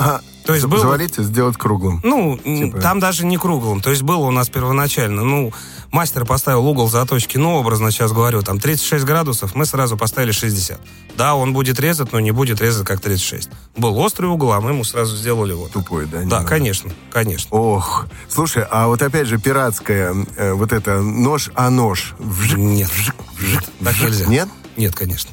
А, 0.00 0.20
То 0.46 0.54
есть 0.54 0.64
был- 0.66 0.78
завалить 0.78 1.18
и 1.18 1.22
сделать 1.24 1.56
круглым. 1.56 2.00
Ну, 2.04 2.38
Типа- 2.38 2.80
там 2.80 3.00
даже 3.00 3.26
не 3.26 3.36
круглым. 3.36 3.80
То 3.80 3.90
есть 3.90 4.02
было 4.02 4.26
у 4.26 4.30
нас 4.30 4.48
первоначально, 4.48 5.24
ну, 5.24 5.52
мастер 5.90 6.24
поставил 6.24 6.64
угол 6.66 6.88
заточки, 6.88 7.36
ну, 7.36 7.54
образно 7.56 7.90
сейчас 7.90 8.12
говорю, 8.12 8.42
там 8.42 8.60
36 8.60 9.04
градусов, 9.04 9.56
мы 9.56 9.66
сразу 9.66 9.96
поставили 9.96 10.30
60. 10.30 10.80
Да, 11.16 11.34
он 11.34 11.52
будет 11.52 11.80
резать, 11.80 12.12
но 12.12 12.20
не 12.20 12.30
будет 12.30 12.60
резать 12.60 12.86
как 12.86 13.00
36. 13.00 13.50
Был 13.76 13.98
острый 13.98 14.26
угол, 14.26 14.52
а 14.52 14.60
мы 14.60 14.70
ему 14.70 14.84
сразу 14.84 15.16
сделали 15.16 15.52
вот. 15.52 15.72
Тупой, 15.72 16.06
да? 16.06 16.18
Да, 16.18 16.22
немного? 16.22 16.44
конечно, 16.46 16.92
конечно. 17.12 17.48
Ох, 17.56 18.06
слушай, 18.28 18.64
а 18.70 18.86
вот 18.86 19.02
опять 19.02 19.26
же 19.26 19.38
пиратская, 19.38 20.14
э, 20.36 20.52
вот 20.52 20.72
это 20.72 21.00
нож, 21.02 21.50
а 21.56 21.70
нож. 21.70 22.14
Вжик, 22.20 22.56
Нет, 22.56 22.88
вжик, 22.88 23.16
нет, 23.42 23.64
так 23.82 23.94
вжик. 23.94 24.06
нельзя. 24.10 24.26
Нет? 24.26 24.48
Нет, 24.76 24.94
конечно. 24.94 25.30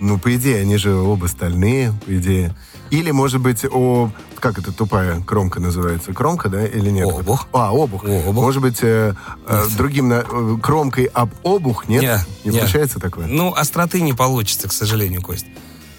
Ну, 0.00 0.18
по 0.18 0.34
идее, 0.36 0.60
они 0.60 0.76
же 0.76 0.94
оба 0.94 1.26
стальные, 1.26 1.92
по 2.06 2.16
идее. 2.16 2.54
Или, 2.90 3.10
может 3.10 3.40
быть, 3.40 3.64
о... 3.70 4.10
Как 4.38 4.56
это 4.58 4.72
тупая 4.72 5.20
кромка 5.22 5.58
называется? 5.60 6.12
Кромка, 6.12 6.48
да, 6.48 6.64
или 6.64 6.90
нет? 6.90 7.08
Обух. 7.08 7.48
А, 7.52 7.70
обух. 7.70 8.04
Обух. 8.04 8.32
Может 8.34 8.62
быть, 8.62 8.78
э, 8.82 9.14
э, 9.46 9.64
другим 9.76 10.08
на- 10.08 10.24
э, 10.30 10.56
кромкой 10.62 11.06
об 11.06 11.30
обух, 11.44 11.88
нет? 11.88 12.02
Не, 12.02 12.18
не 12.44 12.54
не. 12.54 12.58
получается 12.60 13.00
такое? 13.00 13.26
Ну, 13.26 13.52
остроты 13.52 14.00
не 14.00 14.12
получится, 14.12 14.68
к 14.68 14.72
сожалению, 14.72 15.22
Кость. 15.22 15.46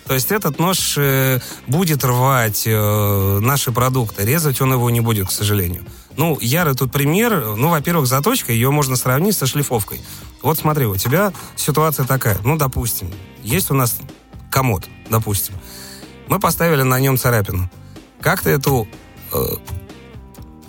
То 0.08 0.14
есть 0.16 0.32
этот 0.32 0.58
нож 0.58 0.96
э, 0.98 1.40
будет 1.68 2.04
рвать 2.04 2.64
э, 2.66 3.40
наши 3.42 3.72
продукты, 3.72 4.26
резать 4.26 4.60
он 4.62 4.72
его 4.74 4.90
не 4.90 5.02
будет, 5.02 5.28
к 5.28 5.32
сожалению. 5.32 5.84
Ну, 6.18 6.38
ярый 6.42 6.74
тут 6.74 6.92
пример. 6.92 7.56
Ну, 7.56 7.70
во-первых, 7.70 8.08
заточка, 8.08 8.52
ее 8.52 8.72
можно 8.72 8.96
сравнить 8.96 9.38
со 9.38 9.46
шлифовкой. 9.46 10.02
Вот 10.42 10.58
смотри, 10.58 10.86
у 10.86 10.96
тебя 10.96 11.34
ситуация 11.56 12.06
такая. 12.06 12.38
Ну, 12.44 12.58
допустим, 12.58 13.12
есть 13.44 13.72
у 13.72 13.74
нас 13.74 13.98
комод, 14.52 14.88
допустим. 15.10 15.56
Мы 16.28 16.40
поставили 16.40 16.84
на 16.84 17.00
нем 17.00 17.18
царапину. 17.18 17.70
Как 18.22 18.42
ты 18.42 18.52
эту 18.52 18.88
э, 19.34 19.38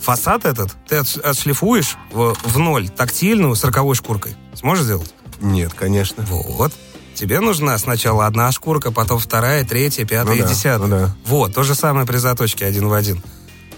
фасад 0.00 0.44
этот 0.44 0.76
ты 0.88 0.96
отш- 0.96 1.20
отшлифуешь 1.20 1.96
в, 2.12 2.34
в 2.44 2.58
ноль 2.58 2.88
тактильную 2.88 3.54
сороковой 3.54 3.94
шкуркой? 3.94 4.36
Сможешь 4.54 4.84
сделать? 4.84 5.14
Нет, 5.40 5.72
конечно. 5.74 6.24
Вот. 6.28 6.72
Тебе 7.14 7.40
нужна 7.40 7.76
сначала 7.78 8.26
одна 8.26 8.50
шкурка, 8.52 8.92
потом 8.92 9.18
вторая, 9.18 9.64
третья, 9.64 10.04
пятая 10.04 10.34
Ну 10.34 10.38
и 10.38 10.42
да, 10.42 10.48
десятая. 10.48 10.86
ну 10.86 10.88
да. 10.88 11.16
Вот, 11.26 11.54
то 11.54 11.62
же 11.62 11.74
самое 11.74 12.06
при 12.06 12.16
заточке 12.16 12.64
один 12.66 12.88
в 12.88 12.92
один. 12.94 13.22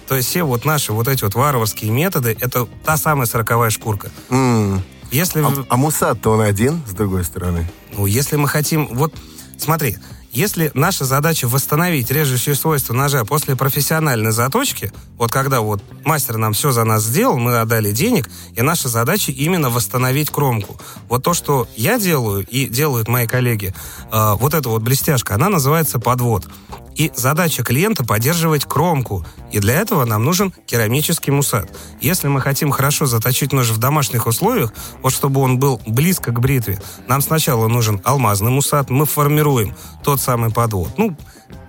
То 0.07 0.17
есть 0.17 0.29
все 0.29 0.43
вот 0.43 0.65
наши 0.65 0.93
вот 0.93 1.09
эти 1.09 1.25
вот 1.25 1.35
варварские 1.35 1.91
методы, 1.91 2.37
это 2.41 2.67
та 2.85 2.97
самая 2.97 3.27
сороковая 3.27 3.71
шкурка. 3.71 4.11
М. 4.31 4.83
Если, 5.13 5.41
А, 5.41 5.65
а 5.69 5.77
мусат-то 5.77 6.31
он 6.31 6.41
один, 6.41 6.83
с 6.89 6.93
другой 6.93 7.25
стороны. 7.25 7.71
ну, 7.97 8.07
если 8.07 8.37
мы 8.37 8.49
хотим... 8.49 8.87
Вот, 8.87 9.15
смотри, 9.59 9.97
если 10.33 10.71
наша 10.73 11.05
задача 11.05 11.47
восстановить 11.47 12.11
режущие 12.11 12.55
свойства 12.55 12.95
ножа 12.95 13.23
после 13.27 13.55
профессиональной 13.55 14.33
заточки, 14.33 14.91
вот 15.19 15.31
когда 15.31 15.61
вот 15.61 15.83
мастер 16.07 16.39
нам 16.39 16.55
все 16.55 16.73
за 16.73 16.85
нас 16.85 17.03
сделал, 17.03 17.37
мы 17.37 17.61
отдали 17.61 17.93
денег, 17.93 18.31
и 18.57 18.63
наша 18.63 18.89
задача 18.89 19.31
именно 19.31 19.69
восстановить 19.69 20.31
кромку. 20.31 20.81
Вот 21.11 21.23
то, 21.23 21.35
что 21.35 21.69
я 21.77 21.99
делаю 21.99 22.47
и 22.49 22.67
делают 22.67 23.09
мои 23.09 23.27
коллеги, 23.27 23.75
э, 24.11 24.33
вот 24.41 24.55
эта 24.55 24.71
вот 24.71 24.81
блестяшка, 24.81 25.35
она 25.35 25.51
называется 25.51 25.99
подвод. 25.99 26.49
И 26.95 27.13
задача 27.15 27.63
клиента 27.63 28.03
поддерживать 28.03 28.65
кромку. 28.65 29.27
И 29.53 29.61
для 29.61 29.75
этого 29.75 30.05
нам 30.05 30.25
нужен 30.25 30.53
керамический 30.67 31.33
мусат. 31.33 31.71
Если 32.01 32.27
мы 32.27 32.41
хотим 32.41 32.71
хорошо 32.71 33.07
заточить 33.07 33.53
нож 33.53 33.71
в 33.71 33.79
домашних 33.79 34.27
условиях, 34.27 34.73
вот 35.03 35.13
чтобы 35.13 35.41
он 35.41 35.59
был 35.59 35.81
близко 35.87 36.33
к 36.33 36.41
бритве, 36.41 36.81
нам 37.07 37.21
сначала 37.21 37.69
нужен 37.69 38.01
алмазный 38.05 38.51
мусат, 38.51 38.91
мы 38.91 39.07
формируем 39.07 39.75
тот 40.03 40.21
самый 40.21 40.51
подвод. 40.51 40.91
Ну, 40.97 41.17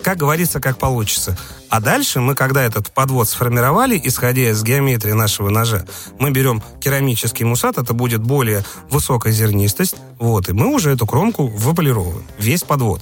как 0.01 0.17
говорится, 0.17 0.59
как 0.59 0.77
получится. 0.77 1.37
А 1.69 1.79
дальше 1.79 2.19
мы, 2.19 2.35
когда 2.35 2.63
этот 2.63 2.91
подвод 2.91 3.27
сформировали, 3.27 3.99
исходя 4.03 4.51
из 4.51 4.63
геометрии 4.63 5.13
нашего 5.13 5.49
ножа, 5.49 5.85
мы 6.19 6.31
берем 6.31 6.61
керамический 6.79 7.45
мусат, 7.45 7.77
это 7.77 7.93
будет 7.93 8.21
более 8.21 8.63
высокая 8.89 9.33
зернистость, 9.33 9.95
вот, 10.19 10.49
и 10.49 10.53
мы 10.53 10.67
уже 10.67 10.91
эту 10.91 11.07
кромку 11.07 11.47
выполировываем, 11.47 12.25
весь 12.37 12.63
подвод. 12.63 13.01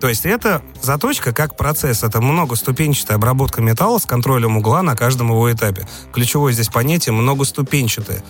То 0.00 0.08
есть 0.08 0.24
это 0.24 0.62
заточка 0.80 1.32
как 1.32 1.56
процесс, 1.56 2.02
это 2.02 2.20
многоступенчатая 2.20 3.16
обработка 3.16 3.60
металла 3.60 3.98
с 3.98 4.06
контролем 4.06 4.56
угла 4.56 4.82
на 4.82 4.96
каждом 4.96 5.28
его 5.28 5.52
этапе. 5.52 5.86
Ключевое 6.12 6.52
здесь 6.52 6.68
понятие 6.68 7.12
многоступенчатое. 7.12 8.22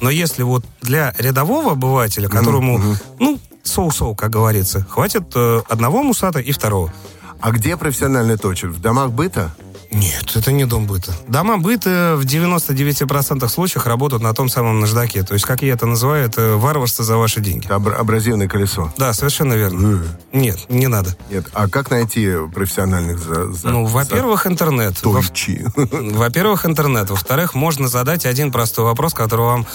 Но 0.00 0.10
если 0.10 0.42
вот 0.42 0.64
для 0.82 1.14
рядового 1.18 1.72
обывателя, 1.72 2.28
которому, 2.28 2.80
ну, 3.20 3.38
соу-соу, 3.62 4.14
как 4.14 4.30
говорится, 4.30 4.84
хватит 4.88 5.32
э, 5.34 5.62
одного 5.68 6.02
мусата 6.02 6.40
и 6.40 6.52
второго. 6.52 6.92
А 7.40 7.50
где 7.50 7.76
профессиональный 7.76 8.36
точер? 8.36 8.70
В 8.70 8.80
домах 8.80 9.10
быта? 9.10 9.54
Нет, 9.90 10.32
это 10.34 10.52
не 10.52 10.64
дом 10.64 10.86
быта. 10.86 11.12
Дома 11.28 11.58
быта 11.58 12.14
в 12.16 12.24
99% 12.24 13.48
случаев 13.48 13.86
работают 13.86 14.22
на 14.22 14.32
том 14.34 14.48
самом 14.48 14.80
наждаке. 14.80 15.22
То 15.22 15.34
есть, 15.34 15.44
как 15.46 15.62
я 15.62 15.72
это 15.74 15.86
называю, 15.86 16.24
это 16.26 16.56
варварство 16.56 17.04
за 17.04 17.16
ваши 17.16 17.40
деньги. 17.40 17.66
Абра- 17.68 17.94
абразивное 17.94 18.48
колесо. 18.48 18.92
Да, 18.96 19.12
совершенно 19.12 19.54
верно. 19.54 20.02
Нет, 20.32 20.58
не 20.68 20.86
надо. 20.88 21.16
Нет. 21.30 21.46
А 21.52 21.68
как 21.68 21.90
найти 21.90 22.30
профессиональных 22.54 23.18
за... 23.18 23.52
за- 23.52 23.68
Ну, 23.68 23.84
во-первых, 23.86 24.46
интернет. 24.46 24.98
за 24.98 25.08
Во- 25.08 25.22
точи? 25.22 25.64
Во-первых, 25.76 26.66
интернет. 26.66 27.10
Во-вторых, 27.10 27.54
можно 27.54 27.88
задать 27.88 28.26
один 28.26 28.50
простой 28.52 28.84
вопрос, 28.84 29.14
который 29.14 29.46
вам 29.46 29.66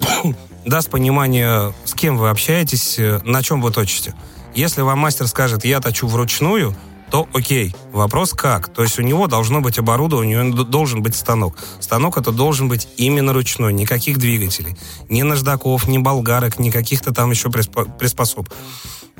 даст 0.64 0.90
понимание, 0.90 1.72
с 1.84 1.94
кем 1.94 2.16
вы 2.18 2.30
общаетесь, 2.30 2.98
э, 2.98 3.20
на 3.24 3.42
чем 3.42 3.60
вы 3.62 3.70
точите. 3.70 4.14
Если 4.54 4.82
вам 4.82 4.98
мастер 5.00 5.26
скажет, 5.26 5.64
я 5.64 5.80
точу 5.80 6.06
вручную, 6.06 6.74
то 7.14 7.28
окей. 7.32 7.72
Вопрос 7.92 8.32
как? 8.32 8.72
То 8.74 8.82
есть 8.82 8.98
у 8.98 9.02
него 9.02 9.28
должно 9.28 9.60
быть 9.60 9.78
оборудование, 9.78 10.40
у 10.40 10.42
него 10.42 10.64
должен 10.64 11.00
быть 11.00 11.14
станок. 11.14 11.54
Станок 11.78 12.18
это 12.18 12.32
должен 12.32 12.68
быть 12.68 12.88
именно 12.96 13.32
ручной, 13.32 13.72
никаких 13.72 14.18
двигателей. 14.18 14.76
Ни 15.08 15.22
наждаков, 15.22 15.86
ни 15.86 15.98
болгарок, 15.98 16.58
ни 16.58 16.70
каких-то 16.70 17.14
там 17.14 17.30
еще 17.30 17.50
приспо- 17.50 17.88
приспособ. 17.98 18.48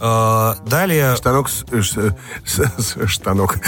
Э, 0.01 0.55
Далее... 0.67 1.15
Штанок... 1.15 1.49
с- 1.49 3.07
Штанок. 3.07 3.61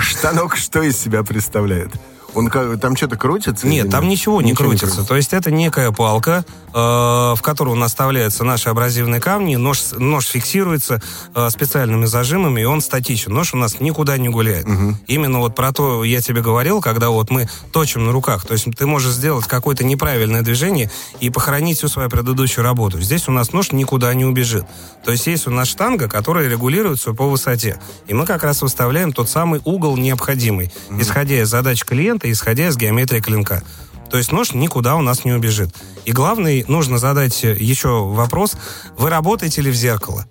Штанок 0.00 0.56
что 0.56 0.82
из 0.82 0.96
себя 0.98 1.22
представляет? 1.22 1.92
Он 2.34 2.48
как, 2.48 2.80
там 2.80 2.96
что-то 2.96 3.16
крутится? 3.16 3.66
Нет, 3.66 3.90
там 3.90 4.08
ничего 4.08 4.40
не 4.40 4.54
крутится. 4.54 4.86
крутится. 4.86 5.08
То 5.08 5.16
есть 5.16 5.32
это 5.32 5.50
некая 5.50 5.90
палка, 5.92 6.44
э, 6.68 6.72
в 6.72 7.38
которую 7.42 7.76
наставляются 7.76 8.44
наши 8.44 8.68
абразивные 8.68 9.20
камни, 9.20 9.56
нож, 9.56 9.82
нож 9.92 10.26
фиксируется 10.26 11.02
э, 11.34 11.50
специальными 11.50 12.06
зажимами, 12.06 12.62
и 12.62 12.64
он 12.64 12.80
статичен. 12.80 13.32
Нож 13.34 13.54
у 13.54 13.56
нас 13.56 13.80
никуда 13.80 14.16
не 14.18 14.28
гуляет. 14.28 14.66
Именно 15.06 15.40
вот 15.40 15.54
про 15.54 15.72
то 15.72 16.04
я 16.04 16.20
тебе 16.20 16.40
говорил, 16.40 16.80
когда 16.80 17.10
вот 17.10 17.30
мы 17.30 17.48
точим 17.72 18.04
на 18.06 18.12
руках. 18.12 18.46
То 18.46 18.54
есть 18.54 18.66
ты 18.76 18.86
можешь 18.86 19.12
сделать 19.12 19.46
какое-то 19.46 19.84
неправильное 19.84 20.42
движение 20.42 20.90
и 21.20 21.30
похоронить 21.30 21.78
всю 21.78 21.88
свою 21.88 22.08
предыдущую 22.08 22.64
работу. 22.64 23.00
Здесь 23.00 23.28
у 23.28 23.32
нас 23.32 23.52
нож 23.52 23.72
никуда 23.72 24.12
не 24.14 24.24
убежит. 24.24 24.64
То 25.04 25.12
есть 25.12 25.26
есть 25.26 25.46
у 25.46 25.50
нас 25.50 25.68
штанга, 25.68 26.08
которая 26.08 26.48
регулируется 26.48 27.12
по 27.12 27.28
высоте. 27.28 27.78
И 28.06 28.14
мы 28.14 28.26
как 28.26 28.42
раз 28.42 28.62
выставляем 28.62 29.12
тот 29.12 29.28
самый 29.28 29.60
угол 29.64 29.96
необходимый, 29.96 30.72
исходя 30.98 31.40
из 31.40 31.48
задач 31.48 31.84
клиента, 31.84 32.21
исходя 32.30 32.68
из 32.68 32.76
геометрии 32.76 33.20
клинка. 33.20 33.62
То 34.10 34.18
есть 34.18 34.30
нож 34.30 34.52
никуда 34.52 34.96
у 34.96 35.00
нас 35.00 35.24
не 35.24 35.32
убежит. 35.32 35.74
И 36.04 36.12
главный, 36.12 36.64
нужно 36.68 36.98
задать 36.98 37.42
еще 37.42 38.04
вопрос, 38.04 38.56
вы 38.98 39.08
работаете 39.08 39.62
ли 39.62 39.70
в 39.70 39.74
зеркало? 39.74 40.26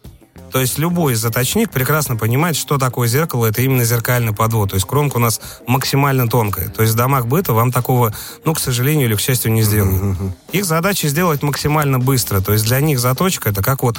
То 0.51 0.59
есть 0.59 0.77
любой 0.77 1.15
заточник 1.15 1.71
прекрасно 1.71 2.17
понимает, 2.17 2.57
что 2.57 2.77
такое 2.77 3.07
зеркало. 3.07 3.45
Это 3.45 3.61
именно 3.61 3.85
зеркальный 3.85 4.33
подвод. 4.33 4.71
То 4.71 4.75
есть 4.75 4.85
кромка 4.85 5.17
у 5.17 5.19
нас 5.19 5.39
максимально 5.65 6.27
тонкая. 6.27 6.69
То 6.69 6.81
есть 6.81 6.93
в 6.93 6.97
домах 6.97 7.25
быта 7.25 7.53
вам 7.53 7.71
такого, 7.71 8.13
ну, 8.43 8.53
к 8.53 8.59
сожалению 8.59 9.07
или 9.07 9.15
к 9.15 9.21
счастью, 9.21 9.51
не 9.53 9.63
сделают. 9.63 10.19
Их 10.51 10.65
задача 10.65 11.07
сделать 11.07 11.41
максимально 11.41 11.99
быстро. 11.99 12.41
То 12.41 12.51
есть 12.53 12.65
для 12.65 12.81
них 12.81 12.99
заточка 12.99 13.49
это 13.49 13.63
как 13.63 13.81
вот, 13.81 13.97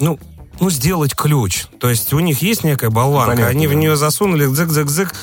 ну, 0.00 0.18
ну, 0.60 0.70
сделать 0.70 1.14
ключ. 1.14 1.66
То 1.78 1.90
есть 1.90 2.12
у 2.12 2.18
них 2.18 2.42
есть 2.42 2.64
некая 2.64 2.90
болванка, 2.90 3.32
Понятно, 3.32 3.50
они 3.50 3.66
в 3.66 3.70
да. 3.70 3.76
нее 3.76 3.96
засунули, 3.96 4.46
зык-зык-зык, 4.46 5.14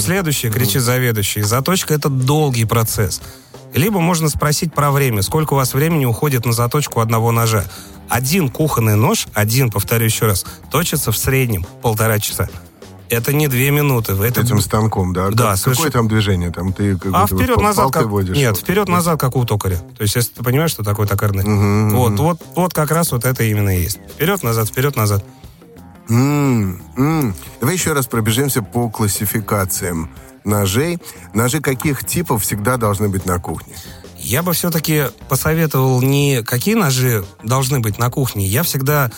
следующий 0.00 0.50
кричит 0.50 0.82
заведующий. 0.82 1.42
Заточка— 1.42 1.94
это 1.94 2.08
долгий 2.08 2.64
процесс. 2.64 3.20
Либо 3.74 4.00
можно 4.00 4.28
спросить 4.28 4.72
про 4.74 4.90
время, 4.90 5.22
сколько 5.22 5.52
у 5.54 5.56
вас 5.56 5.74
времени 5.74 6.04
уходит 6.04 6.44
на 6.44 6.52
заточку 6.52 7.00
одного 7.00 7.30
ножа. 7.30 7.64
Один 8.08 8.48
кухонный 8.48 8.96
нож, 8.96 9.28
один, 9.34 9.70
повторю 9.70 10.06
еще 10.06 10.26
раз, 10.26 10.44
точится 10.72 11.12
в 11.12 11.16
среднем 11.16 11.64
полтора 11.80 12.18
часа. 12.18 12.48
Это 13.10 13.32
не 13.32 13.48
две 13.48 13.70
минуты. 13.70 14.12
Это 14.12 14.40
Этим 14.42 14.60
станком, 14.60 15.12
да? 15.12 15.30
Да, 15.30 15.52
Как- 15.54 15.58
Какое 15.58 15.74
соверш- 15.74 15.90
там 15.90 16.08
движение? 16.08 16.50
Там 16.52 16.72
ты 16.72 16.96
как 16.96 17.12
а 17.12 17.26
вперед-назад 17.26 17.92
как... 17.92 18.06
водишь? 18.06 18.36
Нет, 18.36 18.56
вперед-назад 18.56 19.20
как 19.20 19.34
у 19.36 19.44
токаря. 19.44 19.76
То 19.76 20.02
есть, 20.02 20.14
если 20.14 20.32
ты 20.34 20.44
понимаешь, 20.44 20.70
что 20.70 20.84
такое 20.84 21.06
токарный. 21.08 21.44
Мгм, 21.44 21.90
Вот, 21.96 22.12
мгм. 22.12 22.22
вот, 22.22 22.40
вот 22.54 22.72
как 22.72 22.90
раз 22.92 23.10
вот 23.10 23.24
это 23.24 23.42
именно 23.42 23.76
и 23.76 23.82
есть. 23.82 23.98
Вперед-назад, 24.14 24.68
вперед-назад. 24.68 25.24
М, 26.08 26.80
м. 26.96 27.34
Давай 27.60 27.74
еще 27.74 27.92
раз 27.92 28.06
пробежимся 28.06 28.62
по 28.62 28.88
классификациям 28.90 30.10
ножей. 30.44 30.98
Ножи 31.34 31.60
каких 31.60 32.04
типов 32.04 32.42
всегда 32.42 32.76
должны 32.76 33.08
быть 33.08 33.26
на 33.26 33.38
кухне? 33.38 33.74
Я 34.18 34.42
бы 34.42 34.52
все-таки 34.52 35.04
посоветовал 35.28 36.02
не 36.02 36.42
какие 36.42 36.74
ножи 36.74 37.24
должны 37.42 37.80
быть 37.80 37.98
на 37.98 38.10
кухне. 38.10 38.46
Я 38.46 38.62
всегда 38.62 39.10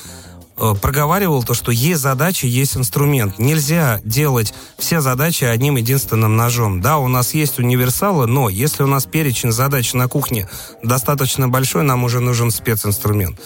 проговаривал 0.80 1.42
то, 1.42 1.54
что 1.54 1.72
есть 1.72 2.00
задача, 2.00 2.46
есть 2.46 2.76
инструмент. 2.76 3.38
Нельзя 3.38 4.00
делать 4.04 4.54
все 4.78 5.00
задачи 5.00 5.44
одним 5.44 5.76
единственным 5.76 6.36
ножом. 6.36 6.80
Да, 6.80 6.98
у 6.98 7.08
нас 7.08 7.34
есть 7.34 7.58
универсалы, 7.58 8.26
но 8.26 8.48
если 8.48 8.82
у 8.82 8.86
нас 8.86 9.06
перечень 9.06 9.52
задач 9.52 9.92
на 9.92 10.08
кухне 10.08 10.48
достаточно 10.82 11.48
большой, 11.48 11.82
нам 11.82 12.04
уже 12.04 12.20
нужен 12.20 12.50
специнструмент. 12.50 13.40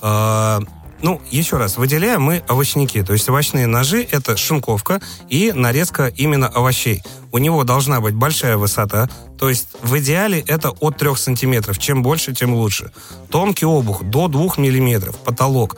Э, 0.00 0.60
ну, 1.02 1.20
еще 1.30 1.56
раз, 1.56 1.76
выделяем 1.76 2.22
мы 2.22 2.42
овощники. 2.48 3.02
То 3.02 3.12
есть 3.12 3.28
овощные 3.28 3.66
ножи— 3.66 4.06
это 4.10 4.36
шинковка 4.36 5.00
и 5.28 5.52
нарезка 5.52 6.06
именно 6.06 6.46
овощей. 6.46 7.02
У 7.32 7.38
него 7.38 7.64
должна 7.64 8.00
быть 8.00 8.14
большая 8.14 8.56
высота, 8.56 9.10
то 9.38 9.48
есть 9.48 9.68
в 9.82 9.98
идеале 9.98 10.44
это 10.46 10.70
от 10.70 10.98
3 10.98 11.16
сантиметров. 11.16 11.78
Чем 11.78 12.02
больше, 12.02 12.32
тем 12.32 12.54
лучше. 12.54 12.92
Тонкий 13.30 13.66
обух 13.66 14.04
до 14.04 14.28
2 14.28 14.54
миллиметров, 14.58 15.16
потолок. 15.18 15.76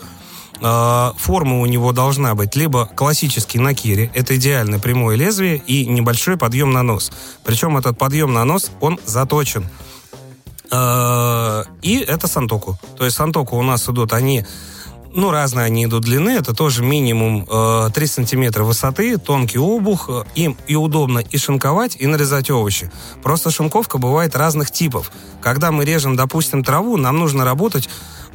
Э, 0.65 1.13
Форма 1.19 1.61
у 1.61 1.67
него 1.67 1.93
должна 1.93 2.35
быть 2.35 2.57
либо 2.57 2.87
классический 2.87 3.59
на 3.59 3.75
кире, 3.75 4.11
это 4.15 4.37
идеально 4.37 4.79
прямое 4.79 5.15
лезвие 5.15 5.59
и 5.59 5.85
небольшой 5.85 6.39
подъем 6.39 6.73
на 6.73 6.83
нос. 6.83 7.13
Причем 7.45 7.77
этот 7.77 7.99
подъем 7.99 8.33
на 8.33 8.45
нос, 8.45 8.71
он 8.81 8.99
заточен. 9.05 9.67
Э, 10.71 11.65
И 11.83 11.99
это 11.99 12.27
сантоку. 12.29 12.79
То 12.97 13.05
есть 13.05 13.17
сантоку 13.17 13.59
у 13.59 13.63
нас 13.63 13.89
идут 13.91 14.15
они 14.15 14.45
ну, 15.17 15.31
разные 15.31 15.67
они 15.67 15.85
идут 15.85 16.03
длины, 16.03 16.31
это 16.31 16.55
тоже 16.55 16.83
минимум 16.83 17.47
э, 17.49 17.91
3 17.95 18.07
сантиметра 18.07 18.65
высоты, 18.65 19.17
тонкий 19.17 19.59
обух, 19.59 20.11
им 20.35 20.57
и 20.67 20.75
удобно 20.75 21.21
и 21.21 21.39
шинковать, 21.39 21.97
и 22.01 22.07
нарезать 22.09 22.51
овощи. 22.51 22.91
Просто 23.23 23.53
шинковка 23.53 23.99
бывает 23.99 24.35
разных 24.35 24.73
типов. 24.73 25.13
Когда 25.41 25.71
мы 25.71 25.85
режем, 25.85 26.17
допустим, 26.17 26.65
траву, 26.65 26.97
нам 26.97 27.17
нужно 27.17 27.45
работать 27.45 27.89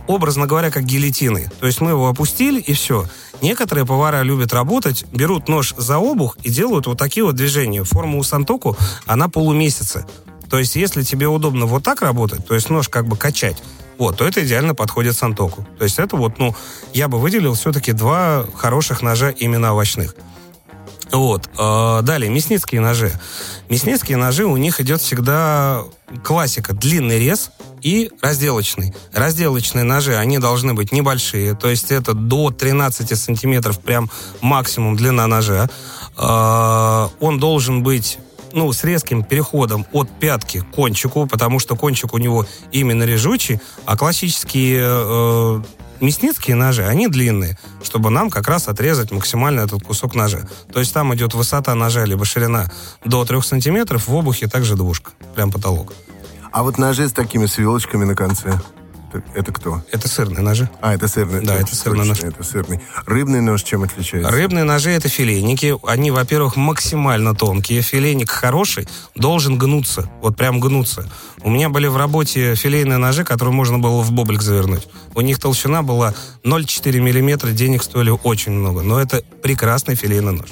образно 0.10 0.48
говоря, 0.48 0.72
как 0.72 0.86
гильотиной. 0.86 1.50
То 1.60 1.68
есть 1.68 1.82
мы 1.82 1.92
его 1.92 2.10
опустили, 2.10 2.60
и 2.60 2.74
все. 2.74 3.06
Некоторые 3.44 3.86
повара 3.86 4.24
любят 4.24 4.52
работать, 4.54 5.06
берут 5.14 5.48
нож 5.48 5.76
за 5.78 5.98
обух 5.98 6.36
и 6.42 6.50
делают 6.50 6.88
вот 6.88 6.98
такие 6.98 7.24
вот 7.24 7.36
движения. 7.36 7.84
Форма 7.84 8.18
у 8.18 8.24
сантоку, 8.24 8.76
она 9.06 9.30
полумесяца. 9.30 10.08
То 10.50 10.58
есть 10.58 10.76
если 10.76 11.04
тебе 11.04 11.28
удобно 11.28 11.68
вот 11.68 11.84
так 11.84 12.02
работать, 12.02 12.46
то 12.48 12.56
есть 12.56 12.72
нож 12.72 12.90
как 12.90 13.08
бы 13.08 13.18
качать, 13.18 13.62
вот, 14.00 14.18
то 14.18 14.26
это 14.26 14.44
идеально 14.44 14.74
подходит 14.74 15.16
сантоку. 15.16 15.68
То 15.78 15.84
есть 15.84 16.00
это 16.00 16.16
вот, 16.16 16.40
ну, 16.40 16.56
я 16.92 17.08
бы 17.08 17.20
выделил 17.20 17.54
все-таки 17.54 17.92
два 17.92 18.48
хороших 18.56 19.04
ножа 19.04 19.30
именно 19.30 19.74
овощных. 19.74 20.16
Вот. 21.12 21.50
э, 21.58 22.02
Далее, 22.04 22.30
мясницкие 22.30 22.82
ножи. 22.82 23.12
Мясницкие 23.70 24.18
ножи, 24.18 24.46
у 24.46 24.58
них 24.58 24.80
идет 24.80 25.02
всегда 25.02 25.84
классика. 26.24 26.74
Длинный 26.74 27.20
рез 27.20 27.52
и 27.82 28.12
разделочный. 28.22 28.94
Разделочные 29.14 29.84
ножи, 29.84 30.16
они 30.16 30.38
должны 30.38 30.74
быть 30.74 30.92
небольшие, 30.92 31.56
то 31.56 31.70
есть 31.70 31.92
это 31.92 32.14
до 32.14 32.52
13 32.52 33.18
сантиметров 33.18 33.80
прям 33.80 34.10
максимум 34.42 34.96
длина 34.96 35.28
ножа. 35.28 35.70
Э, 36.18 37.08
Он 37.20 37.40
должен 37.40 37.84
быть 37.84 38.20
ну, 38.54 38.72
с 38.72 38.84
резким 38.84 39.24
переходом 39.24 39.86
от 39.92 40.10
пятки 40.10 40.62
к 40.62 40.72
кончику, 40.72 41.28
потому 41.28 41.60
что 41.60 41.76
кончик 41.76 42.14
у 42.14 42.18
него 42.18 42.46
именно 42.72 43.04
режучий, 43.04 43.60
а 43.86 43.98
классические 43.98 44.82
э, 44.84 45.62
мясницкие 46.02 46.56
ножи, 46.56 46.86
они 46.86 47.08
длинные, 47.08 47.58
чтобы 47.84 48.10
нам 48.10 48.30
как 48.30 48.48
раз 48.48 48.68
отрезать 48.68 49.12
максимально 49.12 49.62
этот 49.62 49.84
кусок 49.84 50.16
ножа. 50.16 50.48
То 50.72 50.80
есть 50.80 50.94
там 50.94 51.14
идет 51.16 51.34
высота 51.34 51.76
ножа, 51.76 52.06
либо 52.06 52.26
ширина 52.26 52.72
до 53.06 53.26
3 53.26 53.42
сантиметров, 53.42 54.08
в 54.08 54.16
обухе 54.16 54.48
также 54.48 54.76
двушка, 54.76 55.12
прям 55.36 55.52
потолок. 55.52 55.94
А 56.52 56.64
вот 56.64 56.78
ножи 56.78 57.08
с 57.08 57.14
такими 57.14 57.46
свелочками 57.46 58.06
на 58.06 58.16
конце. 58.16 58.60
Это, 59.12 59.24
это 59.34 59.52
кто? 59.52 59.82
Это 59.92 60.08
сырные 60.08 60.42
ножи. 60.42 60.70
А, 60.82 60.94
это 60.94 61.08
сырный. 61.08 61.44
Да, 61.44 61.56
это 61.56 61.76
сырный 61.76 62.08
точно, 62.08 62.26
нож. 62.26 62.34
Это 62.34 62.44
сырный. 62.44 62.80
Рыбный 63.08 63.42
нож 63.42 63.64
чем 63.64 63.84
отличается? 63.84 64.30
Рыбные 64.30 64.64
ножи 64.64 64.92
это 64.92 65.10
филейники. 65.10 65.76
Они, 65.88 66.12
во-первых, 66.12 66.56
максимально 66.56 67.34
тонкие. 67.34 67.82
Филейник 67.82 68.30
хороший 68.30 68.88
должен 69.16 69.58
гнуться. 69.58 70.10
Вот 70.22 70.38
прям 70.38 70.60
гнуться. 70.60 71.10
У 71.42 71.50
меня 71.50 71.70
были 71.70 71.88
в 71.88 71.98
работе 71.98 72.54
филейные 72.54 72.98
ножи, 72.98 73.24
которые 73.24 73.54
можно 73.54 73.80
было 73.80 74.02
в 74.04 74.12
бублик 74.12 74.42
завернуть. 74.42 74.88
У 75.16 75.22
них 75.22 75.40
толщина 75.40 75.82
была 75.82 76.14
0,4 76.44 77.00
миллиметра, 77.00 77.50
денег 77.50 77.82
стоили 77.82 78.12
очень 78.12 78.52
много. 78.52 78.84
Но 78.84 79.02
это 79.02 79.24
прекрасный 79.42 79.96
филейный 79.96 80.34
нож. 80.34 80.50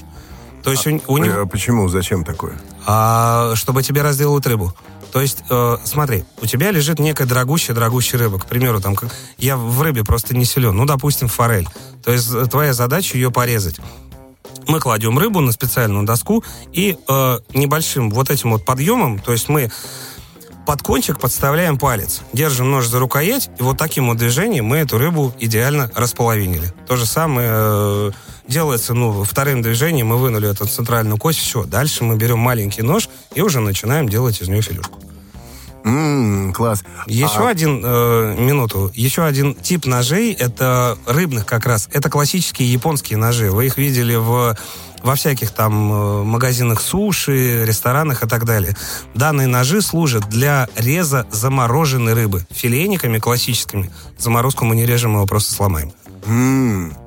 То 0.64 0.72
есть 0.72 0.88
у, 0.88 1.00
у 1.08 1.18
него... 1.18 1.42
А 1.42 1.46
почему? 1.46 1.88
Зачем 1.88 2.26
такое? 2.26 2.54
А, 2.86 3.54
чтобы 3.56 3.84
тебе 3.84 4.02
разделывать 4.02 4.46
рыбу. 4.48 4.74
То 5.12 5.22
есть, 5.22 5.44
э, 5.50 5.78
смотри, 5.84 6.26
у 6.42 6.46
тебя 6.46 6.72
лежит 6.72 7.00
некая 7.00 7.26
дорогущая-дорогущая 7.26 8.20
рыба. 8.20 8.40
К 8.40 8.46
примеру, 8.46 8.82
там, 8.82 8.96
как- 8.96 9.14
я 9.38 9.58
в 9.58 9.82
рыбе 9.82 10.04
просто 10.04 10.36
не 10.36 10.46
силен. 10.46 10.76
Ну, 10.76 10.86
допустим, 10.86 11.28
форель. 11.28 11.68
То 12.04 12.12
есть, 12.12 12.30
э, 12.34 12.46
твоя 12.46 12.74
задача 12.74 13.18
ее 13.18 13.32
порезать. 13.32 13.78
Мы 14.68 14.80
кладем 14.80 15.18
рыбу 15.18 15.40
на 15.40 15.52
специальную 15.54 16.06
доску 16.06 16.44
и 16.74 16.98
э, 17.08 17.40
небольшим 17.54 18.10
вот 18.12 18.30
этим 18.30 18.52
вот 18.52 18.66
подъемом, 18.66 19.20
то 19.20 19.32
есть 19.32 19.48
мы 19.48 19.72
под 20.68 20.82
кончик 20.82 21.18
подставляем 21.18 21.78
палец, 21.78 22.24
держим 22.34 22.70
нож 22.70 22.88
за 22.88 23.00
рукоять, 23.00 23.50
и 23.58 23.64
вот 23.64 23.78
таким 23.78 24.10
вот 24.10 24.18
движением 24.18 24.66
мы 24.66 24.80
эту 24.80 24.98
рыбу 24.98 25.34
идеально 25.40 25.90
располовинили. 25.96 26.74
То 26.86 26.98
же 26.98 27.06
самое 27.06 27.50
э, 27.50 28.12
делается, 28.50 28.94
ну, 28.94 29.24
вторым 29.24 29.62
движением 29.62 30.08
мы 30.08 30.18
вынули 30.18 30.52
эту 30.52 30.68
центральную 30.68 31.18
кость, 31.18 31.40
все. 31.40 31.64
Дальше 31.64 32.04
мы 32.04 32.18
берем 32.18 32.40
маленький 32.40 32.82
нож 32.82 33.08
и 33.34 33.42
уже 33.42 33.62
начинаем 33.62 34.10
делать 34.10 34.42
из 34.42 34.50
нее 34.50 34.62
филюшку. 34.62 35.00
М, 35.86 36.52
класс. 36.52 36.84
Еще 37.06 37.46
А, 37.46 37.48
один, 37.48 37.82
э, 37.86 38.36
минуту, 38.38 38.92
еще 38.94 39.24
один 39.24 39.56
тип 39.56 39.86
ножей, 39.86 40.34
это 40.34 40.98
рыбных 41.06 41.46
как 41.46 41.66
раз, 41.66 41.88
это 41.94 42.10
классические 42.10 42.70
японские 42.74 43.18
ножи. 43.18 43.50
Вы 43.50 43.68
их 43.68 43.78
видели 43.78 44.16
в, 44.16 44.58
во 45.04 45.16
всяких 45.16 45.52
там 45.52 45.92
э, 45.92 46.24
магазинах 46.24 46.82
суши, 46.82 47.66
ресторанах 47.66 48.24
и 48.24 48.28
так 48.28 48.46
далее. 48.46 48.76
Данные 49.14 49.48
ножи 49.48 49.82
служат 49.82 50.30
для 50.30 50.68
реза 50.76 51.26
замороженной 51.32 52.14
рыбы. 52.14 52.46
Филейниками 52.52 53.20
классическими 53.20 53.92
заморозку 54.18 54.66
мы 54.66 54.76
не 54.76 54.86
режем, 54.86 55.12
мы 55.12 55.20
его 55.20 55.28
просто 55.28 55.54
сломаем. 55.54 55.92
Да. 56.26 57.07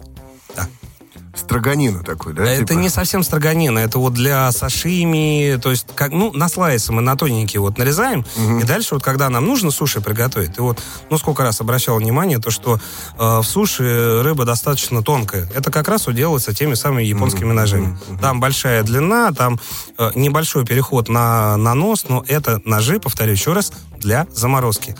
Строганину 1.34 2.02
такой, 2.02 2.32
да? 2.32 2.44
Это 2.44 2.66
типа? 2.66 2.78
не 2.78 2.88
совсем 2.88 3.22
строганина, 3.22 3.78
это 3.78 3.98
вот 3.98 4.14
для 4.14 4.50
сашими, 4.50 5.58
то 5.62 5.70
есть, 5.70 5.86
как, 5.94 6.10
ну, 6.10 6.32
на 6.32 6.48
слайсы 6.48 6.92
мы 6.92 7.02
на 7.02 7.16
тоненькие 7.16 7.60
вот 7.60 7.78
нарезаем, 7.78 8.24
и 8.60 8.64
дальше 8.64 8.94
вот, 8.94 9.04
когда 9.04 9.28
нам 9.28 9.46
нужно 9.46 9.70
суши 9.70 10.00
приготовить, 10.00 10.58
и 10.58 10.60
вот, 10.60 10.82
ну, 11.08 11.18
сколько 11.18 11.42
раз 11.42 11.60
обращал 11.60 11.98
внимание, 11.98 12.38
то, 12.38 12.50
что 12.50 12.80
э, 13.18 13.38
в 13.38 13.44
суши 13.44 14.22
рыба 14.22 14.44
достаточно 14.44 15.02
тонкая. 15.02 15.48
Это 15.54 15.70
как 15.70 15.88
раз 15.88 16.06
вот 16.06 16.16
делается 16.16 16.52
теми 16.52 16.74
самыми 16.74 17.04
японскими 17.04 17.52
ножами. 17.52 17.96
Там 18.20 18.40
большая 18.40 18.82
длина, 18.82 19.32
там 19.32 19.60
э, 19.98 20.10
небольшой 20.14 20.66
переход 20.66 21.08
на, 21.08 21.56
на 21.56 21.74
нос, 21.74 22.06
но 22.08 22.24
это 22.26 22.60
ножи, 22.64 22.98
повторю 22.98 23.32
еще 23.32 23.52
раз, 23.52 23.72
для 23.98 24.26
заморозки. 24.32 24.96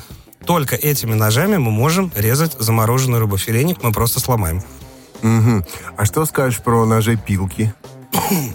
Только 0.46 0.76
этими 0.76 1.14
ножами 1.14 1.56
мы 1.56 1.70
можем 1.70 2.10
резать 2.14 2.56
замороженную 2.58 3.20
рыбу. 3.20 3.36
Филейник 3.36 3.82
мы 3.82 3.92
просто 3.92 4.20
сломаем. 4.20 4.62
Мгм. 5.22 5.64
А 5.96 6.04
что 6.04 6.24
скажешь 6.24 6.60
про 6.60 6.84
ножи-пилки? 6.84 7.74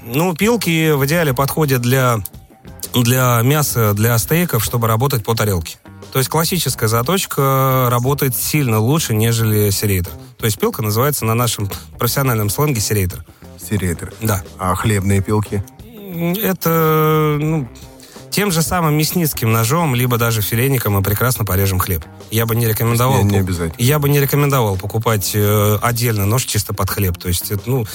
Ну, 0.05 0.35
пилки 0.35 0.91
в 0.91 1.05
идеале 1.05 1.33
подходят 1.33 1.81
для, 1.81 2.19
для 2.93 3.41
мяса, 3.43 3.93
для 3.93 4.17
стейков, 4.17 4.63
чтобы 4.63 4.87
работать 4.87 5.23
по 5.23 5.35
тарелке. 5.35 5.77
То 6.11 6.19
есть 6.19 6.29
классическая 6.29 6.87
заточка 6.87 7.89
работает 7.91 8.35
сильно 8.35 8.79
лучше, 8.79 9.13
нежели 9.13 9.69
серейтер. 9.69 10.13
То 10.37 10.45
есть 10.45 10.57
пилка 10.59 10.81
называется 10.81 11.25
на 11.25 11.33
нашем 11.33 11.69
профессиональном 11.97 12.49
сленге 12.49 12.79
серейтер. 12.79 13.25
Серейтер. 13.57 14.13
Да. 14.21 14.41
А 14.57 14.75
хлебные 14.75 15.21
пилки? 15.21 15.63
Это 16.41 17.37
ну, 17.39 17.67
тем 18.35 18.51
же 18.51 18.61
самым 18.61 18.97
мясницким 18.97 19.49
ножом, 19.53 19.95
либо 19.95 20.17
даже 20.17 20.41
филейником 20.41 20.91
мы 20.91 21.01
прекрасно 21.01 21.45
порежем 21.45 21.79
хлеб. 21.79 22.03
Я 22.31 22.45
бы 22.45 22.53
не 22.53 22.67
рекомендовал... 22.67 23.23
Не, 23.23 23.31
не 23.31 23.37
обязательно. 23.37 23.75
Я 23.77 23.97
бы 23.97 24.09
не 24.09 24.19
рекомендовал 24.19 24.75
покупать 24.75 25.31
э, 25.33 25.77
отдельно 25.81 26.25
нож 26.25 26.43
чисто 26.43 26.73
под 26.73 26.89
хлеб. 26.89 27.17
То 27.17 27.29
есть, 27.29 27.49
это, 27.49 27.61
ну, 27.65 27.85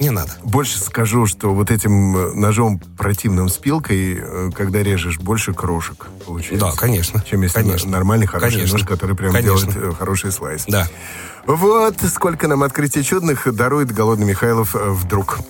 не 0.00 0.08
надо. 0.08 0.30
Больше 0.42 0.78
скажу, 0.78 1.26
что 1.26 1.52
вот 1.52 1.70
этим 1.70 2.16
э, 2.16 2.32
ножом 2.32 2.78
противным 2.96 3.50
с 3.50 3.58
пилкой, 3.58 4.20
э, 4.22 4.50
когда 4.56 4.82
режешь, 4.82 5.18
больше 5.18 5.52
крошек 5.52 6.06
получается. 6.24 6.64
Да, 6.64 6.72
конечно. 6.72 7.22
Чем 7.28 7.42
если 7.42 7.60
конечно. 7.60 7.90
нормальный 7.90 8.26
хороший 8.26 8.54
Конечно. 8.54 8.78
нож, 8.78 8.86
который 8.86 9.14
прям 9.14 9.34
Конечно. 9.34 9.70
делает 9.70 9.92
э, 9.92 9.92
хороший 9.98 10.32
слайс. 10.32 10.64
Да. 10.66 10.88
Вот 11.44 11.96
сколько 12.10 12.48
нам 12.48 12.62
открытий 12.62 13.04
чудных 13.04 13.54
дарует 13.54 13.92
голодный 13.92 14.24
Михайлов 14.24 14.72
вдруг. 14.72 15.40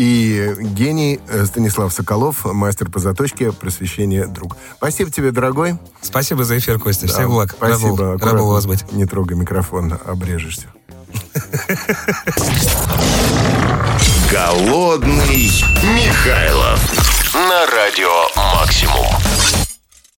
И 0.00 0.54
гений 0.60 1.20
э, 1.28 1.44
Станислав 1.44 1.92
Соколов, 1.92 2.46
мастер 2.46 2.88
по 2.88 2.98
заточке, 2.98 3.52
просвещение 3.52 4.26
друг. 4.26 4.56
Спасибо 4.78 5.10
тебе, 5.10 5.30
дорогой. 5.30 5.76
Спасибо 6.00 6.42
за 6.42 6.56
эфир, 6.56 6.78
Костя. 6.78 7.06
Да, 7.06 7.12
Всех 7.12 7.28
благ. 7.28 7.54
Спасибо. 7.54 8.16
Рад 8.18 8.36
был 8.38 8.50
вас 8.50 8.64
быть. 8.64 8.90
Не 8.92 9.04
трогай 9.04 9.36
микрофон, 9.36 9.92
обрежешься. 10.06 10.68
Голодный 14.32 15.50
Михайлов 15.82 16.80
на 17.34 17.66
радио 17.66 18.26
«Максимум». 18.36 19.69